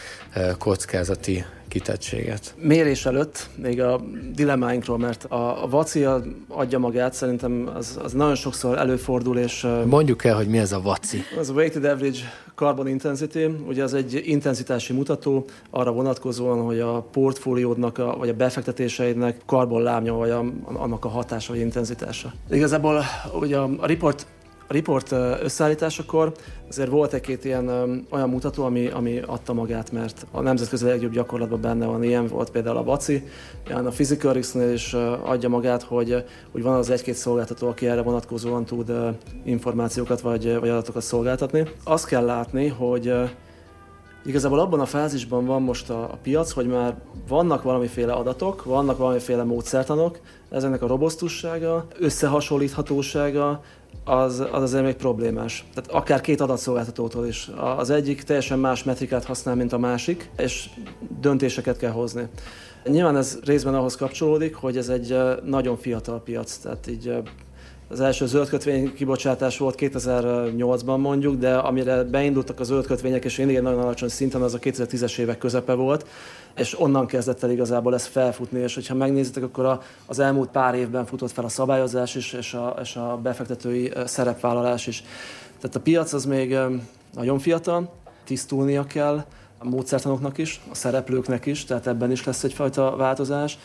kockázati 0.57 1.45
kitettséget. 1.67 2.55
Mérés 2.57 3.05
előtt 3.05 3.49
még 3.55 3.81
a 3.81 4.01
dilemmáinkról, 4.35 4.97
mert 4.97 5.23
a, 5.23 5.63
a 5.63 5.67
vaci 5.67 6.05
adja 6.47 6.79
magát, 6.79 7.13
szerintem 7.13 7.69
az, 7.75 7.99
az 8.03 8.13
nagyon 8.13 8.35
sokszor 8.35 8.77
előfordul, 8.77 9.37
és... 9.37 9.67
Mondjuk 9.85 10.23
el, 10.23 10.35
hogy 10.35 10.47
mi 10.47 10.57
ez 10.57 10.71
a 10.71 10.81
vaci. 10.81 11.21
Az 11.39 11.49
a 11.49 11.53
Weighted 11.53 11.85
Average 11.85 12.19
Carbon 12.55 12.87
Intensity, 12.87 13.45
ugye 13.67 13.83
az 13.83 13.93
egy 13.93 14.21
intenzitási 14.25 14.93
mutató 14.93 15.45
arra 15.69 15.91
vonatkozóan, 15.91 16.61
hogy 16.65 16.79
a 16.79 17.01
portfóliódnak, 17.01 17.97
a, 17.97 18.15
vagy 18.17 18.29
a 18.29 18.33
befektetéseidnek 18.33 19.41
karbonlábnya, 19.45 20.13
vagy 20.13 20.29
a, 20.29 20.45
annak 20.63 21.05
a 21.05 21.09
hatása, 21.09 21.53
vagy 21.53 21.61
intenzitása. 21.61 22.33
Igazából 22.49 23.03
ugye 23.39 23.57
a, 23.57 23.69
a 23.77 23.87
report 23.87 24.27
a 24.67 24.73
report 24.73 25.11
összeállításakor 25.41 26.31
azért 26.69 26.89
volt 26.89 27.13
egy-két 27.13 27.45
ilyen 27.45 27.69
olyan 28.09 28.29
mutató, 28.29 28.63
ami, 28.63 28.87
ami 28.87 29.19
adta 29.25 29.53
magát, 29.53 29.91
mert 29.91 30.25
a 30.31 30.41
nemzetközi 30.41 30.85
legjobb 30.85 31.11
gyakorlatban 31.11 31.61
benne 31.61 31.85
van, 31.85 32.03
ilyen 32.03 32.27
volt 32.27 32.49
például 32.49 32.77
a 32.77 32.83
VACI, 32.83 33.27
ilyen 33.67 33.85
a 33.85 33.89
Physical 33.89 34.33
risk 34.33 34.55
is 34.73 34.93
adja 35.23 35.49
magát, 35.49 35.83
hogy, 35.83 36.23
hogy 36.51 36.61
van 36.61 36.77
az 36.77 36.89
egy-két 36.89 37.15
szolgáltató, 37.15 37.67
aki 37.67 37.87
erre 37.87 38.01
vonatkozóan 38.01 38.65
tud 38.65 38.91
információkat 39.43 40.21
vagy, 40.21 40.59
vagy 40.59 40.69
adatokat 40.69 41.01
szolgáltatni. 41.01 41.63
Azt 41.83 42.07
kell 42.07 42.25
látni, 42.25 42.67
hogy 42.67 43.13
Igazából 44.27 44.59
abban 44.59 44.79
a 44.79 44.85
fázisban 44.85 45.45
van 45.45 45.61
most 45.61 45.89
a, 45.89 46.03
a 46.03 46.17
piac, 46.21 46.51
hogy 46.51 46.67
már 46.67 46.95
vannak 47.27 47.63
valamiféle 47.63 48.13
adatok, 48.13 48.63
vannak 48.63 48.97
valamiféle 48.97 49.43
módszertanok, 49.43 50.19
ezeknek 50.49 50.81
a 50.81 50.87
robosztussága, 50.87 51.85
összehasonlíthatósága, 51.99 53.61
az, 54.03 54.39
az 54.39 54.61
azért 54.61 54.83
még 54.83 54.95
problémás. 54.95 55.65
Tehát 55.73 55.91
akár 55.91 56.21
két 56.21 56.41
adatszolgáltatótól 56.41 57.27
is. 57.27 57.49
Az 57.77 57.89
egyik 57.89 58.23
teljesen 58.23 58.59
más 58.59 58.83
metrikát 58.83 59.25
használ, 59.25 59.55
mint 59.55 59.73
a 59.73 59.77
másik, 59.77 60.29
és 60.37 60.69
döntéseket 61.19 61.77
kell 61.77 61.91
hozni. 61.91 62.27
Nyilván 62.85 63.17
ez 63.17 63.39
részben 63.43 63.75
ahhoz 63.75 63.95
kapcsolódik, 63.95 64.55
hogy 64.55 64.77
ez 64.77 64.89
egy 64.89 65.17
nagyon 65.43 65.77
fiatal 65.77 66.21
piac, 66.21 66.57
tehát 66.57 66.87
így 66.87 67.13
az 67.89 67.99
első 67.99 68.25
zöld 68.25 68.49
kötvény 68.49 68.93
kibocsátás 68.93 69.57
volt 69.57 69.75
2008-ban 69.79 70.97
mondjuk, 70.97 71.35
de 71.35 71.55
amire 71.55 72.03
beindultak 72.03 72.59
a 72.59 72.63
zöld 72.63 72.85
kötvények, 72.85 73.25
és 73.25 73.37
mindig 73.37 73.55
egy 73.55 73.61
nagyon 73.61 73.79
alacsony 73.79 74.09
szinten, 74.09 74.41
az 74.41 74.53
a 74.53 74.59
2010-es 74.59 75.17
évek 75.17 75.37
közepe 75.37 75.73
volt, 75.73 76.05
és 76.55 76.79
onnan 76.79 77.05
kezdett 77.05 77.43
el 77.43 77.51
igazából 77.51 77.93
ez 77.93 78.05
felfutni, 78.05 78.59
és 78.59 78.73
hogyha 78.73 78.95
megnézitek, 78.95 79.43
akkor 79.43 79.65
a, 79.65 79.81
az 80.05 80.19
elmúlt 80.19 80.49
pár 80.49 80.75
évben 80.75 81.05
futott 81.05 81.31
fel 81.31 81.43
a 81.45 81.49
szabályozás 81.49 82.15
is, 82.15 82.33
és 82.33 82.53
a, 82.53 82.77
és 82.81 82.95
a 82.95 83.19
befektetői 83.23 83.91
szerepvállalás 84.05 84.87
is. 84.87 85.03
Tehát 85.59 85.75
a 85.75 85.79
piac 85.79 86.13
az 86.13 86.25
még 86.25 86.57
nagyon 87.13 87.39
fiatal, 87.39 87.93
tisztulnia 88.23 88.83
kell, 88.83 89.25
a 89.57 89.69
módszertanoknak 89.69 90.37
is, 90.37 90.61
a 90.71 90.75
szereplőknek 90.75 91.45
is, 91.45 91.65
tehát 91.65 91.87
ebben 91.87 92.11
is 92.11 92.23
lesz 92.23 92.43
egyfajta 92.43 92.95
változás, 92.95 93.57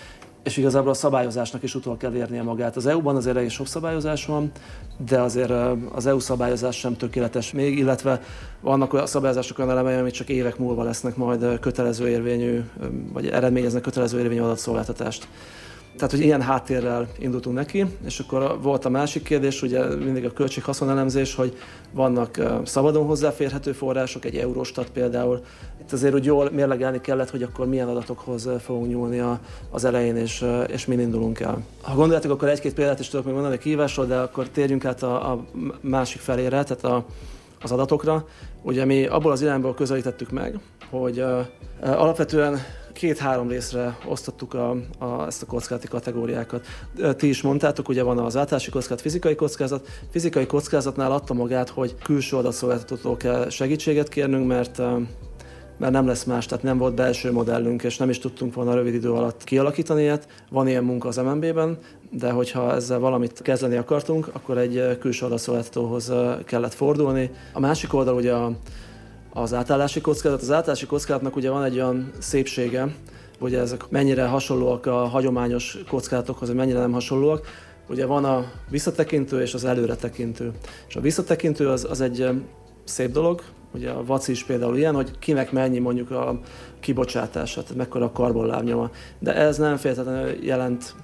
és 0.42 0.56
igazából 0.56 0.90
a 0.90 0.94
szabályozásnak 0.94 1.62
is 1.62 1.74
utol 1.74 1.96
kell 1.96 2.14
érnie 2.14 2.42
magát. 2.42 2.76
Az 2.76 2.86
EU-ban 2.86 3.16
azért 3.16 3.36
elég 3.36 3.50
sok 3.50 3.66
szabályozás 3.66 4.26
van, 4.26 4.50
de 5.06 5.20
azért 5.20 5.52
az 5.92 6.06
EU 6.06 6.18
szabályozás 6.18 6.76
sem 6.76 6.96
tökéletes 6.96 7.52
még, 7.52 7.78
illetve 7.78 8.20
vannak 8.60 8.92
olyan 8.92 9.06
szabályozások 9.06 9.58
olyan 9.58 9.70
elemei, 9.70 9.96
amik 9.96 10.12
csak 10.12 10.28
évek 10.28 10.58
múlva 10.58 10.82
lesznek 10.82 11.16
majd 11.16 11.58
kötelező 11.60 12.08
érvényű, 12.08 12.60
vagy 13.12 13.28
eredményeznek 13.28 13.82
kötelező 13.82 14.18
érvényű 14.18 14.40
adatszolgáltatást. 14.40 15.28
Tehát, 15.96 16.10
hogy 16.10 16.20
ilyen 16.20 16.42
háttérrel 16.42 17.08
indultunk 17.18 17.56
neki, 17.56 17.86
és 18.04 18.18
akkor 18.18 18.58
volt 18.62 18.84
a 18.84 18.88
másik 18.88 19.22
kérdés, 19.22 19.62
ugye 19.62 19.96
mindig 19.96 20.24
a 20.24 20.32
költség-haszonelemzés, 20.32 21.34
hogy 21.34 21.56
vannak 21.90 22.40
szabadon 22.64 23.06
hozzáférhető 23.06 23.72
források, 23.72 24.24
egy 24.24 24.36
Eurostat 24.36 24.90
például. 24.90 25.44
Itt 25.80 25.92
azért 25.92 26.14
úgy 26.14 26.24
jól 26.24 26.50
mérlegelni 26.50 27.00
kellett, 27.00 27.30
hogy 27.30 27.42
akkor 27.42 27.66
milyen 27.66 27.88
adatokhoz 27.88 28.48
fogunk 28.60 28.88
nyúlni 28.88 29.22
az 29.70 29.84
elején, 29.84 30.16
és, 30.16 30.44
és 30.66 30.86
min 30.86 31.00
indulunk 31.00 31.40
el. 31.40 31.64
Ha 31.82 31.94
gondoljátok, 31.94 32.30
akkor 32.30 32.48
egy-két 32.48 32.74
példát 32.74 33.00
is 33.00 33.08
tudok 33.08 33.24
még 33.24 33.34
mondani 33.34 33.54
a 33.54 33.58
kihívásról, 33.58 34.06
de 34.06 34.16
akkor 34.16 34.48
térjünk 34.48 34.84
át 34.84 35.02
a, 35.02 35.32
a 35.32 35.44
másik 35.80 36.20
felére, 36.20 36.62
tehát 36.62 36.84
a, 36.84 37.04
az 37.62 37.72
adatokra. 37.72 38.26
Ugye 38.62 38.84
mi 38.84 39.06
abból 39.06 39.32
az 39.32 39.42
irányból 39.42 39.74
közelítettük 39.74 40.30
meg, 40.30 40.58
hogy 40.90 41.20
uh, 41.20 41.46
alapvetően 41.80 42.58
két-három 42.92 43.48
részre 43.48 43.98
osztottuk 44.08 44.54
a, 44.54 44.70
a, 44.98 45.26
ezt 45.26 45.42
a 45.42 45.46
kockázati 45.46 45.88
kategóriákat. 45.88 46.66
Ti 47.16 47.28
is 47.28 47.42
mondtátok, 47.42 47.88
ugye 47.88 48.02
van 48.02 48.18
az 48.18 48.36
általási 48.36 48.70
kockázat, 48.70 49.00
fizikai 49.00 49.34
kockázat. 49.34 49.88
Fizikai 50.10 50.46
kockázatnál 50.46 51.12
adta 51.12 51.34
magát, 51.34 51.68
hogy 51.68 51.94
külső 52.02 52.36
adatszolgáltatótól 52.36 53.16
kell 53.16 53.48
segítséget 53.48 54.08
kérnünk, 54.08 54.46
mert 54.46 54.82
mert 55.82 55.94
nem 55.94 56.06
lesz 56.06 56.24
más, 56.24 56.46
tehát 56.46 56.64
nem 56.64 56.78
volt 56.78 56.94
belső 56.94 57.32
modellünk, 57.32 57.82
és 57.82 57.96
nem 57.96 58.08
is 58.08 58.18
tudtunk 58.18 58.54
volna 58.54 58.74
rövid 58.74 58.94
idő 58.94 59.12
alatt 59.12 59.44
kialakítani 59.44 60.02
ilyet. 60.02 60.26
Van 60.50 60.68
ilyen 60.68 60.84
munka 60.84 61.08
az 61.08 61.16
MNB-ben, 61.16 61.78
de 62.10 62.30
hogyha 62.30 62.74
ezzel 62.74 62.98
valamit 62.98 63.42
kezdeni 63.42 63.76
akartunk, 63.76 64.28
akkor 64.32 64.58
egy 64.58 64.98
külső 64.98 65.26
adatszolgáltatóhoz 65.26 66.12
kellett 66.44 66.74
fordulni. 66.74 67.30
A 67.52 67.60
másik 67.60 67.94
oldal 67.94 68.14
ugye 68.14 68.32
a 68.32 68.52
az 69.32 69.54
átállási 69.54 70.00
kockázat. 70.00 70.40
Az 70.40 70.50
átállási 70.50 70.86
kockázatnak 70.86 71.36
ugye 71.36 71.50
van 71.50 71.64
egy 71.64 71.74
olyan 71.74 72.10
szépsége, 72.18 72.94
hogy 73.38 73.54
ezek 73.54 73.88
mennyire 73.88 74.26
hasonlóak 74.26 74.86
a 74.86 75.06
hagyományos 75.06 75.78
kockázatokhoz, 75.88 76.48
vagy 76.48 76.56
mennyire 76.56 76.78
nem 76.78 76.92
hasonlóak. 76.92 77.46
Ugye 77.88 78.06
van 78.06 78.24
a 78.24 78.44
visszatekintő 78.68 79.40
és 79.40 79.54
az 79.54 79.64
előretekintő. 79.64 80.52
És 80.88 80.96
a 80.96 81.00
visszatekintő 81.00 81.68
az, 81.68 81.86
az 81.90 82.00
egy 82.00 82.28
szép 82.84 83.10
dolog, 83.10 83.42
ugye 83.74 83.90
a 83.90 84.04
vaci 84.04 84.32
is 84.32 84.44
például 84.44 84.76
ilyen, 84.76 84.94
hogy 84.94 85.18
kinek 85.18 85.52
mennyi 85.52 85.78
mondjuk 85.78 86.10
a 86.10 86.40
kibocsátása, 86.80 87.62
tehát 87.62 87.76
mekkora 87.76 88.04
a 88.04 88.12
karbonlábnyoma. 88.12 88.90
De 89.18 89.34
ez 89.34 89.56
nem 89.56 89.76
feltétlenül 89.76 90.44
jelent 90.44 90.94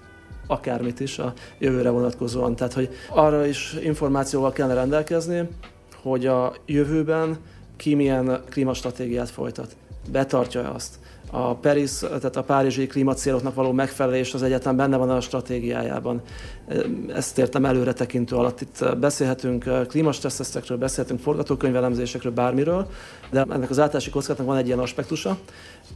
akármit 0.46 1.00
is 1.00 1.18
a 1.18 1.32
jövőre 1.58 1.90
vonatkozóan. 1.90 2.56
Tehát, 2.56 2.72
hogy 2.72 2.88
arra 3.08 3.46
is 3.46 3.76
információval 3.82 4.52
kellene 4.52 4.74
rendelkezni, 4.74 5.48
hogy 6.02 6.26
a 6.26 6.54
jövőben 6.66 7.38
ki 7.78 7.94
milyen 7.94 8.40
klímastratégiát 8.50 9.30
folytat. 9.30 9.76
Betartja 10.10 10.70
azt. 10.70 10.94
a 11.30 11.54
Paris, 11.54 11.98
tehát 11.98 12.36
a 12.36 12.42
párizsi 12.42 12.86
klímacéloknak 12.86 13.54
való 13.54 13.72
megfelelés 13.72 14.34
az 14.34 14.42
egyetem 14.42 14.76
benne 14.76 14.96
van 14.96 15.10
a 15.10 15.20
stratégiájában. 15.20 16.22
Ezt 17.14 17.38
értem 17.38 17.64
előre 17.64 17.92
tekintő 17.92 18.36
alatt. 18.36 18.60
Itt 18.60 18.96
beszélhetünk 18.98 19.86
klímastresszesztekről, 19.88 20.78
beszélhetünk 20.78 21.20
forgatókönyvelemzésekről, 21.20 22.32
bármiről, 22.32 22.86
de 23.30 23.44
ennek 23.50 23.70
az 23.70 23.78
általási 23.78 24.10
kockázatnak 24.10 24.46
van 24.46 24.56
egy 24.56 24.66
ilyen 24.66 24.78
aspektusa, 24.78 25.38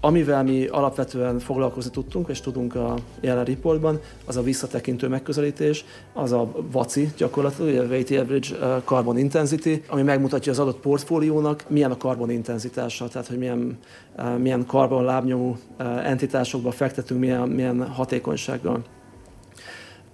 amivel 0.00 0.42
mi 0.42 0.66
alapvetően 0.66 1.38
foglalkozni 1.38 1.90
tudtunk, 1.90 2.28
és 2.28 2.40
tudunk 2.40 2.74
a 2.74 2.96
jelen 3.20 3.44
reportban, 3.44 4.00
az 4.24 4.36
a 4.36 4.42
visszatekintő 4.42 5.08
megközelítés, 5.08 5.84
az 6.12 6.32
a 6.32 6.52
VACI 6.70 7.12
gyakorlatilag, 7.16 7.84
a 7.84 7.88
Weighted 7.88 8.18
Average 8.18 8.80
Carbon 8.84 9.18
Intensity, 9.18 9.82
ami 9.88 10.02
megmutatja 10.02 10.52
az 10.52 10.58
adott 10.58 10.80
portfóliónak, 10.80 11.64
milyen 11.68 11.90
a 11.90 11.96
karbon 11.96 12.30
intenzitása, 12.30 13.08
tehát 13.08 13.28
hogy 13.28 13.38
milyen, 13.38 13.78
milyen 14.38 14.66
karbon 14.66 15.04
lábnyomú 15.04 15.56
entitásokba 16.04 16.70
fektetünk, 16.70 17.20
milyen, 17.20 17.48
milyen 17.48 17.86
hatékonysággal. 17.86 18.82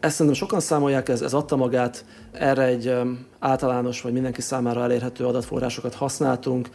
Ezt 0.01 0.15
szerintem 0.15 0.41
sokan 0.41 0.61
számolják, 0.61 1.09
ez, 1.09 1.23
ez 1.23 1.33
adta 1.35 1.57
magát, 1.57 2.05
erre 2.33 2.63
egy 2.63 2.95
általános 3.39 4.01
vagy 4.01 4.13
mindenki 4.13 4.41
számára 4.41 4.83
elérhető 4.83 5.27
adatforrásokat 5.27 5.95
használtunk, 5.95 6.69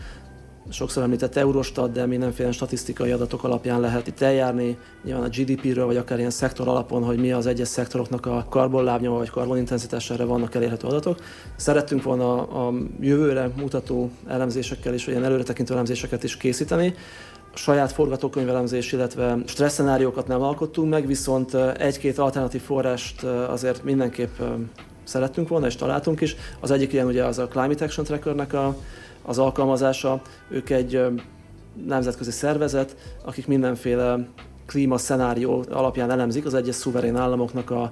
sokszor 0.69 1.03
említett 1.03 1.35
Eurostat, 1.35 1.91
de 1.91 2.05
mindenféle 2.05 2.51
statisztikai 2.51 3.11
adatok 3.11 3.43
alapján 3.43 3.79
lehet 3.79 4.07
itt 4.07 4.21
eljárni, 4.21 4.77
nyilván 5.03 5.23
a 5.23 5.27
GDP-ről, 5.27 5.85
vagy 5.85 5.97
akár 5.97 6.17
ilyen 6.17 6.29
szektor 6.29 6.67
alapon, 6.67 7.03
hogy 7.03 7.17
mi 7.17 7.31
az 7.31 7.45
egyes 7.47 7.67
szektoroknak 7.67 8.25
a 8.25 8.45
karbonlábnyoma 8.49 9.17
vagy 9.17 9.29
karbonintenzitására 9.29 10.25
vannak 10.25 10.55
elérhető 10.55 10.87
adatok. 10.87 11.19
Szerettünk 11.55 12.03
volna 12.03 12.41
a 12.41 12.73
jövőre 12.99 13.49
mutató 13.57 14.11
elemzésekkel 14.27 14.93
és 14.93 15.07
ilyen 15.07 15.23
előretekintő 15.23 15.73
elemzéseket 15.73 16.23
is 16.23 16.37
készíteni, 16.37 16.93
saját 17.53 17.91
forgatókönyvelemzés, 17.91 18.91
illetve 18.91 19.37
stresszenáriókat 19.45 20.27
nem 20.27 20.41
alkottunk 20.41 20.89
meg, 20.89 21.07
viszont 21.07 21.53
egy-két 21.77 22.17
alternatív 22.17 22.61
forrást 22.61 23.23
azért 23.23 23.83
mindenképp 23.83 24.39
szerettünk 25.03 25.47
volna, 25.47 25.65
és 25.65 25.75
találtunk 25.75 26.21
is. 26.21 26.35
Az 26.59 26.71
egyik 26.71 26.93
ilyen 26.93 27.05
ugye 27.05 27.23
az 27.23 27.39
a 27.39 27.47
Climate 27.47 27.85
Action 27.85 28.05
Trackernek 28.05 28.53
a, 28.53 28.75
az 29.25 29.37
alkalmazása. 29.37 30.21
Ők 30.49 30.69
egy 30.69 31.01
nemzetközi 31.85 32.31
szervezet, 32.31 32.95
akik 33.25 33.47
mindenféle 33.47 34.27
klímaszenárió 34.65 35.63
alapján 35.69 36.11
elemzik 36.11 36.45
az 36.45 36.53
egyes 36.53 36.75
szuverén 36.75 37.15
államoknak 37.15 37.69
a 37.69 37.89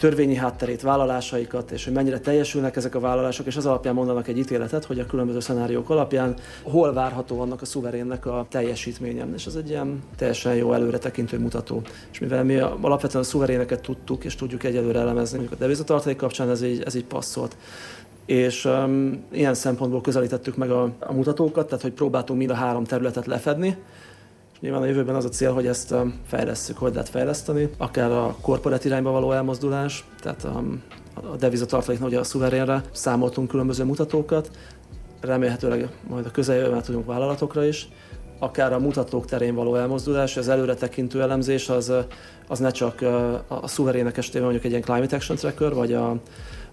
törvényi 0.00 0.34
hátterét, 0.34 0.82
vállalásaikat, 0.82 1.70
és 1.70 1.84
hogy 1.84 1.92
mennyire 1.92 2.18
teljesülnek 2.18 2.76
ezek 2.76 2.94
a 2.94 3.00
vállalások, 3.00 3.46
és 3.46 3.56
az 3.56 3.66
alapján 3.66 3.94
mondanak 3.94 4.28
egy 4.28 4.38
ítéletet, 4.38 4.84
hogy 4.84 4.98
a 4.98 5.06
különböző 5.06 5.40
szenáriók 5.40 5.90
alapján 5.90 6.34
hol 6.62 6.92
várható 6.92 7.40
annak 7.40 7.62
a 7.62 7.64
szuverénnek 7.64 8.26
a 8.26 8.46
teljesítménye. 8.50 9.26
És 9.34 9.46
ez 9.46 9.54
egy 9.54 9.68
ilyen 9.68 10.02
teljesen 10.16 10.54
jó 10.54 10.72
előretekintő 10.72 11.38
mutató. 11.38 11.82
És 12.12 12.18
mivel 12.18 12.44
mi 12.44 12.56
alapvetően 12.56 13.22
a 13.22 13.26
szuveréneket 13.26 13.80
tudtuk, 13.80 14.24
és 14.24 14.34
tudjuk 14.34 14.64
egyelőre 14.64 14.98
elemezni, 14.98 15.38
mondjuk 15.38 15.60
a 15.60 15.62
devizatartalék 15.62 16.16
kapcsán 16.16 16.50
ez 16.50 16.62
így, 16.62 16.82
ez 16.82 16.94
így 16.94 17.04
passzolt 17.04 17.56
és 18.30 18.64
um, 18.64 19.24
ilyen 19.32 19.54
szempontból 19.54 20.00
közelítettük 20.00 20.56
meg 20.56 20.70
a, 20.70 20.92
a 20.98 21.12
mutatókat, 21.12 21.66
tehát 21.66 21.82
hogy 21.82 21.92
próbáltunk 21.92 22.38
mind 22.38 22.50
a 22.50 22.54
három 22.54 22.84
területet 22.84 23.26
lefedni, 23.26 23.76
Nyilván 24.60 24.82
a 24.82 24.84
jövőben 24.84 25.14
az 25.14 25.24
a 25.24 25.28
cél, 25.28 25.52
hogy 25.52 25.66
ezt 25.66 25.94
fejlesszük, 26.26 26.78
hogy 26.78 26.92
lehet 26.92 27.08
fejleszteni, 27.08 27.70
akár 27.78 28.10
a 28.10 28.36
korporát 28.40 28.84
irányba 28.84 29.10
való 29.10 29.32
elmozdulás, 29.32 30.04
tehát 30.20 30.44
a, 30.44 30.62
a 31.14 31.36
devizatartaléknak 31.36 32.08
ugye 32.08 32.18
a 32.18 32.24
szuverénre 32.24 32.82
számoltunk 32.92 33.48
különböző 33.48 33.84
mutatókat, 33.84 34.50
remélhetőleg 35.20 35.88
majd 36.08 36.26
a 36.26 36.30
közeljövőben 36.30 36.82
tudunk 36.82 37.06
vállalatokra 37.06 37.64
is, 37.64 37.88
akár 38.38 38.72
a 38.72 38.78
mutatók 38.78 39.26
terén 39.26 39.54
való 39.54 39.74
elmozdulás, 39.74 40.36
az 40.36 40.48
előre 40.48 40.74
tekintő 40.74 41.22
elemzés 41.22 41.68
az, 41.68 41.92
az 42.48 42.58
ne 42.58 42.70
csak 42.70 43.02
a 43.48 43.68
szuverének 43.68 44.16
estében 44.16 44.42
mondjuk 44.42 44.64
egy 44.64 44.70
ilyen 44.70 44.82
Climate 44.82 45.16
Action 45.16 45.36
Tracker, 45.36 45.74
vagy 45.74 45.92
a, 45.92 46.16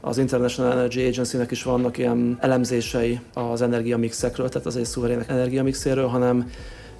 az 0.02 0.18
International 0.18 0.72
Energy 0.72 1.06
Agency-nek 1.08 1.52
is 1.52 1.64
vannak 1.64 1.98
ilyen 1.98 2.38
elemzései 2.42 3.20
az 3.34 3.62
energiamixekről, 3.62 4.50
tehát 4.50 4.68
az 4.68 4.76
egy 4.76 4.86
szuverének 4.86 5.30
energiamixéről, 5.30 6.08
hanem 6.08 6.52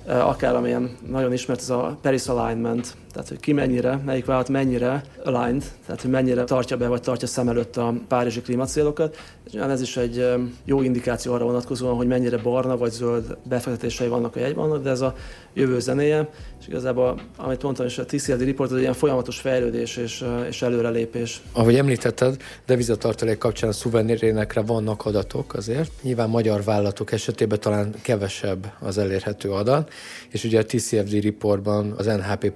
akár 0.06 0.56
amilyen 0.56 0.98
nagyon 1.10 1.34
ismert, 1.34 1.60
ez 1.60 1.70
a 1.70 1.98
Paris 2.02 2.28
Alignment, 2.28 2.96
tehát 3.18 3.32
hogy 3.32 3.40
ki 3.42 3.54
mennyire, 3.54 4.02
melyik 4.06 4.26
vállalat 4.26 4.50
mennyire 4.50 5.04
aligned, 5.24 5.64
tehát 5.86 6.02
hogy 6.02 6.12
mennyire 6.12 6.44
tartja 6.44 6.78
be 6.78 6.88
vagy 6.88 7.02
tartja 7.02 7.28
szem 7.28 7.50
előtt 7.50 7.78
a 7.78 7.94
párizsi 8.08 8.42
klímacélokat. 8.42 9.18
És 9.46 9.54
ez 9.54 9.82
is 9.82 9.98
egy 9.98 10.26
jó 10.66 10.82
indikáció 10.82 11.34
arra 11.34 11.46
vonatkozóan, 11.46 11.96
hogy 11.96 12.08
mennyire 12.08 12.38
barna 12.38 12.78
vagy 12.78 12.92
zöld 12.92 13.38
befektetései 13.44 14.08
vannak 14.08 14.36
a 14.36 14.40
jegyban, 14.40 14.82
de 14.82 14.90
ez 14.90 15.02
a 15.02 15.16
jövő 15.54 15.80
zenéje, 15.80 16.30
és 16.60 16.68
igazából, 16.68 17.22
amit 17.38 17.64
mondtam 17.64 17.86
is, 17.86 17.98
a 17.98 18.06
TCLD 18.06 18.42
report 18.42 18.72
egy 18.72 18.80
ilyen 18.80 18.94
folyamatos 18.94 19.40
fejlődés 19.40 19.98
és, 19.98 20.26
és 20.50 20.62
előrelépés. 20.62 21.42
Ahogy 21.52 21.76
említetted, 21.76 22.38
devizatartalék 22.66 23.38
kapcsán 23.38 23.70
a 23.70 23.74
szuvenírénekre 23.74 24.62
vannak 24.62 25.06
adatok 25.06 25.54
azért. 25.54 25.92
Nyilván 26.02 26.30
magyar 26.30 26.64
vállalatok 26.64 27.12
esetében 27.12 27.60
talán 27.60 27.94
kevesebb 28.02 28.72
az 28.80 28.98
elérhető 28.98 29.52
adat, 29.52 29.92
és 30.30 30.44
ugye 30.44 30.60
a 30.60 30.66
TCFD 30.66 31.24
reportban 31.24 31.94
az 31.98 32.06
NHP 32.06 32.52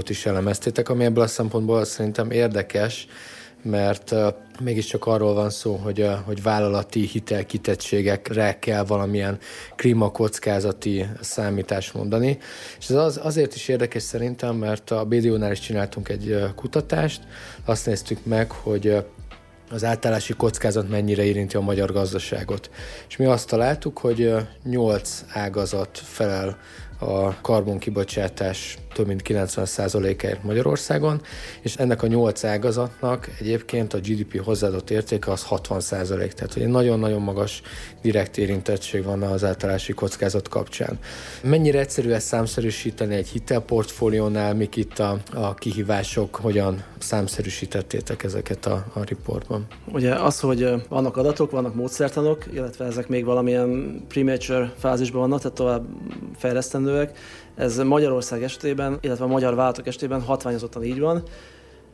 portfóliót 0.00 0.10
is 0.10 0.26
elemeztétek, 0.26 0.88
ami 0.88 1.04
ebből 1.04 1.24
a 1.24 1.26
szempontból 1.26 1.84
szerintem 1.84 2.30
érdekes, 2.30 3.06
mert 3.62 4.10
uh, 4.10 4.34
mégiscsak 4.60 5.06
arról 5.06 5.34
van 5.34 5.50
szó, 5.50 5.74
hogy, 5.74 6.00
uh, 6.00 6.12
hogy 6.24 6.42
vállalati 6.42 7.00
hitelkitettségekre 7.00 8.58
kell 8.58 8.84
valamilyen 8.84 9.38
klímakockázati 9.76 11.06
számítást 11.20 11.94
mondani. 11.94 12.38
És 12.78 12.88
ez 12.88 12.96
az, 12.96 13.20
azért 13.22 13.54
is 13.54 13.68
érdekes 13.68 14.02
szerintem, 14.02 14.56
mert 14.56 14.90
a 14.90 15.04
BDO-nál 15.04 15.52
is 15.52 15.60
csináltunk 15.60 16.08
egy 16.08 16.44
kutatást, 16.54 17.20
azt 17.64 17.86
néztük 17.86 18.24
meg, 18.24 18.50
hogy 18.50 19.04
az 19.70 19.84
átállási 19.84 20.32
kockázat 20.32 20.88
mennyire 20.88 21.22
érinti 21.22 21.56
a 21.56 21.60
magyar 21.60 21.92
gazdaságot. 21.92 22.70
És 23.08 23.16
mi 23.16 23.24
azt 23.24 23.48
találtuk, 23.48 23.98
hogy 23.98 24.34
8 24.64 25.24
ágazat 25.28 25.98
felel 25.98 26.58
a 26.98 27.40
karbonkibocsátás 27.40 28.78
több 28.92 29.06
mint 29.06 29.22
90%-ért 29.24 30.42
Magyarországon, 30.42 31.20
és 31.60 31.74
ennek 31.76 32.02
a 32.02 32.06
8 32.06 32.44
ágazatnak 32.44 33.30
egyébként 33.38 33.94
a 33.94 33.98
GDP 33.98 34.44
hozzáadott 34.44 34.90
értéke 34.90 35.30
az 35.30 35.46
60%, 35.50 36.06
tehát 36.08 36.52
hogy 36.52 36.66
nagyon-nagyon 36.66 37.22
magas 37.22 37.62
direkt 38.02 38.38
érintettség 38.38 39.04
van 39.04 39.22
az 39.22 39.44
általási 39.44 39.92
kockázat 39.92 40.48
kapcsán. 40.48 40.98
Mennyire 41.42 41.78
egyszerű 41.78 42.10
ezt 42.10 42.26
számszerűsíteni 42.26 43.14
egy 43.14 43.28
hitelportfóliónál, 43.28 44.54
mik 44.54 44.76
itt 44.76 44.98
a, 44.98 45.18
a 45.34 45.54
kihívások, 45.54 46.34
hogyan 46.34 46.84
számszerűsítettétek 46.98 48.22
ezeket 48.22 48.66
a, 48.66 48.84
a 48.92 49.04
riportban? 49.04 49.66
Ugye 49.92 50.14
az, 50.14 50.40
hogy 50.40 50.68
vannak 50.88 51.16
adatok, 51.16 51.50
vannak 51.50 51.74
módszertanok, 51.74 52.44
illetve 52.52 52.84
ezek 52.84 53.08
még 53.08 53.24
valamilyen 53.24 54.00
premature 54.08 54.72
fázisban 54.78 55.20
vannak, 55.20 55.40
tehát 55.40 55.56
tovább 55.56 55.86
fejlesztendőek, 56.36 57.18
ez 57.60 57.78
Magyarország 57.78 58.42
esetében, 58.42 58.98
illetve 59.00 59.24
a 59.24 59.28
magyar 59.28 59.54
vállalatok 59.54 59.86
esetében 59.86 60.22
hatványozottan 60.22 60.84
így 60.84 61.00
van. 61.00 61.22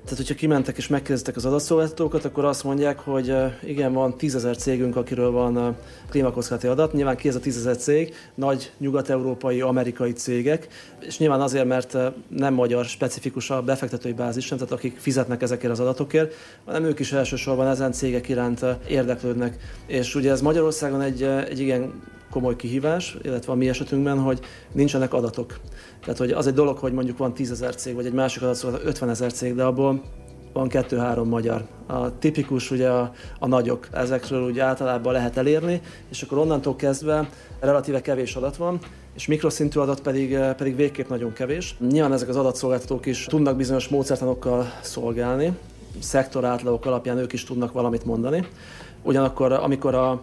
Tehát, 0.07 0.21
hogyha 0.21 0.35
kimentek 0.35 0.77
és 0.77 0.89
megkérdeztek 0.89 1.37
az 1.37 1.45
adatszolgáltatókat, 1.45 2.25
akkor 2.25 2.45
azt 2.45 2.65
mondják, 2.65 2.99
hogy 2.99 3.35
igen, 3.65 3.93
van 3.93 4.17
tízezer 4.17 4.57
cégünk, 4.57 4.97
akiről 4.97 5.31
van 5.31 5.77
klímakockázati 6.11 6.67
adat. 6.67 6.93
Nyilván 6.93 7.17
ki 7.17 7.29
ez 7.29 7.35
a 7.35 7.41
tízezer 7.41 7.77
cég? 7.77 8.15
Nagy 8.35 8.73
nyugat-európai, 8.79 9.61
amerikai 9.61 10.13
cégek, 10.13 10.69
és 11.01 11.19
nyilván 11.19 11.41
azért, 11.41 11.65
mert 11.65 11.97
nem 12.29 12.55
magyar 12.55 12.85
specifikus 12.85 13.51
a 13.51 13.63
befektetői 13.63 14.13
bázis 14.13 14.49
tehát 14.49 14.73
akik 14.73 14.99
fizetnek 14.99 15.43
ezekért 15.43 15.73
az 15.73 15.81
adatokért, 15.81 16.35
hanem 16.65 16.85
ők 16.85 16.99
is 16.99 17.13
elsősorban 17.13 17.67
ezen 17.67 17.93
cégek 17.93 18.29
iránt 18.29 18.65
érdeklődnek. 18.89 19.57
És 19.87 20.15
ugye 20.15 20.31
ez 20.31 20.41
Magyarországon 20.41 21.01
egy, 21.01 21.23
egy 21.23 21.61
igen 21.61 22.03
komoly 22.31 22.57
kihívás, 22.57 23.17
illetve 23.23 23.53
a 23.53 23.55
mi 23.55 23.69
esetünkben, 23.69 24.19
hogy 24.19 24.41
nincsenek 24.73 25.15
adatok. 25.15 25.59
Tehát, 26.07 26.21
hogy 26.21 26.31
az 26.31 26.47
egy 26.47 26.55
dolog, 26.55 26.79
hogy 26.79 26.93
mondjuk 26.93 27.19
van 27.19 27.35
10 27.35 27.51
ezer 27.51 27.75
cég, 27.75 27.95
vagy 27.95 28.07
egy 28.07 28.13
másik 28.13 28.43
adat 28.43 28.81
50 28.85 29.09
ezer 29.09 29.33
cég, 29.33 29.55
de 29.55 29.65
abból 29.65 30.03
van 30.53 30.69
kettő-három 30.69 31.29
magyar. 31.29 31.65
A 31.87 32.19
tipikus 32.19 32.71
ugye 32.71 32.89
a, 32.89 33.13
a 33.39 33.47
nagyok, 33.47 33.89
ezekről 33.93 34.43
ugye 34.43 34.63
általában 34.63 35.13
lehet 35.13 35.37
elérni, 35.37 35.81
és 36.11 36.23
akkor 36.23 36.39
onnantól 36.39 36.77
kezdve 36.77 37.29
relatíve 37.61 38.01
kevés 38.01 38.35
adat 38.35 38.57
van, 38.57 38.79
és 39.15 39.27
mikroszintű 39.27 39.81
adat 39.81 40.01
pedig, 40.01 40.39
pedig 40.57 40.77
végképp 40.77 41.09
nagyon 41.09 41.33
kevés. 41.33 41.77
Nyilván 41.91 42.13
ezek 42.13 42.29
az 42.29 42.37
adatszolgáltatók 42.37 43.07
is 43.07 43.25
tudnak 43.25 43.57
bizonyos 43.57 43.89
módszertanokkal 43.89 44.73
szolgálni, 44.83 45.53
szektorátlagok 45.99 46.87
alapján 46.87 47.19
ők 47.19 47.33
is 47.33 47.45
tudnak 47.45 47.73
valamit 47.73 48.05
mondani. 48.05 48.47
Ugyanakkor, 49.03 49.53
amikor 49.53 49.95
a 49.95 50.23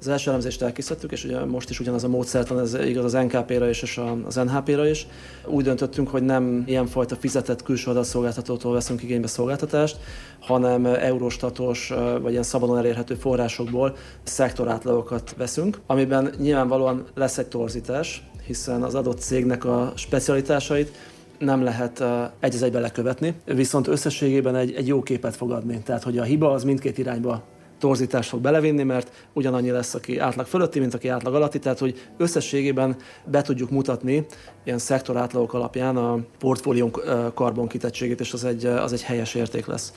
az 0.00 0.08
első 0.08 0.30
elemzést 0.30 0.62
elkészítettük, 0.62 1.12
és 1.12 1.24
ugye 1.24 1.44
most 1.44 1.70
is 1.70 1.80
ugyanaz 1.80 2.04
a 2.04 2.08
módszertan, 2.08 2.58
ez 2.58 2.74
igaz 2.74 3.04
az 3.04 3.12
NKP-ra 3.12 3.68
is, 3.68 3.82
és 3.82 4.00
az 4.26 4.34
NHP-ra 4.34 4.88
is. 4.88 5.06
Úgy 5.46 5.64
döntöttünk, 5.64 6.08
hogy 6.08 6.22
nem 6.22 6.62
ilyenfajta 6.66 7.16
fizetett 7.16 7.62
külső 7.62 7.90
adatszolgáltatótól 7.90 8.72
veszünk 8.72 9.02
igénybe 9.02 9.26
szolgáltatást, 9.26 9.96
hanem 10.38 10.86
eurostatos 10.86 11.92
vagy 12.20 12.30
ilyen 12.30 12.42
szabadon 12.42 12.78
elérhető 12.78 13.14
forrásokból 13.14 13.96
szektorátlagokat 14.22 15.34
veszünk, 15.36 15.80
amiben 15.86 16.30
nyilvánvalóan 16.38 17.04
lesz 17.14 17.38
egy 17.38 17.46
torzítás, 17.46 18.22
hiszen 18.46 18.82
az 18.82 18.94
adott 18.94 19.18
cégnek 19.18 19.64
a 19.64 19.92
specialitásait 19.94 20.92
nem 21.38 21.62
lehet 21.62 22.04
egy 22.40 22.54
az 22.54 22.62
egybe 22.62 22.80
lekövetni, 22.80 23.34
viszont 23.44 23.86
összességében 23.86 24.56
egy, 24.56 24.72
egy 24.72 24.86
jó 24.86 25.02
képet 25.02 25.36
fog 25.36 25.50
adni. 25.50 25.82
Tehát, 25.84 26.02
hogy 26.02 26.18
a 26.18 26.22
hiba 26.22 26.50
az 26.50 26.64
mindkét 26.64 26.98
irányba 26.98 27.42
torzítást 27.80 28.28
fog 28.28 28.40
belevinni, 28.40 28.82
mert 28.82 29.28
ugyanannyi 29.32 29.70
lesz, 29.70 29.94
aki 29.94 30.18
átlag 30.18 30.46
fölötti, 30.46 30.78
mint 30.78 30.94
aki 30.94 31.08
átlag 31.08 31.34
alatti, 31.34 31.58
tehát 31.58 31.78
hogy 31.78 32.08
összességében 32.16 32.96
be 33.24 33.42
tudjuk 33.42 33.70
mutatni 33.70 34.26
ilyen 34.64 34.78
szektorátlagok 34.78 35.54
alapján 35.54 35.96
a 35.96 36.18
portfóliónk 36.38 37.04
karbonkitettségét, 37.34 38.20
és 38.20 38.32
az 38.32 38.44
egy, 38.44 38.64
az 38.64 38.92
egy 38.92 39.02
helyes 39.02 39.34
érték 39.34 39.66
lesz. 39.66 39.92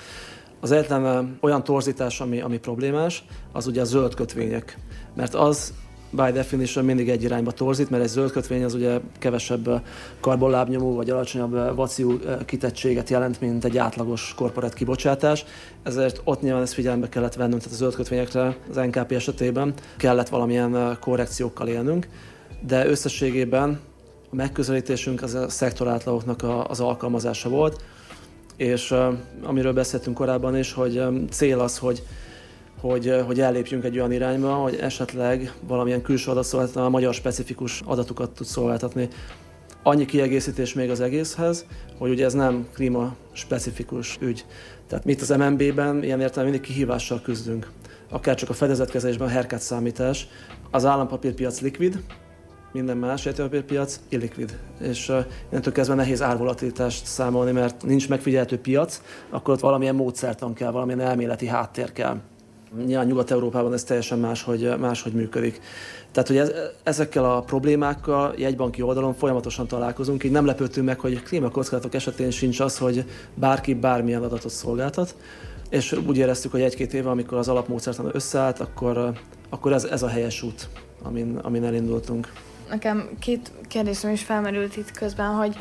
Az 0.60 0.72
egyetlen 0.72 1.38
olyan 1.42 1.64
torzítás, 1.64 2.22
ami, 2.22 2.42
ami 2.42 2.58
problémás, 2.58 3.26
az 3.52 3.68
ugye 3.68 3.82
a 3.82 3.86
zöld 3.86 4.16
kötvények. 4.16 4.78
Mert 5.16 5.34
az 5.34 5.74
by 6.16 6.32
definition 6.32 6.86
mindig 6.86 7.10
egy 7.10 7.24
irányba 7.24 7.52
torzít, 7.52 7.90
mert 7.90 8.04
egy 8.04 8.10
zöld 8.10 8.32
kötvény 8.32 8.64
az 8.64 8.74
ugye 8.74 9.00
kevesebb 9.20 9.82
karbonlábnyomó 10.20 10.96
vagy 10.96 11.10
alacsonyabb 11.10 11.76
vaciú 11.76 12.20
kitettséget 12.46 13.10
jelent, 13.10 13.42
mint 13.42 13.66
egy 13.66 13.78
átlagos 13.78 14.34
korporát 14.38 14.74
kibocsátás. 14.74 15.46
Ezért 15.84 16.22
ott 16.24 16.42
nyilván 16.42 16.62
ezt 16.62 16.74
figyelembe 16.74 17.10
kellett 17.10 17.34
vennünk, 17.34 17.62
tehát 17.62 17.74
a 17.74 17.78
zöld 17.78 17.96
kötvényekre 17.96 18.58
az 18.70 18.76
NKP 18.76 19.12
esetében 19.12 19.74
kellett 19.98 20.30
valamilyen 20.30 20.98
korrekciókkal 21.02 21.68
élnünk, 21.68 22.08
de 22.68 22.88
összességében 22.88 23.80
a 24.32 24.36
megközelítésünk 24.36 25.22
az 25.22 25.34
a 25.34 25.50
szektorátlagoknak 25.50 26.46
az 26.68 26.80
alkalmazása 26.80 27.50
volt, 27.50 27.84
és 28.56 28.94
amiről 29.44 29.74
beszéltünk 29.74 30.16
korábban 30.16 30.58
is, 30.58 30.74
hogy 30.74 31.04
cél 31.30 31.60
az, 31.60 31.78
hogy 31.78 32.04
hogy, 32.84 33.22
hogy 33.26 33.40
ellépjünk 33.40 33.84
egy 33.84 33.98
olyan 33.98 34.12
irányba, 34.12 34.54
hogy 34.54 34.76
esetleg 34.76 35.54
valamilyen 35.68 36.02
külső 36.02 36.32
adatszolgáltató 36.32 36.90
magyar 36.90 37.14
specifikus 37.14 37.82
adatokat 37.86 38.32
tud 38.32 38.46
szolgáltatni. 38.46 39.08
Annyi 39.84 40.06
kiegészítés 40.06 40.74
még 40.74 40.90
az 40.90 41.02
egészhez, 41.02 41.66
hogy 41.98 42.10
ugye 42.10 42.26
ez 42.26 42.34
nem 42.34 42.68
klíma 42.74 43.16
specifikus 43.32 44.18
ügy. 44.22 44.46
Tehát 44.88 45.06
mit 45.06 45.22
az 45.22 45.30
MNB-ben 45.30 46.04
ilyen 46.04 46.22
értelemben 46.22 46.44
mindig 46.44 46.62
kihívással 46.62 47.22
küzdünk. 47.22 47.72
Akár 48.10 48.36
csak 48.36 48.50
a 48.50 48.54
fedezetkezelésben 48.54 49.28
a 49.28 49.32
herkát 49.32 49.62
számítás. 49.62 50.28
Az 50.72 50.86
állampapírpiac 50.86 51.62
likvid, 51.62 52.04
minden 52.72 52.98
más 52.98 53.26
értékpapírpiac 53.26 54.00
illikvid. 54.10 54.60
És 54.80 55.10
uh, 55.10 55.26
innentől 55.50 55.74
kezdve 55.74 55.96
nehéz 55.96 56.22
árvolatilitást 56.22 57.06
számolni, 57.06 57.52
mert 57.52 57.84
nincs 57.84 58.10
megfigyelhető 58.10 58.60
piac, 58.60 59.02
akkor 59.30 59.54
ott 59.54 59.60
valamilyen 59.60 59.96
módszertan 59.96 60.54
kell, 60.54 60.72
valamilyen 60.72 61.00
elméleti 61.00 61.48
háttér 61.48 61.92
kell. 61.92 62.18
Nyilván 62.86 63.08
Nyugat-Európában 63.08 63.74
ez 63.74 63.84
teljesen 63.84 64.20
máshogy, 64.20 64.78
máshogy 64.80 65.14
működik. 65.14 65.62
Tehát, 66.12 66.28
hogy 66.28 66.38
ez, 66.38 66.52
ezekkel 66.84 67.26
a 67.26 67.42
problémákkal 67.42 68.34
jegybanki 68.38 68.82
oldalon 68.82 69.14
folyamatosan 69.14 69.68
találkozunk, 69.68 70.24
így 70.24 70.32
nem 70.32 70.46
lepődtünk 70.46 70.86
meg, 70.86 71.00
hogy 71.00 71.24
klímakockázatok 71.24 71.94
esetén 71.94 72.32
sincs 72.32 72.60
az, 72.60 72.78
hogy 72.78 73.06
bárki 73.36 73.74
bármilyen 73.74 74.24
adatot 74.24 74.52
szolgáltat, 74.52 75.16
és 75.70 75.92
úgy 76.08 76.18
éreztük, 76.18 76.52
hogy 76.52 76.62
egy-két 76.62 76.94
éve, 76.94 77.10
amikor 77.10 77.38
az 77.38 77.48
alapmódszertan 77.48 78.10
összeállt, 78.14 78.60
akkor, 78.60 79.12
akkor 79.50 79.74
ez, 79.74 79.84
ez 79.84 80.04
a 80.04 80.08
helyes 80.08 80.42
út, 80.42 80.70
amin, 81.04 81.38
amin 81.42 81.64
elindultunk. 81.64 82.32
Nekem 82.70 83.10
két 83.20 83.52
kérdésem 83.68 84.12
is 84.12 84.24
felmerült 84.24 84.78
itt 84.78 84.92
közben, 84.92 85.28
hogy 85.28 85.58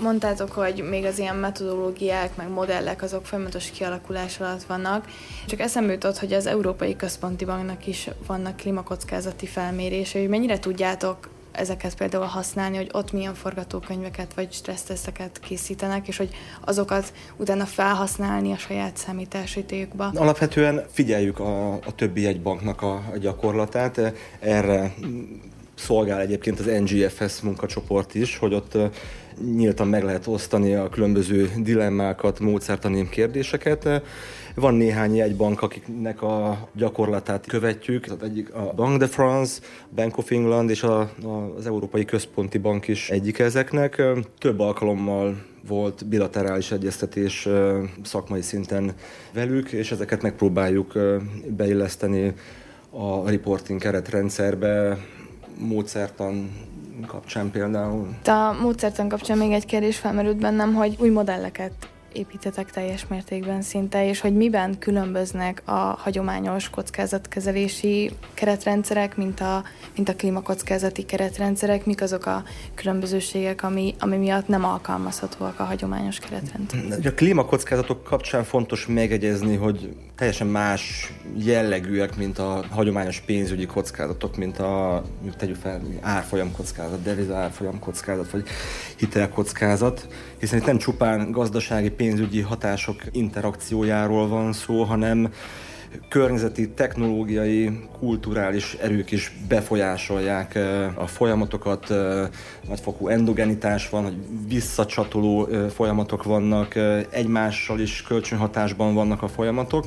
Mondtátok, 0.00 0.52
hogy 0.52 0.84
még 0.90 1.04
az 1.04 1.18
ilyen 1.18 1.36
metodológiák, 1.36 2.36
meg 2.36 2.48
modellek, 2.48 3.02
azok 3.02 3.26
folyamatos 3.26 3.70
kialakulás 3.70 4.40
alatt 4.40 4.62
vannak. 4.62 5.04
Csak 5.46 5.60
eszembe 5.60 5.92
jutott, 5.92 6.18
hogy 6.18 6.32
az 6.32 6.46
Európai 6.46 6.96
Központi 6.96 7.44
Banknak 7.44 7.86
is 7.86 8.08
vannak 8.26 8.56
klímakockázati 8.56 9.46
felmérései, 9.46 10.20
hogy 10.20 10.30
mennyire 10.30 10.58
tudjátok 10.58 11.28
ezeket 11.52 11.96
például 11.96 12.24
használni, 12.24 12.76
hogy 12.76 12.88
ott 12.92 13.12
milyen 13.12 13.34
forgatókönyveket 13.34 14.34
vagy 14.34 14.52
stresszteszeket 14.52 15.40
készítenek, 15.40 16.08
és 16.08 16.16
hogy 16.16 16.30
azokat 16.60 17.12
utána 17.36 17.64
felhasználni 17.64 18.52
a 18.52 18.56
saját 18.56 18.96
számításítékba. 18.96 20.10
Alapvetően 20.14 20.84
figyeljük 20.90 21.38
a, 21.38 21.72
a 21.72 21.94
többi 21.96 22.20
jegybanknak 22.20 22.82
a, 22.82 22.92
a 22.92 23.18
gyakorlatát. 23.18 24.00
Erre 24.40 24.94
szolgál 25.74 26.20
egyébként 26.20 26.58
az 26.58 26.66
NGFS 26.66 27.40
munkacsoport 27.40 28.14
is, 28.14 28.36
hogy 28.36 28.54
ott 28.54 28.78
nyíltan 29.56 29.88
meg 29.88 30.02
lehet 30.04 30.26
osztani 30.26 30.74
a 30.74 30.88
különböző 30.88 31.50
dilemmákat, 31.56 32.40
módszertani 32.40 33.08
kérdéseket. 33.08 34.02
Van 34.54 34.74
néhány 34.74 35.14
jegybank, 35.14 35.62
akiknek 35.62 36.22
a 36.22 36.68
gyakorlatát 36.74 37.46
követjük. 37.46 38.04
Az 38.08 38.22
egyik 38.22 38.54
a 38.54 38.72
Bank 38.76 38.98
de 38.98 39.06
France, 39.06 39.60
Bank 39.94 40.18
of 40.18 40.30
England 40.30 40.70
és 40.70 40.82
a, 40.82 41.00
a, 41.00 41.54
az 41.56 41.66
Európai 41.66 42.04
Központi 42.04 42.58
Bank 42.58 42.88
is 42.88 43.10
egyik 43.10 43.38
ezeknek. 43.38 44.02
Több 44.38 44.60
alkalommal 44.60 45.44
volt 45.68 46.06
bilaterális 46.06 46.70
egyeztetés 46.70 47.48
szakmai 48.02 48.42
szinten 48.42 48.94
velük, 49.32 49.72
és 49.72 49.92
ezeket 49.92 50.22
megpróbáljuk 50.22 50.92
beilleszteni 51.48 52.34
a 52.90 53.30
reporting 53.30 53.80
keretrendszerbe, 53.80 54.98
módszertan 55.58 56.50
kapcsán 57.06 57.50
például? 57.50 58.08
A 58.24 58.56
módszertan 58.62 59.08
kapcsán 59.08 59.38
még 59.38 59.52
egy 59.52 59.66
kérdés 59.66 59.98
felmerült 59.98 60.36
bennem, 60.36 60.74
hogy 60.74 60.96
új 60.98 61.08
modelleket 61.08 61.72
építetek 62.12 62.70
teljes 62.70 63.06
mértékben 63.06 63.62
szinte, 63.62 64.08
és 64.08 64.20
hogy 64.20 64.36
miben 64.36 64.78
különböznek 64.78 65.62
a 65.64 65.72
hagyományos 65.72 66.70
kockázatkezelési 66.70 68.10
keretrendszerek, 68.34 69.16
mint 69.16 69.40
a, 69.40 69.64
mint 69.96 70.08
a 70.08 70.14
klímakockázati 70.14 71.04
keretrendszerek, 71.04 71.86
mik 71.86 72.02
azok 72.02 72.26
a 72.26 72.42
különbözőségek, 72.74 73.62
ami, 73.62 73.94
ami 73.98 74.16
miatt 74.16 74.48
nem 74.48 74.64
alkalmazhatóak 74.64 75.60
a 75.60 75.64
hagyományos 75.64 76.18
keretrendszerek. 76.18 77.04
A 77.04 77.14
klímakockázatok 77.14 78.04
kapcsán 78.04 78.44
fontos 78.44 78.86
megegyezni, 78.86 79.56
hogy 79.56 79.94
teljesen 80.16 80.46
más 80.46 81.12
jellegűek, 81.36 82.16
mint 82.16 82.38
a 82.38 82.64
hagyományos 82.70 83.20
pénzügyi 83.20 83.66
kockázatok, 83.66 84.36
mint 84.36 84.58
a, 84.58 85.02
tegyük 85.36 85.56
fel, 85.56 85.80
árfolyam 86.00 86.52
kockázat, 86.52 87.02
deviza 87.02 87.36
árfolyam 87.36 87.78
kockázat, 87.78 88.30
vagy 88.30 88.44
hitelkockázat, 88.96 90.06
hiszen 90.40 90.58
itt 90.58 90.66
nem 90.66 90.78
csupán 90.78 91.30
gazdasági 91.30 91.90
pénzügyi 91.90 92.40
hatások 92.40 93.02
interakciójáról 93.10 94.28
van 94.28 94.52
szó, 94.52 94.82
hanem 94.82 95.32
környezeti, 96.08 96.70
technológiai, 96.70 97.88
kulturális 97.98 98.74
erők 98.74 99.10
is 99.10 99.36
befolyásolják 99.48 100.58
a 100.94 101.06
folyamatokat, 101.06 101.88
nagyfokú 102.68 103.08
endogenitás 103.08 103.88
van, 103.88 104.02
hogy 104.02 104.16
visszacsatoló 104.48 105.48
folyamatok 105.74 106.22
vannak, 106.24 106.74
egymással 107.10 107.80
is 107.80 108.02
kölcsönhatásban 108.02 108.94
vannak 108.94 109.22
a 109.22 109.28
folyamatok. 109.28 109.86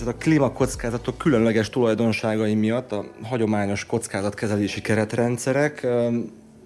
Ez 0.00 0.06
a 0.06 0.14
klímakockázatok 0.14 1.18
különleges 1.18 1.70
tulajdonságai 1.70 2.54
miatt 2.54 2.92
a 2.92 3.04
hagyományos 3.22 3.86
kockázatkezelési 3.86 4.80
keretrendszerek 4.80 5.86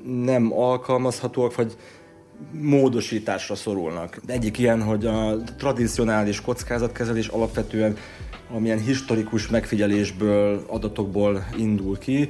nem 0.04 0.52
alkalmazhatóak, 0.52 1.54
vagy 1.54 1.76
módosításra 2.50 3.54
szorulnak. 3.54 4.20
Egyik 4.26 4.58
ilyen, 4.58 4.82
hogy 4.82 5.06
a 5.06 5.36
tradicionális 5.58 6.40
kockázatkezelés 6.40 7.26
alapvetően 7.26 7.96
amilyen 8.54 8.78
historikus 8.78 9.48
megfigyelésből, 9.48 10.64
adatokból 10.66 11.46
indul 11.56 11.98
ki, 11.98 12.28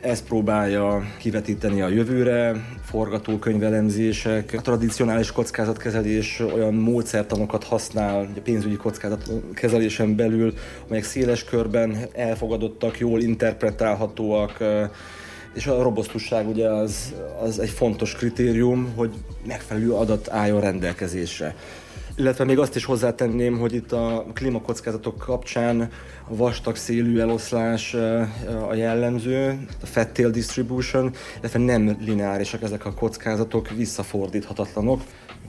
ezt 0.00 0.24
próbálja 0.24 1.02
kivetíteni 1.18 1.80
a 1.82 1.88
jövőre, 1.88 2.54
forgatókönyvelemzések, 2.84 4.54
a 4.58 4.60
tradicionális 4.60 5.32
kockázatkezelés 5.32 6.42
olyan 6.54 6.74
módszertanokat 6.74 7.64
használ 7.64 8.28
a 8.36 8.40
pénzügyi 8.40 8.76
kockázatkezelésen 8.76 10.16
belül, 10.16 10.54
amelyek 10.86 11.04
széles 11.04 11.44
körben 11.44 11.96
elfogadottak, 12.12 12.98
jól 12.98 13.20
interpretálhatóak, 13.20 14.58
és 15.54 15.66
a 15.66 15.82
robosztusság 15.82 16.48
ugye 16.48 16.68
az, 16.68 17.14
az 17.42 17.58
egy 17.58 17.70
fontos 17.70 18.14
kritérium, 18.14 18.92
hogy 18.96 19.14
megfelelő 19.46 19.92
adat 19.92 20.28
álljon 20.30 20.60
rendelkezésre. 20.60 21.54
Illetve 22.16 22.44
még 22.44 22.58
azt 22.58 22.76
is 22.76 22.84
hozzátenném, 22.84 23.58
hogy 23.58 23.74
itt 23.74 23.92
a 23.92 24.26
klímakockázatok 24.34 25.18
kapcsán 25.18 25.80
a 26.28 26.36
vastag 26.36 26.76
szélű 26.76 27.18
eloszlás 27.18 27.94
a 28.68 28.74
jellemző, 28.74 29.66
a 29.82 29.86
fat 29.86 30.08
tail 30.08 30.30
distribution, 30.30 31.12
illetve 31.38 31.58
nem 31.58 31.96
lineárisak 32.00 32.62
ezek 32.62 32.84
a 32.84 32.94
kockázatok, 32.94 33.70
visszafordíthatatlanok, 33.70 35.00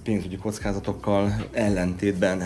pénzügyi 0.03 0.35
kockázatokkal 0.35 1.45
ellentétben. 1.51 2.43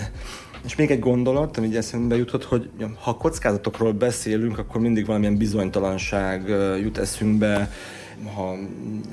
És 0.65 0.75
még 0.75 0.91
egy 0.91 0.99
gondolat, 0.99 1.57
ami 1.57 1.77
eszembe 1.77 2.15
jutott, 2.15 2.43
hogy 2.43 2.69
ha 2.99 3.17
kockázatokról 3.17 3.91
beszélünk, 3.91 4.57
akkor 4.57 4.81
mindig 4.81 5.05
valamilyen 5.05 5.37
bizonytalanság 5.37 6.47
jut 6.81 6.97
eszünkbe, 6.97 7.71
ha 8.35 8.55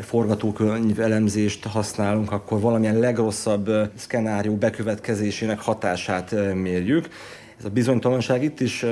forgatókönyv 0.00 1.00
elemzést 1.00 1.64
használunk, 1.64 2.32
akkor 2.32 2.60
valamilyen 2.60 2.98
legrosszabb 2.98 3.70
szkenárió 3.94 4.54
bekövetkezésének 4.54 5.60
hatását 5.60 6.34
mérjük. 6.54 7.08
Ez 7.58 7.64
a 7.64 7.70
bizonytalanság 7.70 8.42
itt 8.42 8.60
is 8.60 8.84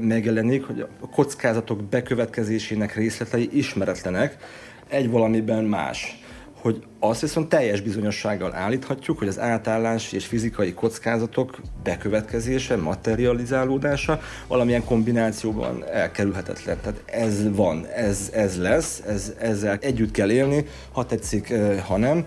megjelenik, 0.00 0.64
hogy 0.64 0.80
a 1.00 1.08
kockázatok 1.08 1.82
bekövetkezésének 1.82 2.94
részletei 2.94 3.48
ismeretlenek, 3.52 4.36
Egy 4.88 5.10
valamiben 5.10 5.64
más 5.64 6.23
hogy 6.64 6.82
azt 6.98 7.20
viszont 7.20 7.48
teljes 7.48 7.80
bizonyossággal 7.80 8.54
állíthatjuk, 8.54 9.18
hogy 9.18 9.28
az 9.28 9.38
átállási 9.38 10.16
és 10.16 10.26
fizikai 10.26 10.72
kockázatok 10.72 11.60
bekövetkezése, 11.82 12.76
materializálódása 12.76 14.20
valamilyen 14.46 14.84
kombinációban 14.84 15.84
elkerülhetetlen. 15.92 16.78
Tehát 16.82 17.02
ez 17.06 17.54
van, 17.56 17.86
ez, 17.86 18.30
ez 18.32 18.58
lesz, 18.58 19.02
ez, 19.06 19.32
ezzel 19.38 19.78
együtt 19.80 20.10
kell 20.10 20.30
élni, 20.30 20.66
ha 20.92 21.06
tetszik, 21.06 21.52
ha 21.86 21.96
nem. 21.96 22.26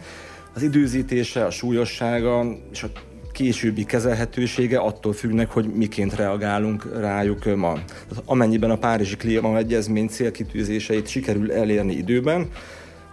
Az 0.53 0.61
időzítése, 0.61 1.45
a 1.45 1.51
súlyossága 1.51 2.45
és 2.71 2.83
a 2.83 2.89
későbbi 3.31 3.85
kezelhetősége 3.85 4.77
attól 4.77 5.13
függnek, 5.13 5.51
hogy 5.51 5.65
miként 5.65 6.15
reagálunk 6.15 6.99
rájuk 6.99 7.55
ma. 7.55 7.73
Tehát 7.73 8.23
amennyiben 8.25 8.71
a 8.71 8.77
Párizsi 8.77 9.15
Klímaegyezmény 9.15 10.07
célkitűzéseit 10.07 11.07
sikerül 11.07 11.51
elérni 11.51 11.93
időben, 11.93 12.49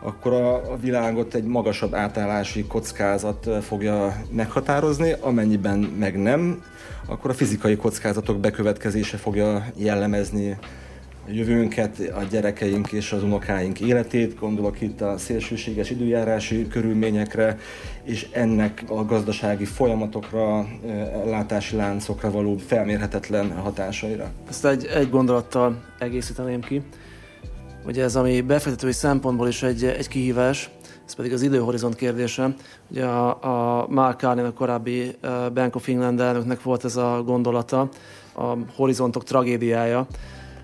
akkor 0.04 0.32
a, 0.32 0.76
világot 0.80 1.34
egy 1.34 1.44
magasabb 1.44 1.94
átállási 1.94 2.64
kockázat 2.66 3.48
fogja 3.62 4.16
meghatározni, 4.30 5.14
amennyiben 5.20 5.78
meg 5.78 6.22
nem, 6.22 6.62
akkor 7.06 7.30
a 7.30 7.34
fizikai 7.34 7.76
kockázatok 7.76 8.38
bekövetkezése 8.38 9.16
fogja 9.16 9.66
jellemezni 9.76 10.56
a 11.26 11.30
jövőnket, 11.30 11.98
a 11.98 12.22
gyerekeink 12.30 12.92
és 12.92 13.12
az 13.12 13.22
unokáink 13.22 13.80
életét, 13.80 14.38
gondolok 14.38 14.80
itt 14.80 15.00
a 15.00 15.18
szélsőséges 15.18 15.90
időjárási 15.90 16.68
körülményekre, 16.68 17.58
és 18.02 18.26
ennek 18.32 18.82
a 18.88 19.04
gazdasági 19.04 19.64
folyamatokra, 19.64 20.66
ellátási 21.12 21.76
láncokra 21.76 22.30
való 22.30 22.56
felmérhetetlen 22.56 23.52
hatásaira. 23.52 24.30
Ezt 24.48 24.66
egy, 24.66 24.84
egy 24.84 25.10
gondolattal 25.10 25.82
egészíteném 25.98 26.60
ki. 26.60 26.82
Ugye 27.86 28.02
ez, 28.02 28.16
ami 28.16 28.40
befektetői 28.40 28.92
szempontból 28.92 29.48
is 29.48 29.62
egy, 29.62 29.84
egy 29.84 30.08
kihívás, 30.08 30.70
ez 31.06 31.14
pedig 31.14 31.32
az 31.32 31.42
időhorizont 31.42 31.94
kérdése. 31.94 32.54
Ugye 32.90 33.04
a, 33.04 33.80
a 33.80 33.86
Mark 33.88 34.20
Carney, 34.20 34.44
a 34.44 34.52
korábbi 34.52 35.16
Bank 35.54 35.76
of 35.76 35.88
England 35.88 36.20
elnöknek 36.20 36.62
volt 36.62 36.84
ez 36.84 36.96
a 36.96 37.22
gondolata, 37.26 37.88
a 38.36 38.56
horizontok 38.76 39.24
tragédiája. 39.24 40.06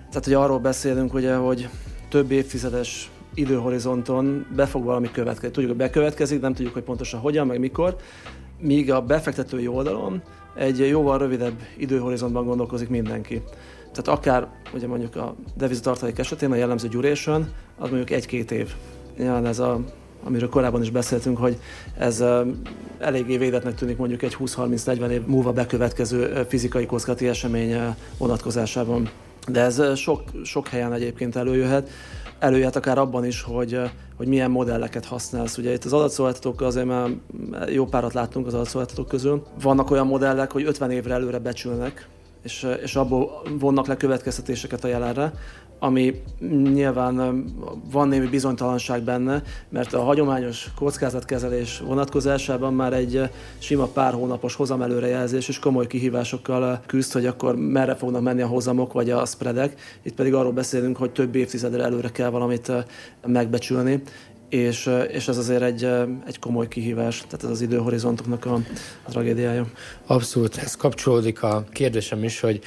Tehát, 0.09 0.25
hogy 0.25 0.33
arról 0.33 0.59
beszélünk, 0.59 1.13
ugye, 1.13 1.35
hogy 1.35 1.69
több 2.09 2.31
évtizedes 2.31 3.11
időhorizonton 3.33 4.45
be 4.55 4.65
fog 4.65 4.83
valami 4.83 5.11
következni. 5.11 5.51
Tudjuk, 5.51 5.71
hogy 5.71 5.81
bekövetkezik, 5.81 6.41
nem 6.41 6.53
tudjuk, 6.53 6.73
hogy 6.73 6.83
pontosan 6.83 7.19
hogyan, 7.19 7.47
meg 7.47 7.59
mikor, 7.59 7.95
míg 8.59 8.91
a 8.91 9.01
befektetői 9.01 9.67
oldalon 9.67 10.21
egy 10.55 10.87
jóval 10.87 11.17
rövidebb 11.17 11.59
időhorizontban 11.77 12.45
gondolkozik 12.45 12.89
mindenki. 12.89 13.41
Tehát 13.93 14.19
akár 14.19 14.47
ugye 14.73 14.87
mondjuk 14.87 15.15
a 15.15 15.35
devizatartalék 15.57 16.17
esetén 16.17 16.51
a 16.51 16.55
jellemző 16.55 16.87
duration, 16.87 17.47
az 17.77 17.89
mondjuk 17.89 18.09
egy-két 18.09 18.51
év. 18.51 18.73
Nyilván 19.17 19.45
ez 19.45 19.59
a 19.59 19.79
amiről 20.23 20.49
korábban 20.49 20.81
is 20.81 20.89
beszéltünk, 20.89 21.37
hogy 21.37 21.57
ez 21.97 22.23
eléggé 22.99 23.37
védetnek 23.37 23.75
tűnik 23.75 23.97
mondjuk 23.97 24.21
egy 24.21 24.37
20-30-40 24.39 25.09
év 25.09 25.25
múlva 25.25 25.51
bekövetkező 25.51 26.45
fizikai 26.47 26.85
kockázati 26.85 27.27
esemény 27.27 27.95
vonatkozásában. 28.17 29.09
De 29.47 29.61
ez 29.61 29.97
sok, 29.97 30.21
sok 30.43 30.67
helyen 30.67 30.93
egyébként 30.93 31.35
előjöhet. 31.35 31.89
Előjöhet 32.39 32.75
akár 32.75 32.97
abban 32.97 33.25
is, 33.25 33.41
hogy, 33.41 33.79
hogy 34.17 34.27
milyen 34.27 34.51
modelleket 34.51 35.05
használsz. 35.05 35.57
Ugye 35.57 35.73
itt 35.73 35.83
az 35.83 35.93
adatszolgáltatók 35.93 36.61
azért 36.61 36.85
már 36.85 37.09
jó 37.69 37.85
párat 37.85 38.13
láttunk 38.13 38.47
az 38.47 38.53
adatszolgáltatók 38.53 39.07
közül. 39.07 39.45
Vannak 39.61 39.91
olyan 39.91 40.07
modellek, 40.07 40.51
hogy 40.51 40.63
50 40.63 40.91
évre 40.91 41.13
előre 41.13 41.39
becsülnek, 41.39 42.07
és, 42.43 42.67
és 42.83 42.95
abból 42.95 43.41
vonnak 43.59 43.87
le 43.87 43.97
következtetéseket 43.97 44.83
a 44.83 44.87
jelenre, 44.87 45.33
ami 45.83 46.21
nyilván 46.73 47.45
van 47.91 48.07
némi 48.07 48.27
bizonytalanság 48.27 49.03
benne, 49.03 49.41
mert 49.69 49.93
a 49.93 50.03
hagyományos 50.03 50.67
kockázatkezelés 50.75 51.79
vonatkozásában 51.79 52.73
már 52.73 52.93
egy 52.93 53.29
sima 53.57 53.85
pár 53.85 54.13
hónapos 54.13 54.55
hozamelőrejelzés 54.55 55.47
és 55.47 55.59
komoly 55.59 55.87
kihívásokkal 55.87 56.81
küzd, 56.85 57.11
hogy 57.11 57.25
akkor 57.25 57.55
merre 57.55 57.95
fognak 57.95 58.21
menni 58.21 58.41
a 58.41 58.47
hozamok 58.47 58.93
vagy 58.93 59.09
a 59.09 59.25
spreadek. 59.25 59.79
Itt 60.01 60.15
pedig 60.15 60.33
arról 60.33 60.51
beszélünk, 60.51 60.97
hogy 60.97 61.11
több 61.11 61.35
évtizedre 61.35 61.83
előre 61.83 62.09
kell 62.09 62.29
valamit 62.29 62.71
megbecsülni, 63.25 64.01
és, 64.51 64.89
és 65.11 65.27
ez 65.27 65.37
azért 65.37 65.61
egy, 65.61 65.83
egy 66.27 66.39
komoly 66.39 66.67
kihívás, 66.67 67.17
tehát 67.17 67.43
ez 67.43 67.49
az 67.49 67.61
időhorizontoknak 67.61 68.45
a, 68.45 68.53
a 69.03 69.09
tragédiája. 69.09 69.67
Abszolút, 70.05 70.57
ez 70.57 70.75
kapcsolódik 70.75 71.43
a 71.43 71.63
kérdésem 71.71 72.23
is, 72.23 72.39
hogy 72.39 72.59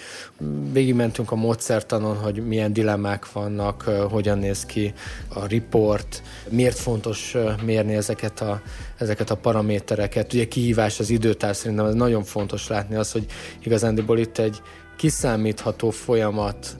végigmentünk 0.72 1.30
a 1.32 1.34
módszertanon, 1.34 2.16
hogy 2.16 2.46
milyen 2.46 2.72
dilemmák 2.72 3.32
vannak, 3.32 3.82
hogyan 4.10 4.38
néz 4.38 4.64
ki 4.64 4.92
a 5.28 5.46
report, 5.46 6.22
miért 6.48 6.78
fontos 6.78 7.36
mérni 7.64 7.94
ezeket 7.94 8.40
a, 8.40 8.62
ezeket 8.98 9.30
a 9.30 9.36
paramétereket. 9.36 10.32
Ugye 10.32 10.48
kihívás 10.48 11.00
az 11.00 11.10
időtár, 11.10 11.56
szerintem 11.56 11.86
ez 11.86 11.94
nagyon 11.94 12.22
fontos 12.22 12.68
látni 12.68 12.94
az, 12.94 13.12
hogy 13.12 13.26
igazándiból 13.62 14.18
itt 14.18 14.38
egy 14.38 14.60
kiszámítható 14.96 15.90
folyamat 15.90 16.76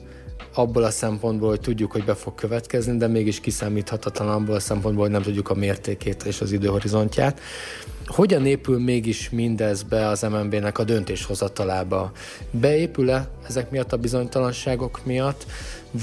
abból 0.57 0.83
a 0.83 0.91
szempontból, 0.91 1.49
hogy 1.49 1.59
tudjuk, 1.59 1.91
hogy 1.91 2.03
be 2.03 2.13
fog 2.13 2.35
következni, 2.35 2.97
de 2.97 3.07
mégis 3.07 3.39
kiszámíthatatlan 3.39 4.29
abból 4.29 4.55
a 4.55 4.59
szempontból, 4.59 5.03
hogy 5.03 5.13
nem 5.13 5.21
tudjuk 5.21 5.49
a 5.49 5.53
mértékét 5.53 6.23
és 6.23 6.41
az 6.41 6.51
időhorizontját. 6.51 7.39
Hogyan 8.05 8.45
épül 8.45 8.79
mégis 8.79 9.29
mindez 9.29 9.83
be 9.83 10.07
az 10.07 10.21
MNB-nek 10.21 10.77
a 10.77 10.83
döntéshozatalába? 10.83 12.11
Beépül-e 12.51 13.27
ezek 13.47 13.71
miatt 13.71 13.93
a 13.93 13.97
bizonytalanságok 13.97 15.05
miatt, 15.05 15.45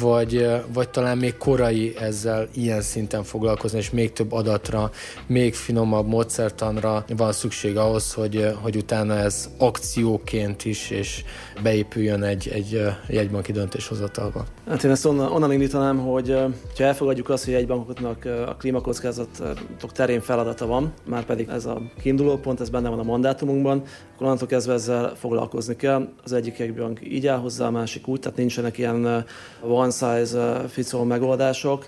vagy, 0.00 0.46
vagy 0.72 0.88
talán 0.88 1.18
még 1.18 1.36
korai 1.36 1.96
ezzel 1.98 2.48
ilyen 2.54 2.80
szinten 2.80 3.22
foglalkozni, 3.22 3.78
és 3.78 3.90
még 3.90 4.12
több 4.12 4.32
adatra, 4.32 4.90
még 5.26 5.54
finomabb 5.54 6.06
módszertanra 6.06 7.04
van 7.16 7.32
szükség 7.32 7.76
ahhoz, 7.76 8.12
hogy, 8.12 8.52
hogy 8.62 8.76
utána 8.76 9.14
ez 9.14 9.48
akcióként 9.58 10.64
is, 10.64 10.90
és 10.90 11.24
beépüljön 11.62 12.22
egy, 12.22 12.48
egy 12.48 12.82
jegybanki 13.08 13.52
döntéshozatalba. 13.52 14.44
Hát 14.68 14.84
én 14.84 14.90
ezt 14.90 15.06
onnan, 15.06 15.32
onnan 15.32 15.52
indítanám, 15.52 15.98
hogy 15.98 16.36
ha 16.76 16.84
elfogadjuk 16.84 17.28
azt, 17.28 17.44
hogy 17.44 17.54
egy 17.54 17.66
bankoknak 17.66 18.24
a 18.46 18.56
klímakockázatok 18.58 19.92
terén 19.92 20.20
feladata 20.20 20.66
van, 20.66 20.92
már 21.04 21.24
pedig 21.24 21.48
ez 21.48 21.66
a 21.66 21.80
kiinduló 22.00 22.36
pont, 22.36 22.60
ez 22.60 22.68
benne 22.68 22.88
van 22.88 22.98
a 22.98 23.02
mandátumunkban, 23.02 23.82
akkor 24.14 24.26
onnantól 24.26 24.48
kezdve 24.48 24.72
ezzel 24.72 25.14
foglalkozni 25.14 25.76
kell. 25.76 26.08
Az 26.24 26.32
egyik 26.32 26.74
bank 26.74 27.00
így 27.02 27.26
áll 27.26 27.38
hozzá, 27.38 27.66
a 27.66 27.70
másik 27.70 28.08
úgy, 28.08 28.20
tehát 28.20 28.38
nincsenek 28.38 28.78
ilyen 28.78 29.24
one 29.60 29.90
size 29.90 30.64
fits 30.68 30.92
all 30.92 31.04
megoldások. 31.04 31.86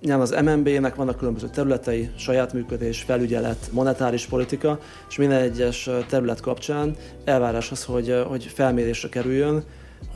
Nyilván 0.00 0.20
az 0.20 0.36
MNB-nek 0.44 0.94
vannak 0.94 1.16
különböző 1.16 1.48
területei, 1.48 2.10
saját 2.16 2.52
működés, 2.52 3.02
felügyelet, 3.02 3.68
monetáris 3.72 4.26
politika, 4.26 4.78
és 5.08 5.16
minden 5.16 5.40
egyes 5.40 5.90
terület 6.08 6.40
kapcsán 6.40 6.96
elvárás 7.24 7.70
az, 7.70 7.84
hogy, 7.84 8.22
hogy 8.26 8.44
felmérésre 8.44 9.08
kerüljön, 9.08 9.64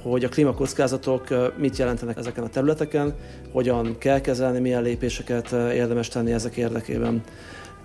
hogy 0.03 0.25
a 0.25 0.29
klímakockázatok 0.29 1.53
mit 1.57 1.77
jelentenek 1.77 2.19
ezeken 2.19 2.45
a 2.45 2.49
területeken, 2.49 3.15
hogyan 3.53 3.99
kell 3.99 4.21
kezelni, 4.21 4.59
milyen 4.59 4.83
lépéseket 4.83 5.53
érdemes 5.53 6.09
tenni 6.09 6.33
ezek 6.33 6.57
érdekében. 6.57 7.23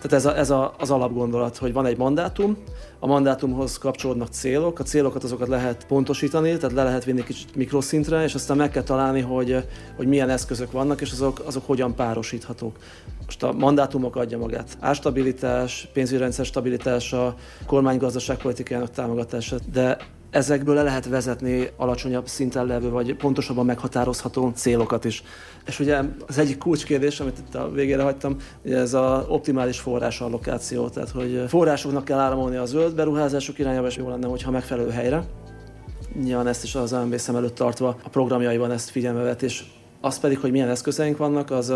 Tehát 0.08 0.26
ez, 0.26 0.26
a, 0.26 0.38
ez 0.38 0.50
a, 0.50 0.74
az 0.80 0.92
alapgondolat, 0.92 1.58
hogy 1.58 1.74
van 1.74 1.86
egy 1.86 1.98
mandátum, 1.98 2.58
a 3.00 3.08
mandátumhoz 3.08 3.78
kapcsolódnak 3.78 4.28
célok, 4.28 4.80
a 4.80 4.84
célokat 4.84 5.24
azokat 5.24 5.48
lehet 5.48 5.86
pontosítani, 5.86 6.58
tehát 6.58 6.76
le 6.76 6.84
lehet 6.84 7.04
vinni 7.04 7.24
kicsit 7.24 7.56
mikroszintre, 7.56 8.24
és 8.24 8.34
aztán 8.34 8.58
meg 8.58 8.72
kell 8.72 8.84
találni, 8.84 9.22
hogy, 9.22 9.66
hogy 9.96 10.08
milyen 10.08 10.30
eszközök 10.30 10.72
vannak, 10.72 11.02
és 11.02 11.12
azok, 11.12 11.42
azok 11.46 11.66
hogyan 11.66 11.96
párosíthatók. 11.96 12.78
Most 13.26 13.44
a 13.44 13.52
mandátumok 13.52 14.16
adja 14.16 14.38
magát. 14.38 14.78
Árstabilitás, 14.80 15.90
pénzügyi 15.94 16.20
rendszer 16.20 16.46
stabilitása, 16.46 17.36
kormánygazdaságpolitikájának 17.66 18.92
támogatása, 18.92 19.56
de 19.72 19.98
ezekből 20.36 20.76
le 20.76 20.84
lehet 20.84 21.08
vezetni 21.08 21.70
alacsonyabb 21.78 22.28
szinten 22.28 22.66
levő, 22.66 22.90
vagy 22.90 23.16
pontosabban 23.16 23.66
meghatározható 23.66 24.52
célokat 24.56 25.06
is. 25.06 25.24
És 25.66 25.80
ugye 25.80 26.02
az 26.28 26.38
egyik 26.38 26.58
kulcskérdés, 26.58 27.20
amit 27.20 27.38
itt 27.38 27.56
a 27.56 27.72
végére 27.72 28.04
hagytam, 28.04 28.36
ugye 28.66 28.78
ez 28.78 28.94
az 28.94 29.24
optimális 29.28 29.80
forrásallokáció, 29.80 30.90
tehát 30.90 31.10
hogy 31.10 31.44
forrásoknak 31.48 32.06
kell 32.06 32.20
áramolni 32.20 32.56
a 32.56 32.66
zöld 32.66 32.96
beruházások 32.96 33.60
irányába, 33.60 33.88
és 33.88 33.96
jó 33.96 34.10
lenne, 34.10 34.28
hogyha 34.28 34.52
megfelelő 34.52 34.90
helyre. 34.90 35.24
Nyilván 36.24 36.48
ezt 36.48 36.64
is 36.64 36.76
az 36.76 36.94
AMB 36.94 37.16
szem 37.16 37.36
előtt 37.36 37.56
tartva 37.56 37.98
a 38.04 38.10
programjaiban 38.10 38.72
ezt 38.72 38.90
figyelme 38.90 39.22
vett, 39.22 39.42
és 39.42 39.64
az 40.02 40.20
pedig, 40.20 40.40
hogy 40.40 40.52
milyen 40.52 40.70
eszközeink 40.70 41.18
vannak, 41.18 41.52
az 41.52 41.74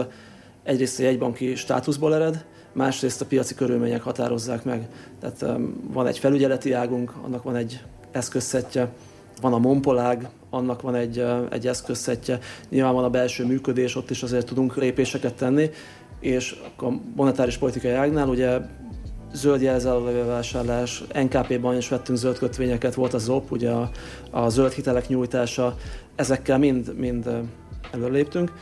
egyrészt 0.63 0.99
egy 0.99 1.17
banki 1.17 1.55
státuszból 1.55 2.15
ered, 2.15 2.45
másrészt 2.73 3.21
a 3.21 3.25
piaci 3.25 3.55
körülmények 3.55 4.01
határozzák 4.01 4.63
meg. 4.63 4.87
Tehát 5.19 5.59
van 5.93 6.07
egy 6.07 6.19
felügyeleti 6.19 6.71
águnk, 6.71 7.13
annak 7.25 7.43
van 7.43 7.55
egy 7.55 7.81
eszközszettje, 8.11 8.89
van 9.41 9.53
a 9.53 9.57
Monpolág, 9.57 10.29
annak 10.49 10.81
van 10.81 10.95
egy, 10.95 11.25
egy 11.49 11.67
eszközszettje, 11.67 12.39
nyilván 12.69 12.93
van 12.93 13.03
a 13.03 13.09
belső 13.09 13.45
működés, 13.45 13.95
ott 13.95 14.09
is 14.09 14.23
azért 14.23 14.45
tudunk 14.45 14.75
lépéseket 14.75 15.33
tenni, 15.33 15.69
és 16.19 16.55
a 16.77 16.89
monetáris 17.15 17.57
politikai 17.57 17.91
ágnál 17.91 18.27
ugye 18.27 18.59
zöld 19.33 19.61
jelzálogvevásárlás, 19.61 21.03
NKP-ban 21.13 21.77
is 21.77 21.89
vettünk 21.89 22.17
zöld 22.17 22.37
kötvényeket, 22.37 22.93
volt 22.93 23.13
a 23.13 23.17
ZOP, 23.17 23.51
ugye 23.51 23.71
a, 23.71 23.89
a 24.31 24.49
zöld 24.49 24.71
hitelek 24.71 25.07
nyújtása, 25.07 25.75
ezekkel 26.15 26.57
mind, 26.57 26.97
mind 26.97 27.29
előléptünk. 27.91 28.53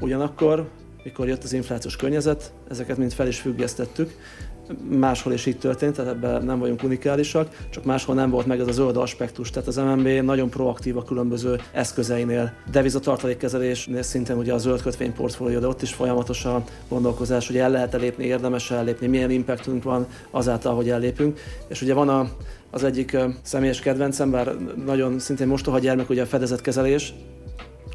Ugyanakkor 0.00 0.68
mikor 1.04 1.28
jött 1.28 1.42
az 1.42 1.52
inflációs 1.52 1.96
környezet, 1.96 2.52
ezeket 2.70 2.96
mind 2.96 3.12
fel 3.12 3.26
is 3.26 3.40
függesztettük, 3.40 4.16
máshol 4.98 5.32
is 5.32 5.46
így 5.46 5.58
történt, 5.58 5.94
tehát 5.96 6.10
ebben 6.10 6.44
nem 6.44 6.58
vagyunk 6.58 6.82
unikálisak, 6.82 7.66
csak 7.70 7.84
máshol 7.84 8.14
nem 8.14 8.30
volt 8.30 8.46
meg 8.46 8.60
ez 8.60 8.66
a 8.66 8.72
zöld 8.72 8.96
aspektus. 8.96 9.50
Tehát 9.50 9.68
az 9.68 9.76
MNB 9.76 10.08
nagyon 10.08 10.50
proaktív 10.50 10.96
a 10.96 11.02
különböző 11.02 11.60
eszközeinél. 11.72 12.52
Devizatartalékkezelésnél 12.70 14.02
szintén 14.02 14.36
ugye 14.36 14.52
a 14.52 14.58
zöld 14.58 14.82
kötvény 14.82 15.12
portfólió, 15.12 15.58
de 15.58 15.66
ott 15.66 15.82
is 15.82 15.92
folyamatos 15.92 16.44
a 16.44 16.64
gondolkozás, 16.88 17.46
hogy 17.46 17.56
el 17.56 17.70
lehet 17.70 17.92
lépni, 17.92 18.24
érdemes 18.24 18.70
ellépni, 18.70 19.06
milyen 19.06 19.30
impactunk 19.30 19.82
van 19.82 20.06
azáltal, 20.30 20.74
hogy 20.74 20.88
ellépünk. 20.88 21.40
És 21.68 21.82
ugye 21.82 21.94
van 21.94 22.08
a, 22.08 22.28
az 22.70 22.84
egyik 22.84 23.16
személyes 23.42 23.80
kedvencem, 23.80 24.30
bár 24.30 24.56
nagyon 24.84 25.18
szintén 25.18 25.46
mostoha 25.46 25.78
gyermek, 25.78 26.10
ugye 26.10 26.22
a 26.22 26.26
fedezetkezelés, 26.26 27.14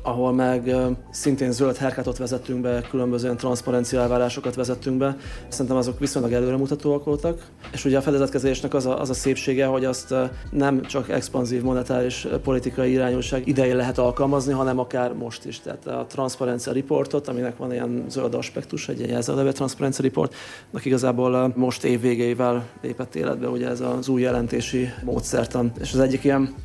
ahol 0.04 0.34
meg 0.34 0.76
szintén 1.12 1.52
zöld 1.52 1.78
herkátot 1.78 2.18
vezettünk 2.18 2.62
be, 2.62 2.82
különböző 2.90 3.36
transzparencia 3.36 4.02
elvárásokat 4.02 4.56
vezettünk 4.56 4.98
be. 4.98 5.18
Szerintem 5.48 5.78
azok 5.78 6.00
viszonylag 6.00 6.32
előremutatóak 6.34 7.04
voltak. 7.04 7.46
És 7.72 7.86
ugye 7.86 7.98
a 7.98 8.02
fedezetkezésnek 8.02 8.74
az 8.74 8.86
a, 8.86 9.02
az 9.02 9.10
a 9.10 9.14
szépsége, 9.14 9.66
hogy 9.66 9.86
azt 9.86 10.16
nem 10.52 10.82
csak 10.82 11.10
expanzív 11.10 11.62
monetáris 11.62 12.28
politikai 12.44 12.92
irányultság 12.92 13.48
idején 13.48 13.76
lehet 13.76 13.98
alkalmazni, 13.98 14.54
hanem 14.54 14.80
akár 14.80 15.14
most 15.14 15.46
is. 15.46 15.60
Tehát 15.60 15.88
a 15.88 16.06
transzparencia 16.10 16.74
reportot, 16.74 17.28
aminek 17.28 17.58
van 17.58 17.72
ilyen 17.72 18.06
zöld 18.10 18.34
aspektus, 18.34 18.90
egy 18.90 18.98
ilyen 18.98 19.12
jelzőleve 19.12 19.52
transzparencia 19.52 20.04
report, 20.06 20.36
igazából 20.84 21.54
most 21.56 21.84
év 21.84 22.02
végével 22.02 22.68
lépett 22.82 23.16
életbe 23.16 23.48
ugye 23.48 23.68
ez 23.68 23.82
az 23.82 24.08
új 24.08 24.22
jelentési 24.22 24.90
módszertan. 25.04 25.72
És 25.80 25.94
az 25.94 26.00
egyik 26.00 26.24
ilyen 26.24 26.56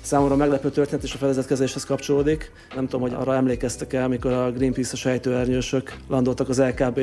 Számomra 0.00 0.36
meglepő 0.36 0.70
történet 0.70 1.04
és 1.04 1.14
a 1.14 1.18
fedezetkezéshez 1.18 1.84
kapcsolódik. 1.84 2.52
Nem 2.74 2.84
tudom, 2.84 3.00
hogy 3.00 3.14
arra 3.20 3.34
emlékeztek 3.34 3.92
el, 3.92 4.04
amikor 4.04 4.32
a 4.32 4.52
Greenpeace 4.52 4.90
a 4.92 4.96
sejtőernyősök 4.96 5.96
landoltak 6.08 6.48
az 6.48 6.60
LKB 6.60 7.00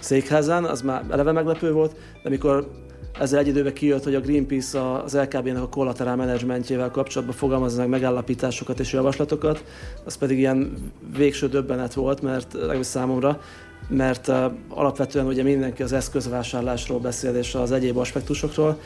székházán, 0.00 0.64
az 0.64 0.82
már 0.82 1.04
eleve 1.10 1.32
meglepő 1.32 1.72
volt, 1.72 1.96
de 2.22 2.28
mikor 2.28 2.70
ezzel 3.18 3.38
egy 3.38 3.46
időben 3.46 3.72
kijött, 3.72 4.04
hogy 4.04 4.14
a 4.14 4.20
Greenpeace 4.20 4.92
az 4.92 5.16
LKB-nek 5.16 5.62
a 5.62 5.68
kollaterál 5.68 6.16
menedzsmentjével 6.16 6.90
kapcsolatban 6.90 7.36
fogalmazza 7.36 7.78
meg 7.80 7.88
megállapításokat 7.88 8.80
és 8.80 8.92
javaslatokat, 8.92 9.64
az 10.04 10.16
pedig 10.16 10.38
ilyen 10.38 10.92
végső 11.16 11.48
döbbenet 11.48 11.94
volt, 11.94 12.22
mert 12.22 12.52
legalábbis 12.52 12.86
számomra, 12.86 13.40
mert 13.88 14.28
uh, 14.28 14.52
alapvetően 14.68 15.26
ugye 15.26 15.42
mindenki 15.42 15.82
az 15.82 15.92
eszközvásárlásról 15.92 16.98
beszél 16.98 17.34
és 17.34 17.54
az 17.54 17.72
egyéb 17.72 17.96
aspektusokról, 17.96 18.78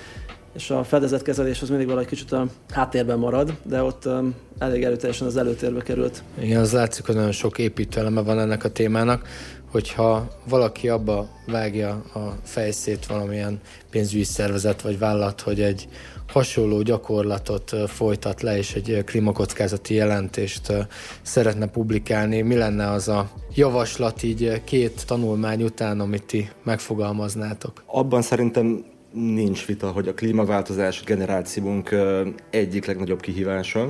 és 0.55 0.71
a 0.71 0.85
fedezetkezelés 0.85 1.63
az 1.63 1.69
mindig 1.69 1.87
valahogy 1.87 2.09
kicsit 2.09 2.33
a 2.33 2.47
háttérben 2.71 3.19
marad, 3.19 3.57
de 3.63 3.83
ott 3.83 4.07
um, 4.07 4.35
elég 4.59 4.85
erőteljesen 4.85 5.27
az 5.27 5.37
előtérbe 5.37 5.83
került. 5.83 6.23
Igen, 6.41 6.61
az 6.61 6.73
látszik, 6.73 7.07
hogy 7.07 7.15
nagyon 7.15 7.33
sok 7.33 7.59
építőeleme 7.59 8.21
van 8.21 8.39
ennek 8.39 8.65
a 8.65 8.69
témának, 8.69 9.29
hogyha 9.71 10.29
valaki 10.49 10.89
abba 10.89 11.29
vágja 11.47 11.91
a 12.15 12.37
fejszét 12.43 13.07
valamilyen 13.07 13.61
pénzügyi 13.91 14.25
szervezet 14.25 14.83
vagy 14.83 14.99
vállalat, 14.99 15.41
hogy 15.41 15.61
egy 15.61 15.89
hasonló 16.29 16.83
gyakorlatot 16.83 17.75
folytat 17.87 18.43
le, 18.43 18.57
és 18.57 18.75
egy 18.75 19.03
klímakockázati 19.05 19.95
jelentést 19.95 20.73
szeretne 21.23 21.67
publikálni, 21.67 22.41
mi 22.41 22.55
lenne 22.55 22.91
az 22.91 23.09
a 23.09 23.31
javaslat 23.55 24.23
így 24.23 24.65
két 24.65 25.07
tanulmány 25.07 25.63
után, 25.63 26.01
amit 26.01 26.25
ti 26.25 26.49
megfogalmaznátok? 26.65 27.83
Abban 27.87 28.23
szerintem 28.23 28.85
nincs 29.19 29.67
vita, 29.67 29.91
hogy 29.91 30.09
a 30.09 30.15
klímaváltozás 30.15 31.03
generációnk 31.05 31.95
egyik 32.51 32.87
legnagyobb 32.87 33.21
kihívása. 33.21 33.81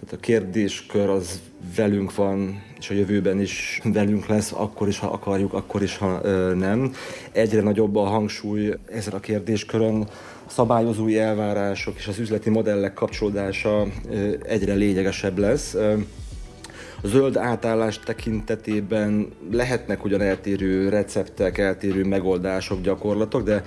Tehát 0.00 0.12
a 0.12 0.20
kérdéskör 0.20 1.08
az 1.08 1.40
velünk 1.76 2.14
van, 2.14 2.62
és 2.78 2.90
a 2.90 2.94
jövőben 2.94 3.40
is 3.40 3.80
velünk 3.84 4.26
lesz, 4.26 4.52
akkor 4.52 4.88
is, 4.88 4.98
ha 4.98 5.06
akarjuk, 5.06 5.52
akkor 5.52 5.82
is, 5.82 5.96
ha 5.96 6.20
nem. 6.54 6.92
Egyre 7.32 7.60
nagyobb 7.60 7.96
a 7.96 8.04
hangsúly 8.04 8.74
ezen 8.92 9.14
a 9.14 9.20
kérdéskörön, 9.20 10.00
a 10.46 10.50
szabályozói 10.50 11.18
elvárások 11.18 11.96
és 11.96 12.06
az 12.06 12.18
üzleti 12.18 12.50
modellek 12.50 12.94
kapcsolódása 12.94 13.86
egyre 14.42 14.74
lényegesebb 14.74 15.38
lesz. 15.38 15.76
A 17.02 17.06
zöld 17.06 17.36
átállás 17.36 17.98
tekintetében 17.98 19.32
lehetnek 19.50 20.04
ugyan 20.04 20.20
eltérő 20.20 20.88
receptek, 20.88 21.58
eltérő 21.58 22.04
megoldások, 22.04 22.80
gyakorlatok, 22.80 23.42
de 23.42 23.64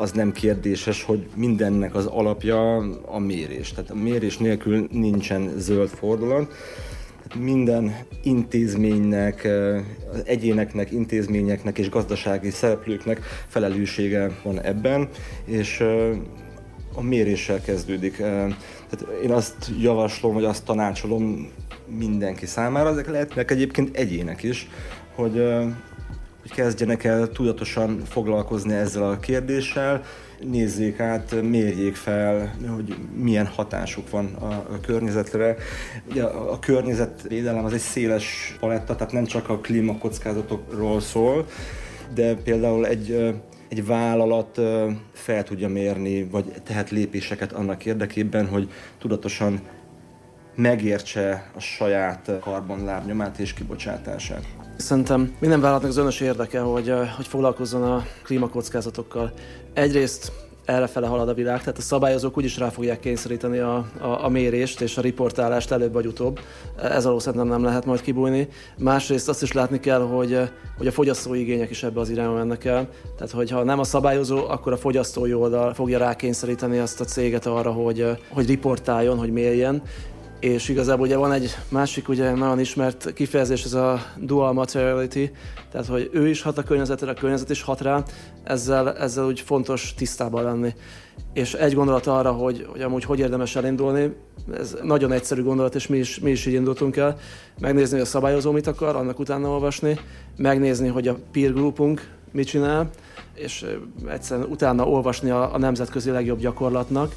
az 0.00 0.12
nem 0.12 0.32
kérdéses, 0.32 1.02
hogy 1.02 1.26
mindennek 1.34 1.94
az 1.94 2.06
alapja 2.06 2.76
a 3.06 3.18
mérés. 3.18 3.72
Tehát 3.72 3.90
a 3.90 3.94
mérés 3.94 4.38
nélkül 4.38 4.88
nincsen 4.90 5.52
zöld 5.56 5.88
fordulat. 5.88 6.52
Minden 7.38 7.96
intézménynek, 8.22 9.48
az 10.12 10.22
egyéneknek, 10.24 10.92
intézményeknek 10.92 11.78
és 11.78 11.88
gazdasági 11.88 12.50
szereplőknek 12.50 13.20
felelőssége 13.48 14.30
van 14.42 14.60
ebben, 14.60 15.08
és 15.44 15.80
a 16.94 17.02
méréssel 17.02 17.60
kezdődik. 17.60 18.16
Tehát 18.16 19.06
én 19.22 19.30
azt 19.30 19.70
javaslom, 19.80 20.34
vagy 20.34 20.44
azt 20.44 20.64
tanácsolom 20.64 21.50
mindenki 21.98 22.46
számára, 22.46 22.88
ezek 22.88 23.10
lehetnek 23.10 23.50
egyébként 23.50 23.96
egyének 23.96 24.42
is, 24.42 24.68
hogy 25.14 25.42
kezdjenek 26.50 27.04
el 27.04 27.28
tudatosan 27.28 28.02
foglalkozni 28.04 28.74
ezzel 28.74 29.10
a 29.10 29.18
kérdéssel, 29.18 30.02
nézzék 30.40 31.00
át, 31.00 31.42
mérjék 31.42 31.94
fel, 31.94 32.54
hogy 32.68 32.94
milyen 33.14 33.46
hatásuk 33.46 34.10
van 34.10 34.34
a, 34.34 34.80
környezetre. 34.80 35.56
Ugye 36.10 36.22
a 36.24 36.58
környezetvédelem 36.58 37.64
az 37.64 37.72
egy 37.72 37.78
széles 37.78 38.56
paletta, 38.60 38.96
tehát 38.96 39.12
nem 39.12 39.24
csak 39.24 39.48
a 39.48 39.58
klímakockázatokról 39.58 41.00
szól, 41.00 41.46
de 42.14 42.34
például 42.34 42.86
egy 42.86 43.34
egy 43.70 43.86
vállalat 43.86 44.60
fel 45.12 45.42
tudja 45.42 45.68
mérni, 45.68 46.24
vagy 46.24 46.52
tehet 46.64 46.90
lépéseket 46.90 47.52
annak 47.52 47.84
érdekében, 47.86 48.46
hogy 48.46 48.70
tudatosan 48.98 49.60
megértse 50.60 51.50
a 51.56 51.60
saját 51.60 52.30
karbonlábnyomát 52.40 53.38
és 53.38 53.52
kibocsátását. 53.54 54.44
Szerintem 54.76 55.34
minden 55.38 55.60
vállalatnak 55.60 55.90
az 55.90 55.96
önös 55.96 56.20
érdeke, 56.20 56.60
hogy, 56.60 56.92
hogy 57.16 57.26
foglalkozzon 57.26 57.82
a 57.82 58.04
klímakockázatokkal. 58.22 59.32
Egyrészt 59.72 60.32
errefele 60.64 61.06
halad 61.06 61.28
a 61.28 61.34
világ, 61.34 61.58
tehát 61.58 61.78
a 61.78 61.82
szabályozók 61.82 62.36
úgyis 62.36 62.58
rá 62.58 62.68
fogják 62.68 63.00
kényszeríteni 63.00 63.58
a, 63.58 63.86
a, 64.00 64.24
a 64.24 64.28
mérést 64.28 64.80
és 64.80 64.96
a 64.96 65.00
riportálást 65.00 65.70
előbb 65.70 65.92
vagy 65.92 66.06
utóbb. 66.06 66.40
Ez 66.82 67.06
alól 67.06 67.20
szerintem 67.20 67.48
nem 67.48 67.64
lehet 67.64 67.84
majd 67.84 68.00
kibújni. 68.00 68.48
Másrészt 68.78 69.28
azt 69.28 69.42
is 69.42 69.52
látni 69.52 69.80
kell, 69.80 70.00
hogy, 70.00 70.38
hogy 70.78 70.86
a 70.86 70.92
fogyasztói 70.92 71.40
igények 71.40 71.70
is 71.70 71.82
ebbe 71.82 72.00
az 72.00 72.10
irányba 72.10 72.34
mennek 72.34 72.64
el. 72.64 72.88
Tehát, 73.16 73.32
hogyha 73.32 73.62
nem 73.62 73.78
a 73.78 73.84
szabályozó, 73.84 74.48
akkor 74.48 74.72
a 74.72 74.76
fogyasztói 74.76 75.34
oldal 75.34 75.74
fogja 75.74 75.98
rákényszeríteni 75.98 76.78
azt 76.78 77.00
a 77.00 77.04
céget 77.04 77.46
arra, 77.46 77.72
hogy, 77.72 78.06
hogy 78.28 78.46
riportáljon, 78.46 79.18
hogy 79.18 79.32
mérjen, 79.32 79.82
és 80.40 80.68
igazából 80.68 81.06
ugye 81.06 81.16
van 81.16 81.32
egy 81.32 81.56
másik 81.68 82.08
ugye 82.08 82.34
nagyon 82.34 82.60
ismert 82.60 83.12
kifejezés, 83.12 83.64
ez 83.64 83.72
a 83.72 84.02
dual 84.16 84.52
materiality, 84.52 85.30
tehát 85.70 85.86
hogy 85.86 86.10
ő 86.12 86.28
is 86.28 86.42
hat 86.42 86.58
a 86.58 86.62
környezetre, 86.62 87.10
a 87.10 87.14
környezet 87.14 87.50
is 87.50 87.62
hat 87.62 87.80
rá, 87.80 88.02
ezzel, 88.44 88.96
ezzel 88.96 89.26
úgy 89.26 89.40
fontos 89.40 89.94
tisztában 89.94 90.42
lenni. 90.42 90.74
És 91.32 91.54
egy 91.54 91.74
gondolat 91.74 92.06
arra, 92.06 92.32
hogy, 92.32 92.66
hogy 92.70 92.80
amúgy 92.80 93.04
hogy 93.04 93.18
érdemes 93.18 93.56
elindulni, 93.56 94.12
ez 94.54 94.76
nagyon 94.82 95.12
egyszerű 95.12 95.42
gondolat, 95.42 95.74
és 95.74 95.86
mi 95.86 95.98
is, 95.98 96.18
mi 96.18 96.30
is 96.30 96.46
így 96.46 96.54
indultunk 96.54 96.96
el, 96.96 97.16
megnézni, 97.58 97.92
hogy 97.92 98.06
a 98.06 98.08
szabályozó 98.08 98.50
mit 98.50 98.66
akar, 98.66 98.96
annak 98.96 99.18
utána 99.18 99.48
olvasni, 99.48 99.98
megnézni, 100.36 100.88
hogy 100.88 101.08
a 101.08 101.18
peer 101.32 101.52
groupunk 101.52 102.08
mit 102.32 102.46
csinál, 102.46 102.90
és 103.34 103.66
egyszerűen 104.08 104.46
utána 104.50 104.88
olvasni 104.88 105.30
a, 105.30 105.54
a 105.54 105.58
nemzetközi 105.58 106.10
legjobb 106.10 106.38
gyakorlatnak, 106.38 107.14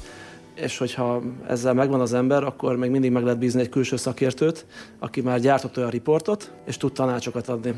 és 0.54 0.78
hogyha 0.78 1.22
ezzel 1.48 1.74
megvan 1.74 2.00
az 2.00 2.12
ember, 2.12 2.42
akkor 2.44 2.76
még 2.76 2.90
mindig 2.90 3.10
meg 3.10 3.22
lehet 3.22 3.38
bízni 3.38 3.60
egy 3.60 3.68
külső 3.68 3.96
szakértőt, 3.96 4.66
aki 4.98 5.20
már 5.20 5.40
gyártott 5.40 5.76
olyan 5.76 5.90
riportot, 5.90 6.52
és 6.66 6.76
tud 6.76 6.92
tanácsokat 6.92 7.48
adni. 7.48 7.74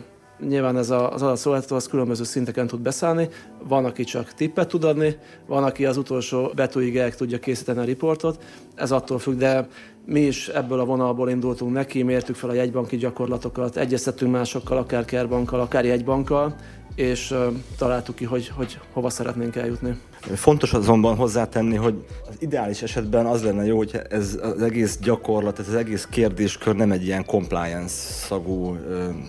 Nyilván 0.48 0.76
ez 0.76 0.90
az 0.90 1.22
adatszolgáltató 1.22 1.74
az 1.74 1.88
különböző 1.88 2.24
szinteken 2.24 2.66
tud 2.66 2.80
beszállni, 2.80 3.28
van, 3.68 3.84
aki 3.84 4.04
csak 4.04 4.34
tippet 4.34 4.68
tud 4.68 4.84
adni, 4.84 5.16
van, 5.46 5.64
aki 5.64 5.86
az 5.86 5.96
utolsó 5.96 6.52
betűig 6.54 6.96
el 6.96 7.14
tudja 7.14 7.38
készíteni 7.38 7.78
a 7.78 7.84
riportot, 7.84 8.44
ez 8.74 8.92
attól 8.92 9.18
függ, 9.18 9.36
de 9.36 9.68
mi 10.04 10.20
is 10.20 10.48
ebből 10.48 10.80
a 10.80 10.84
vonalból 10.84 11.30
indultunk 11.30 11.72
neki, 11.72 12.02
mértük 12.02 12.34
fel 12.34 12.50
a 12.50 12.54
jegybanki 12.54 12.96
gyakorlatokat, 12.96 13.76
egyeztettünk 13.76 14.32
másokkal, 14.32 14.78
akár 14.78 15.04
kerbankkal, 15.04 15.60
akár 15.60 15.84
jegybankkal, 15.84 16.56
és 16.94 17.34
találtuk 17.78 18.14
ki, 18.14 18.24
hogy, 18.24 18.48
hogy 18.48 18.78
hova 18.92 19.10
szeretnénk 19.10 19.56
eljutni. 19.56 19.98
Fontos 20.34 20.72
azonban 20.72 21.16
hozzátenni, 21.16 21.76
hogy 21.76 22.04
az 22.28 22.34
ideális 22.38 22.82
esetben 22.82 23.26
az 23.26 23.42
lenne 23.42 23.64
jó, 23.64 23.76
hogy 23.76 24.00
ez 24.08 24.38
az 24.42 24.62
egész 24.62 24.98
gyakorlat, 24.98 25.58
ez 25.58 25.68
az 25.68 25.74
egész 25.74 26.06
kérdéskör 26.10 26.74
nem 26.74 26.92
egy 26.92 27.04
ilyen 27.04 27.24
compliance 27.24 27.94
szagú 28.26 28.76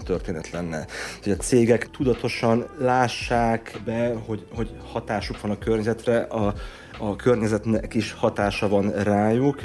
történet 0.04 0.50
lenne. 0.52 0.86
Hogy 1.24 1.32
a 1.32 1.36
cégek 1.36 1.90
tudatosan 1.90 2.66
lássák 2.80 3.82
be, 3.86 4.14
hogy, 4.26 4.46
hogy 4.56 4.70
hatásuk 4.92 5.42
van 5.42 5.52
a 5.52 5.58
környezetre, 5.58 6.18
a, 6.18 6.54
a 7.00 7.16
környezetnek 7.16 7.94
is 7.94 8.12
hatása 8.12 8.68
van 8.68 8.92
rájuk, 8.92 9.62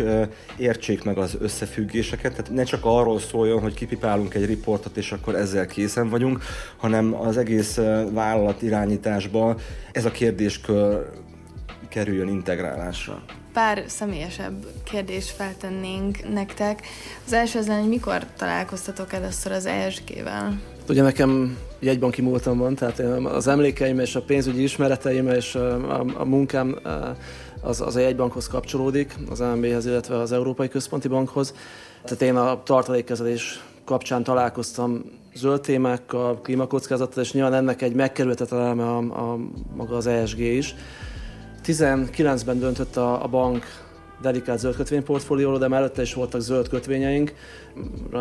értsék 0.57 1.05
meg 1.05 1.19
az 1.19 1.37
összefüggéseket, 1.41 2.31
tehát 2.31 2.51
ne 2.51 2.63
csak 2.63 2.81
arról 2.83 3.21
szóljon, 3.21 3.61
hogy 3.61 3.75
kipipálunk 3.75 4.35
egy 4.35 4.47
riportot, 4.47 4.97
és 4.97 5.13
akkor 5.13 5.35
ezzel 5.35 5.67
készen 5.67 6.09
vagyunk, 6.09 6.43
hanem 6.77 7.15
az 7.15 7.37
egész 7.37 7.77
vállalat 8.11 8.63
irányításba 8.63 9.57
ez 9.93 10.05
a 10.05 10.11
kérdéskör 10.11 11.07
kerüljön 11.93 12.29
integrálásra. 12.29 13.23
Pár 13.53 13.85
személyesebb 13.87 14.67
kérdést 14.85 15.31
feltennénk 15.31 16.33
nektek. 16.33 16.87
Az 17.27 17.33
első 17.33 17.59
az 17.59 17.67
lenne, 17.67 17.81
hogy 17.81 17.89
mikor 17.89 18.27
találkoztatok 18.37 19.13
először 19.13 19.53
az 19.53 19.67
ESG-vel? 19.67 20.61
Ugye 20.89 21.03
nekem 21.03 21.59
jegybanki 21.79 22.23
múltam 22.23 22.59
van, 22.59 22.75
tehát 22.75 22.99
az 23.25 23.47
emlékeim 23.47 23.99
és 23.99 24.15
a 24.15 24.23
pénzügyi 24.23 24.63
ismereteim 24.63 25.29
és 25.29 25.55
a, 25.55 26.01
a, 26.01 26.05
a 26.15 26.25
munkám 26.25 26.79
az, 27.61 27.81
az 27.81 27.97
a 27.97 28.01
jegybankhoz 28.01 28.49
kapcsolódik, 28.49 29.15
az 29.31 29.41
AMB-hez, 29.41 29.87
illetve 29.87 30.19
az 30.19 30.33
Európai 30.33 30.69
Központi 30.69 31.09
Bankhoz. 31.09 31.55
Tehát 32.05 32.23
én 32.23 32.37
a 32.37 32.63
tartalékkezelés 32.63 33.63
kapcsán 33.85 34.23
találkoztam 34.23 35.05
zöld 35.35 35.61
témákkal, 35.61 36.41
klímakockázattal, 36.41 37.23
és 37.23 37.33
nyilván 37.33 37.55
ennek 37.55 37.83
egy 37.83 37.95
megkerülhetetlen 37.95 38.61
eleme 38.61 38.85
a, 38.85 38.99
a, 38.99 39.39
maga 39.77 39.97
az 39.97 40.07
ESG 40.07 40.39
is. 40.39 40.75
19-ben 41.65 42.59
döntött 42.59 42.97
a, 42.97 43.25
a 43.25 43.29
bank 43.29 43.65
dedikált 44.23 44.59
zöld 44.59 44.77
kötvényportfólióról, 44.77 45.59
de 45.59 45.69
mellette 45.69 46.03
is 46.03 46.15
voltak 46.15 46.41
zöld 46.41 46.69
kötvényeink. 46.69 47.35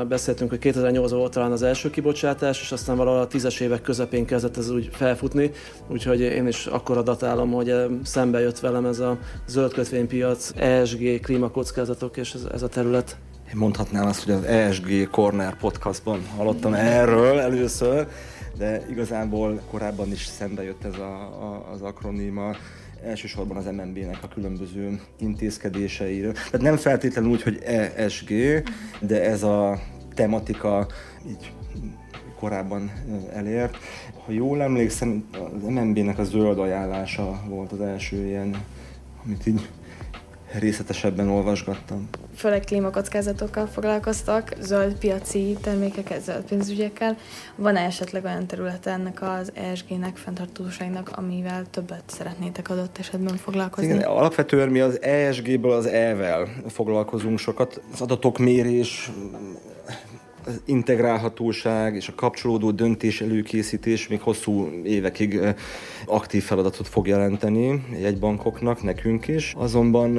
Beszéltünk, 0.08 0.50
hogy 0.50 0.60
2008 0.60 1.12
volt 1.12 1.34
talán 1.34 1.52
az 1.52 1.62
első 1.62 1.90
kibocsátás, 1.90 2.62
és 2.62 2.72
aztán 2.72 2.98
valahol 2.98 3.20
a 3.20 3.28
tízes 3.28 3.60
évek 3.60 3.82
közepén 3.82 4.26
kezdett 4.26 4.58
ez 4.58 4.70
úgy 4.70 4.90
felfutni, 4.92 5.52
úgyhogy 5.88 6.20
én 6.20 6.48
is 6.48 6.66
akkor 6.66 7.04
datálom, 7.04 7.52
hogy 7.52 7.74
szembe 8.04 8.40
jött 8.40 8.60
velem 8.60 8.86
ez 8.86 9.00
a 9.00 9.18
zöld 9.48 9.74
kötvénypiac, 9.74 10.52
ESG, 10.56 11.20
klímakockázatok 11.20 12.18
és 12.18 12.34
ez, 12.34 12.48
ez 12.54 12.62
a 12.62 12.68
terület. 12.68 13.18
Én 13.50 13.58
mondhatnám 13.58 14.08
azt, 14.08 14.24
hogy 14.24 14.34
az 14.34 14.44
ESG 14.44 15.10
Corner 15.10 15.58
podcastban 15.58 16.26
hallottam 16.38 16.74
erről 16.74 17.40
először, 17.40 18.08
de 18.58 18.86
igazából 18.90 19.62
korábban 19.70 20.12
is 20.12 20.26
szembe 20.26 20.64
jött 20.64 20.84
ez 20.84 21.00
a, 21.00 21.14
a, 21.22 21.70
az 21.74 21.82
akroníma 21.82 22.56
elsősorban 23.06 23.58
az 23.58 23.66
MNB-nek 23.66 24.24
a 24.24 24.28
különböző 24.28 25.00
intézkedéseiről. 25.20 26.34
Tehát 26.34 26.62
nem 26.62 26.78
feltétlenül 26.78 27.32
úgy, 27.32 27.42
hogy 27.42 27.60
ESG, 27.96 28.30
de 29.00 29.24
ez 29.24 29.44
a 29.44 29.80
tematika 30.14 30.88
így 31.28 31.52
korábban 32.40 32.92
elért. 33.34 33.78
Ha 34.26 34.32
jól 34.32 34.62
emlékszem, 34.62 35.26
az 35.34 35.64
MNB-nek 35.68 36.18
a 36.18 36.24
zöld 36.24 36.60
ajánlása 36.60 37.42
volt 37.48 37.72
az 37.72 37.82
első 37.82 38.26
ilyen, 38.26 38.64
amit 39.26 39.48
így 39.48 39.70
részletesebben 40.60 41.30
olvasgattam. 41.30 42.10
Főleg 42.36 42.64
klímakockázatokkal 42.64 43.68
foglalkoztak, 43.68 44.54
zöld 44.60 44.94
piaci 44.94 45.58
termékekkel, 45.62 46.20
zöld 46.20 46.44
pénzügyekkel. 46.44 47.18
Van-e 47.56 47.80
esetleg 47.80 48.24
olyan 48.24 48.48
területe 48.48 48.92
ennek 48.92 49.22
az 49.22 49.52
ESG-nek, 49.54 50.18
fenntartóságnak, 50.18 51.12
amivel 51.16 51.64
többet 51.70 52.04
szeretnétek 52.06 52.70
adott 52.70 52.98
esetben 52.98 53.38
foglalkozni? 53.38 53.94
Igen, 53.94 54.02
alapvetően 54.10 54.70
mi 54.70 54.80
az 54.80 55.02
ESG-ből 55.02 55.72
az 55.72 55.86
E-vel 55.86 56.48
foglalkozunk 56.68 57.40
sokat. 57.40 57.82
Az 57.94 58.02
adatok 58.02 58.38
mérés, 58.38 59.12
az 60.46 60.62
integrálhatóság 60.66 61.96
és 61.96 62.08
a 62.08 62.16
kapcsolódó 62.16 62.72
döntés 62.72 63.22
előkészítés 63.22 64.08
még 64.08 64.22
hosszú 64.22 64.70
évekig 64.84 65.40
aktív 66.06 66.44
feladatot 66.44 66.88
fog 66.88 67.08
jelenteni 67.08 67.86
jegybankoknak, 68.00 68.84
nekünk 68.84 69.28
is. 69.28 69.54
Azonban 69.58 70.14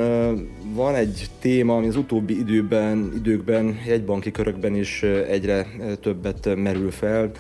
van 0.75 0.95
egy 0.95 1.27
téma, 1.41 1.77
ami 1.77 1.87
az 1.87 1.97
utóbbi 1.97 2.39
időben, 2.39 3.13
időkben 3.17 3.79
jegybanki 3.87 4.31
körökben 4.31 4.75
is 4.75 5.03
egyre 5.29 5.67
többet 6.01 6.57
merül 6.57 6.91
fel, 6.91 7.31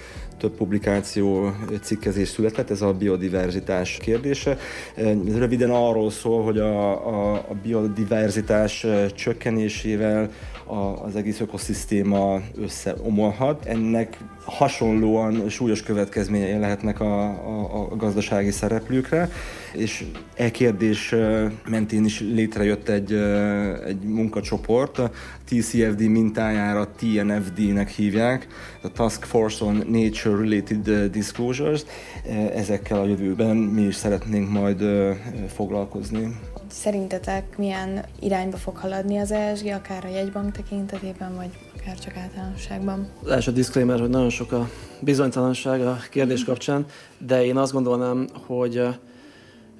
több 0.42 0.56
publikáció, 0.56 1.52
cikkezés 1.82 2.28
született, 2.28 2.70
ez 2.70 2.82
a 2.82 2.92
biodiverzitás 2.92 3.98
kérdése. 4.00 4.58
Ez 4.94 5.36
röviden 5.36 5.70
arról 5.70 6.10
szól, 6.10 6.42
hogy 6.42 6.58
a, 6.58 6.90
a, 7.06 7.34
a 7.34 7.54
biodiverzitás 7.62 8.86
csökkenésével 9.14 10.30
a, 10.72 11.04
az 11.04 11.16
egész 11.16 11.40
ökoszisztéma 11.40 12.40
összeomolhat. 12.56 13.64
Ennek 13.64 14.18
hasonlóan 14.44 15.48
súlyos 15.48 15.82
következményei 15.82 16.58
lehetnek 16.58 17.00
a, 17.00 17.24
a, 17.24 17.88
a 17.90 17.96
gazdasági 17.96 18.50
szereplőkre, 18.50 19.30
és 19.72 20.04
e 20.34 20.50
kérdés 20.50 21.14
mentén 21.68 22.04
is 22.04 22.20
létrejött 22.20 22.88
egy, 22.88 23.12
egy 23.86 24.02
munkacsoport, 24.02 25.00
TCFD 25.44 26.00
mintájára 26.00 26.88
TNFD-nek 26.98 27.88
hívják, 27.88 28.46
a 28.82 28.92
Task 28.92 29.24
Force 29.24 29.64
on 29.64 29.74
Nature 29.74 30.36
Related 30.36 31.10
Disclosures. 31.10 31.82
Ezekkel 32.54 33.00
a 33.00 33.06
jövőben 33.06 33.56
mi 33.56 33.82
is 33.82 33.94
szeretnénk 33.94 34.50
majd 34.50 34.84
foglalkozni. 35.48 36.36
Szerintetek 36.72 37.58
milyen 37.58 38.04
irányba 38.20 38.56
fog 38.56 38.76
haladni 38.76 39.18
az 39.18 39.30
ESG, 39.30 39.66
akár 39.66 40.04
a 40.04 40.08
jegybank 40.08 40.52
tekintetében, 40.52 41.36
vagy 41.36 41.50
akár 41.78 41.98
csak 41.98 42.16
általánosságban? 42.16 43.08
Az 43.22 43.30
első 43.30 43.52
disclaimer, 43.52 44.00
hogy 44.00 44.08
nagyon 44.08 44.30
sok 44.30 44.52
a 44.52 44.68
bizonytalanság 45.00 45.80
a 45.80 45.98
kérdés 46.10 46.44
kapcsán, 46.44 46.86
de 47.18 47.44
én 47.44 47.56
azt 47.56 47.72
gondolnám, 47.72 48.26
hogy 48.46 48.82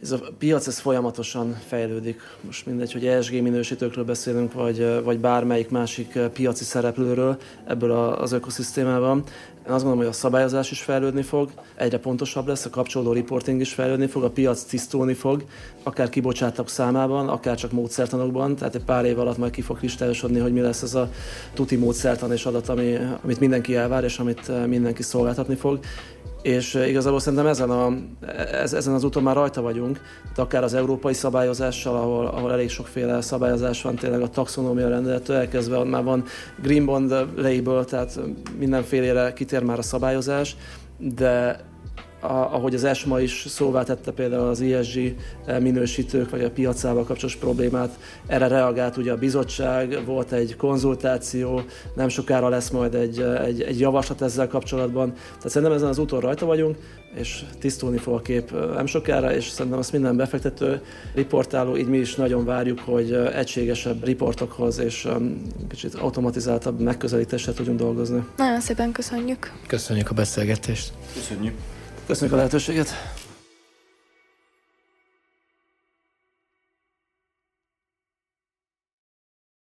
ez 0.03 0.13
a 0.13 0.21
piac 0.39 0.67
ez 0.67 0.79
folyamatosan 0.79 1.59
fejlődik. 1.67 2.21
Most 2.41 2.67
mindegy, 2.67 2.93
hogy 2.93 3.07
ESG 3.07 3.43
minősítőkről 3.43 4.05
beszélünk, 4.05 4.53
vagy, 4.53 5.03
vagy 5.05 5.19
bármelyik 5.19 5.71
másik 5.71 6.19
piaci 6.33 6.65
szereplőről 6.65 7.37
ebből 7.67 7.91
az 7.93 8.33
ökoszisztémában. 8.33 9.23
Én 9.67 9.73
azt 9.73 9.85
gondolom, 9.85 9.99
hogy 9.99 10.07
a 10.07 10.13
szabályozás 10.13 10.71
is 10.71 10.83
fejlődni 10.83 11.23
fog, 11.23 11.51
egyre 11.75 11.99
pontosabb 11.99 12.47
lesz, 12.47 12.65
a 12.65 12.71
kapcsolódó 12.71 13.13
reporting 13.13 13.61
is 13.61 13.73
fejlődni 13.75 14.07
fog, 14.07 14.23
a 14.23 14.31
piac 14.31 14.63
tisztulni 14.63 15.15
fog, 15.15 15.45
akár 15.83 16.09
kibocsátok 16.09 16.69
számában, 16.69 17.29
akár 17.29 17.57
csak 17.57 17.73
módszertanokban, 17.73 18.57
tehát 18.57 18.75
egy 18.75 18.85
pár 18.85 19.05
év 19.05 19.19
alatt 19.19 19.39
majd 19.39 19.53
ki 19.53 19.61
fog 19.61 19.77
kristályosodni, 19.79 20.39
hogy 20.39 20.53
mi 20.53 20.61
lesz 20.61 20.83
ez 20.83 20.95
a 20.95 21.11
tuti 21.55 21.77
módszertan 21.77 22.33
és 22.33 22.47
adat, 22.47 22.69
ami, 22.69 22.99
amit 23.25 23.41
mindenki 23.41 23.77
elvár, 23.77 24.05
és 24.05 24.19
amit 24.19 24.67
mindenki 24.67 25.03
szolgáltatni 25.03 25.55
fog 25.55 25.79
és 26.43 26.75
igazából 26.75 27.21
szerintem 27.21 27.47
ezen, 27.47 27.71
a, 27.71 27.93
ezen 28.63 28.95
az 28.95 29.05
úton 29.05 29.23
már 29.23 29.35
rajta 29.35 29.63
vagyunk, 29.63 30.01
tehát 30.23 30.39
akár 30.39 30.63
az 30.63 30.75
európai 30.75 31.13
szabályozással, 31.13 31.97
ahol, 31.97 32.27
ahol 32.27 32.53
elég 32.53 32.71
sokféle 32.71 33.21
szabályozás 33.21 33.83
van, 33.83 33.95
tényleg 33.95 34.21
a 34.23 34.29
taxonómia 34.29 34.89
rendelettől 34.89 35.37
elkezdve, 35.37 35.85
már 35.85 36.03
van 36.03 36.25
Green 36.63 36.85
Bond 36.85 37.11
label, 37.37 37.85
tehát 37.85 38.21
mindenfélére 38.59 39.33
kitér 39.33 39.63
már 39.63 39.79
a 39.79 39.83
szabályozás, 39.83 40.57
de 40.99 41.61
ahogy 42.23 42.75
az 42.75 42.85
ESMA 42.85 43.21
is 43.21 43.45
szóvá 43.49 43.83
tette 43.83 44.11
például 44.11 44.49
az 44.49 44.61
ESG 44.61 45.15
minősítők 45.61 46.31
vagy 46.31 46.45
a 46.45 46.51
piacával 46.51 47.05
kapcsolatos 47.05 47.37
problémát, 47.37 47.99
erre 48.27 48.47
reagált 48.47 48.97
ugye 48.97 49.13
a 49.13 49.17
bizottság, 49.17 50.05
volt 50.05 50.33
egy 50.33 50.57
konzultáció, 50.57 51.61
nem 51.95 52.09
sokára 52.09 52.49
lesz 52.49 52.71
majd 52.71 52.95
egy, 52.95 53.21
egy, 53.21 53.63
egy 53.63 53.81
javaslat 53.81 54.23
ezzel 54.23 54.49
kapcsolatban. 54.49 55.13
Tehát 55.13 55.51
szerintem 55.51 55.77
ezen 55.77 55.89
az 55.89 55.99
úton 55.99 56.21
rajta 56.21 56.47
vagyunk, 56.47 56.77
és 57.15 57.45
tisztulni 57.59 57.99
fog 57.99 58.15
a 58.15 58.21
kép 58.21 58.53
nem 58.75 58.87
sokára, 58.87 59.35
és 59.35 59.49
szerintem 59.49 59.81
azt 59.81 59.93
minden 59.93 60.17
befektető, 60.17 60.83
riportáló, 61.15 61.77
így 61.77 61.89
mi 61.89 61.99
is 61.99 62.15
nagyon 62.15 62.45
várjuk, 62.45 62.79
hogy 62.79 63.13
egységesebb 63.13 64.05
riportokhoz 64.05 64.79
és 64.79 65.09
kicsit 65.69 65.95
automatizáltabb 65.95 66.81
megközelítéssel 66.81 67.55
tudjunk 67.55 67.79
dolgozni. 67.79 68.25
Nagyon 68.37 68.61
szépen 68.61 68.93
köszönjük. 68.93 69.53
Köszönjük 69.67 70.11
a 70.11 70.15
beszélgetést. 70.15 70.93
Köszönjük. 71.15 71.55
Köszönjük 72.07 72.33
a 72.33 72.37
lehetőséget! 72.37 72.89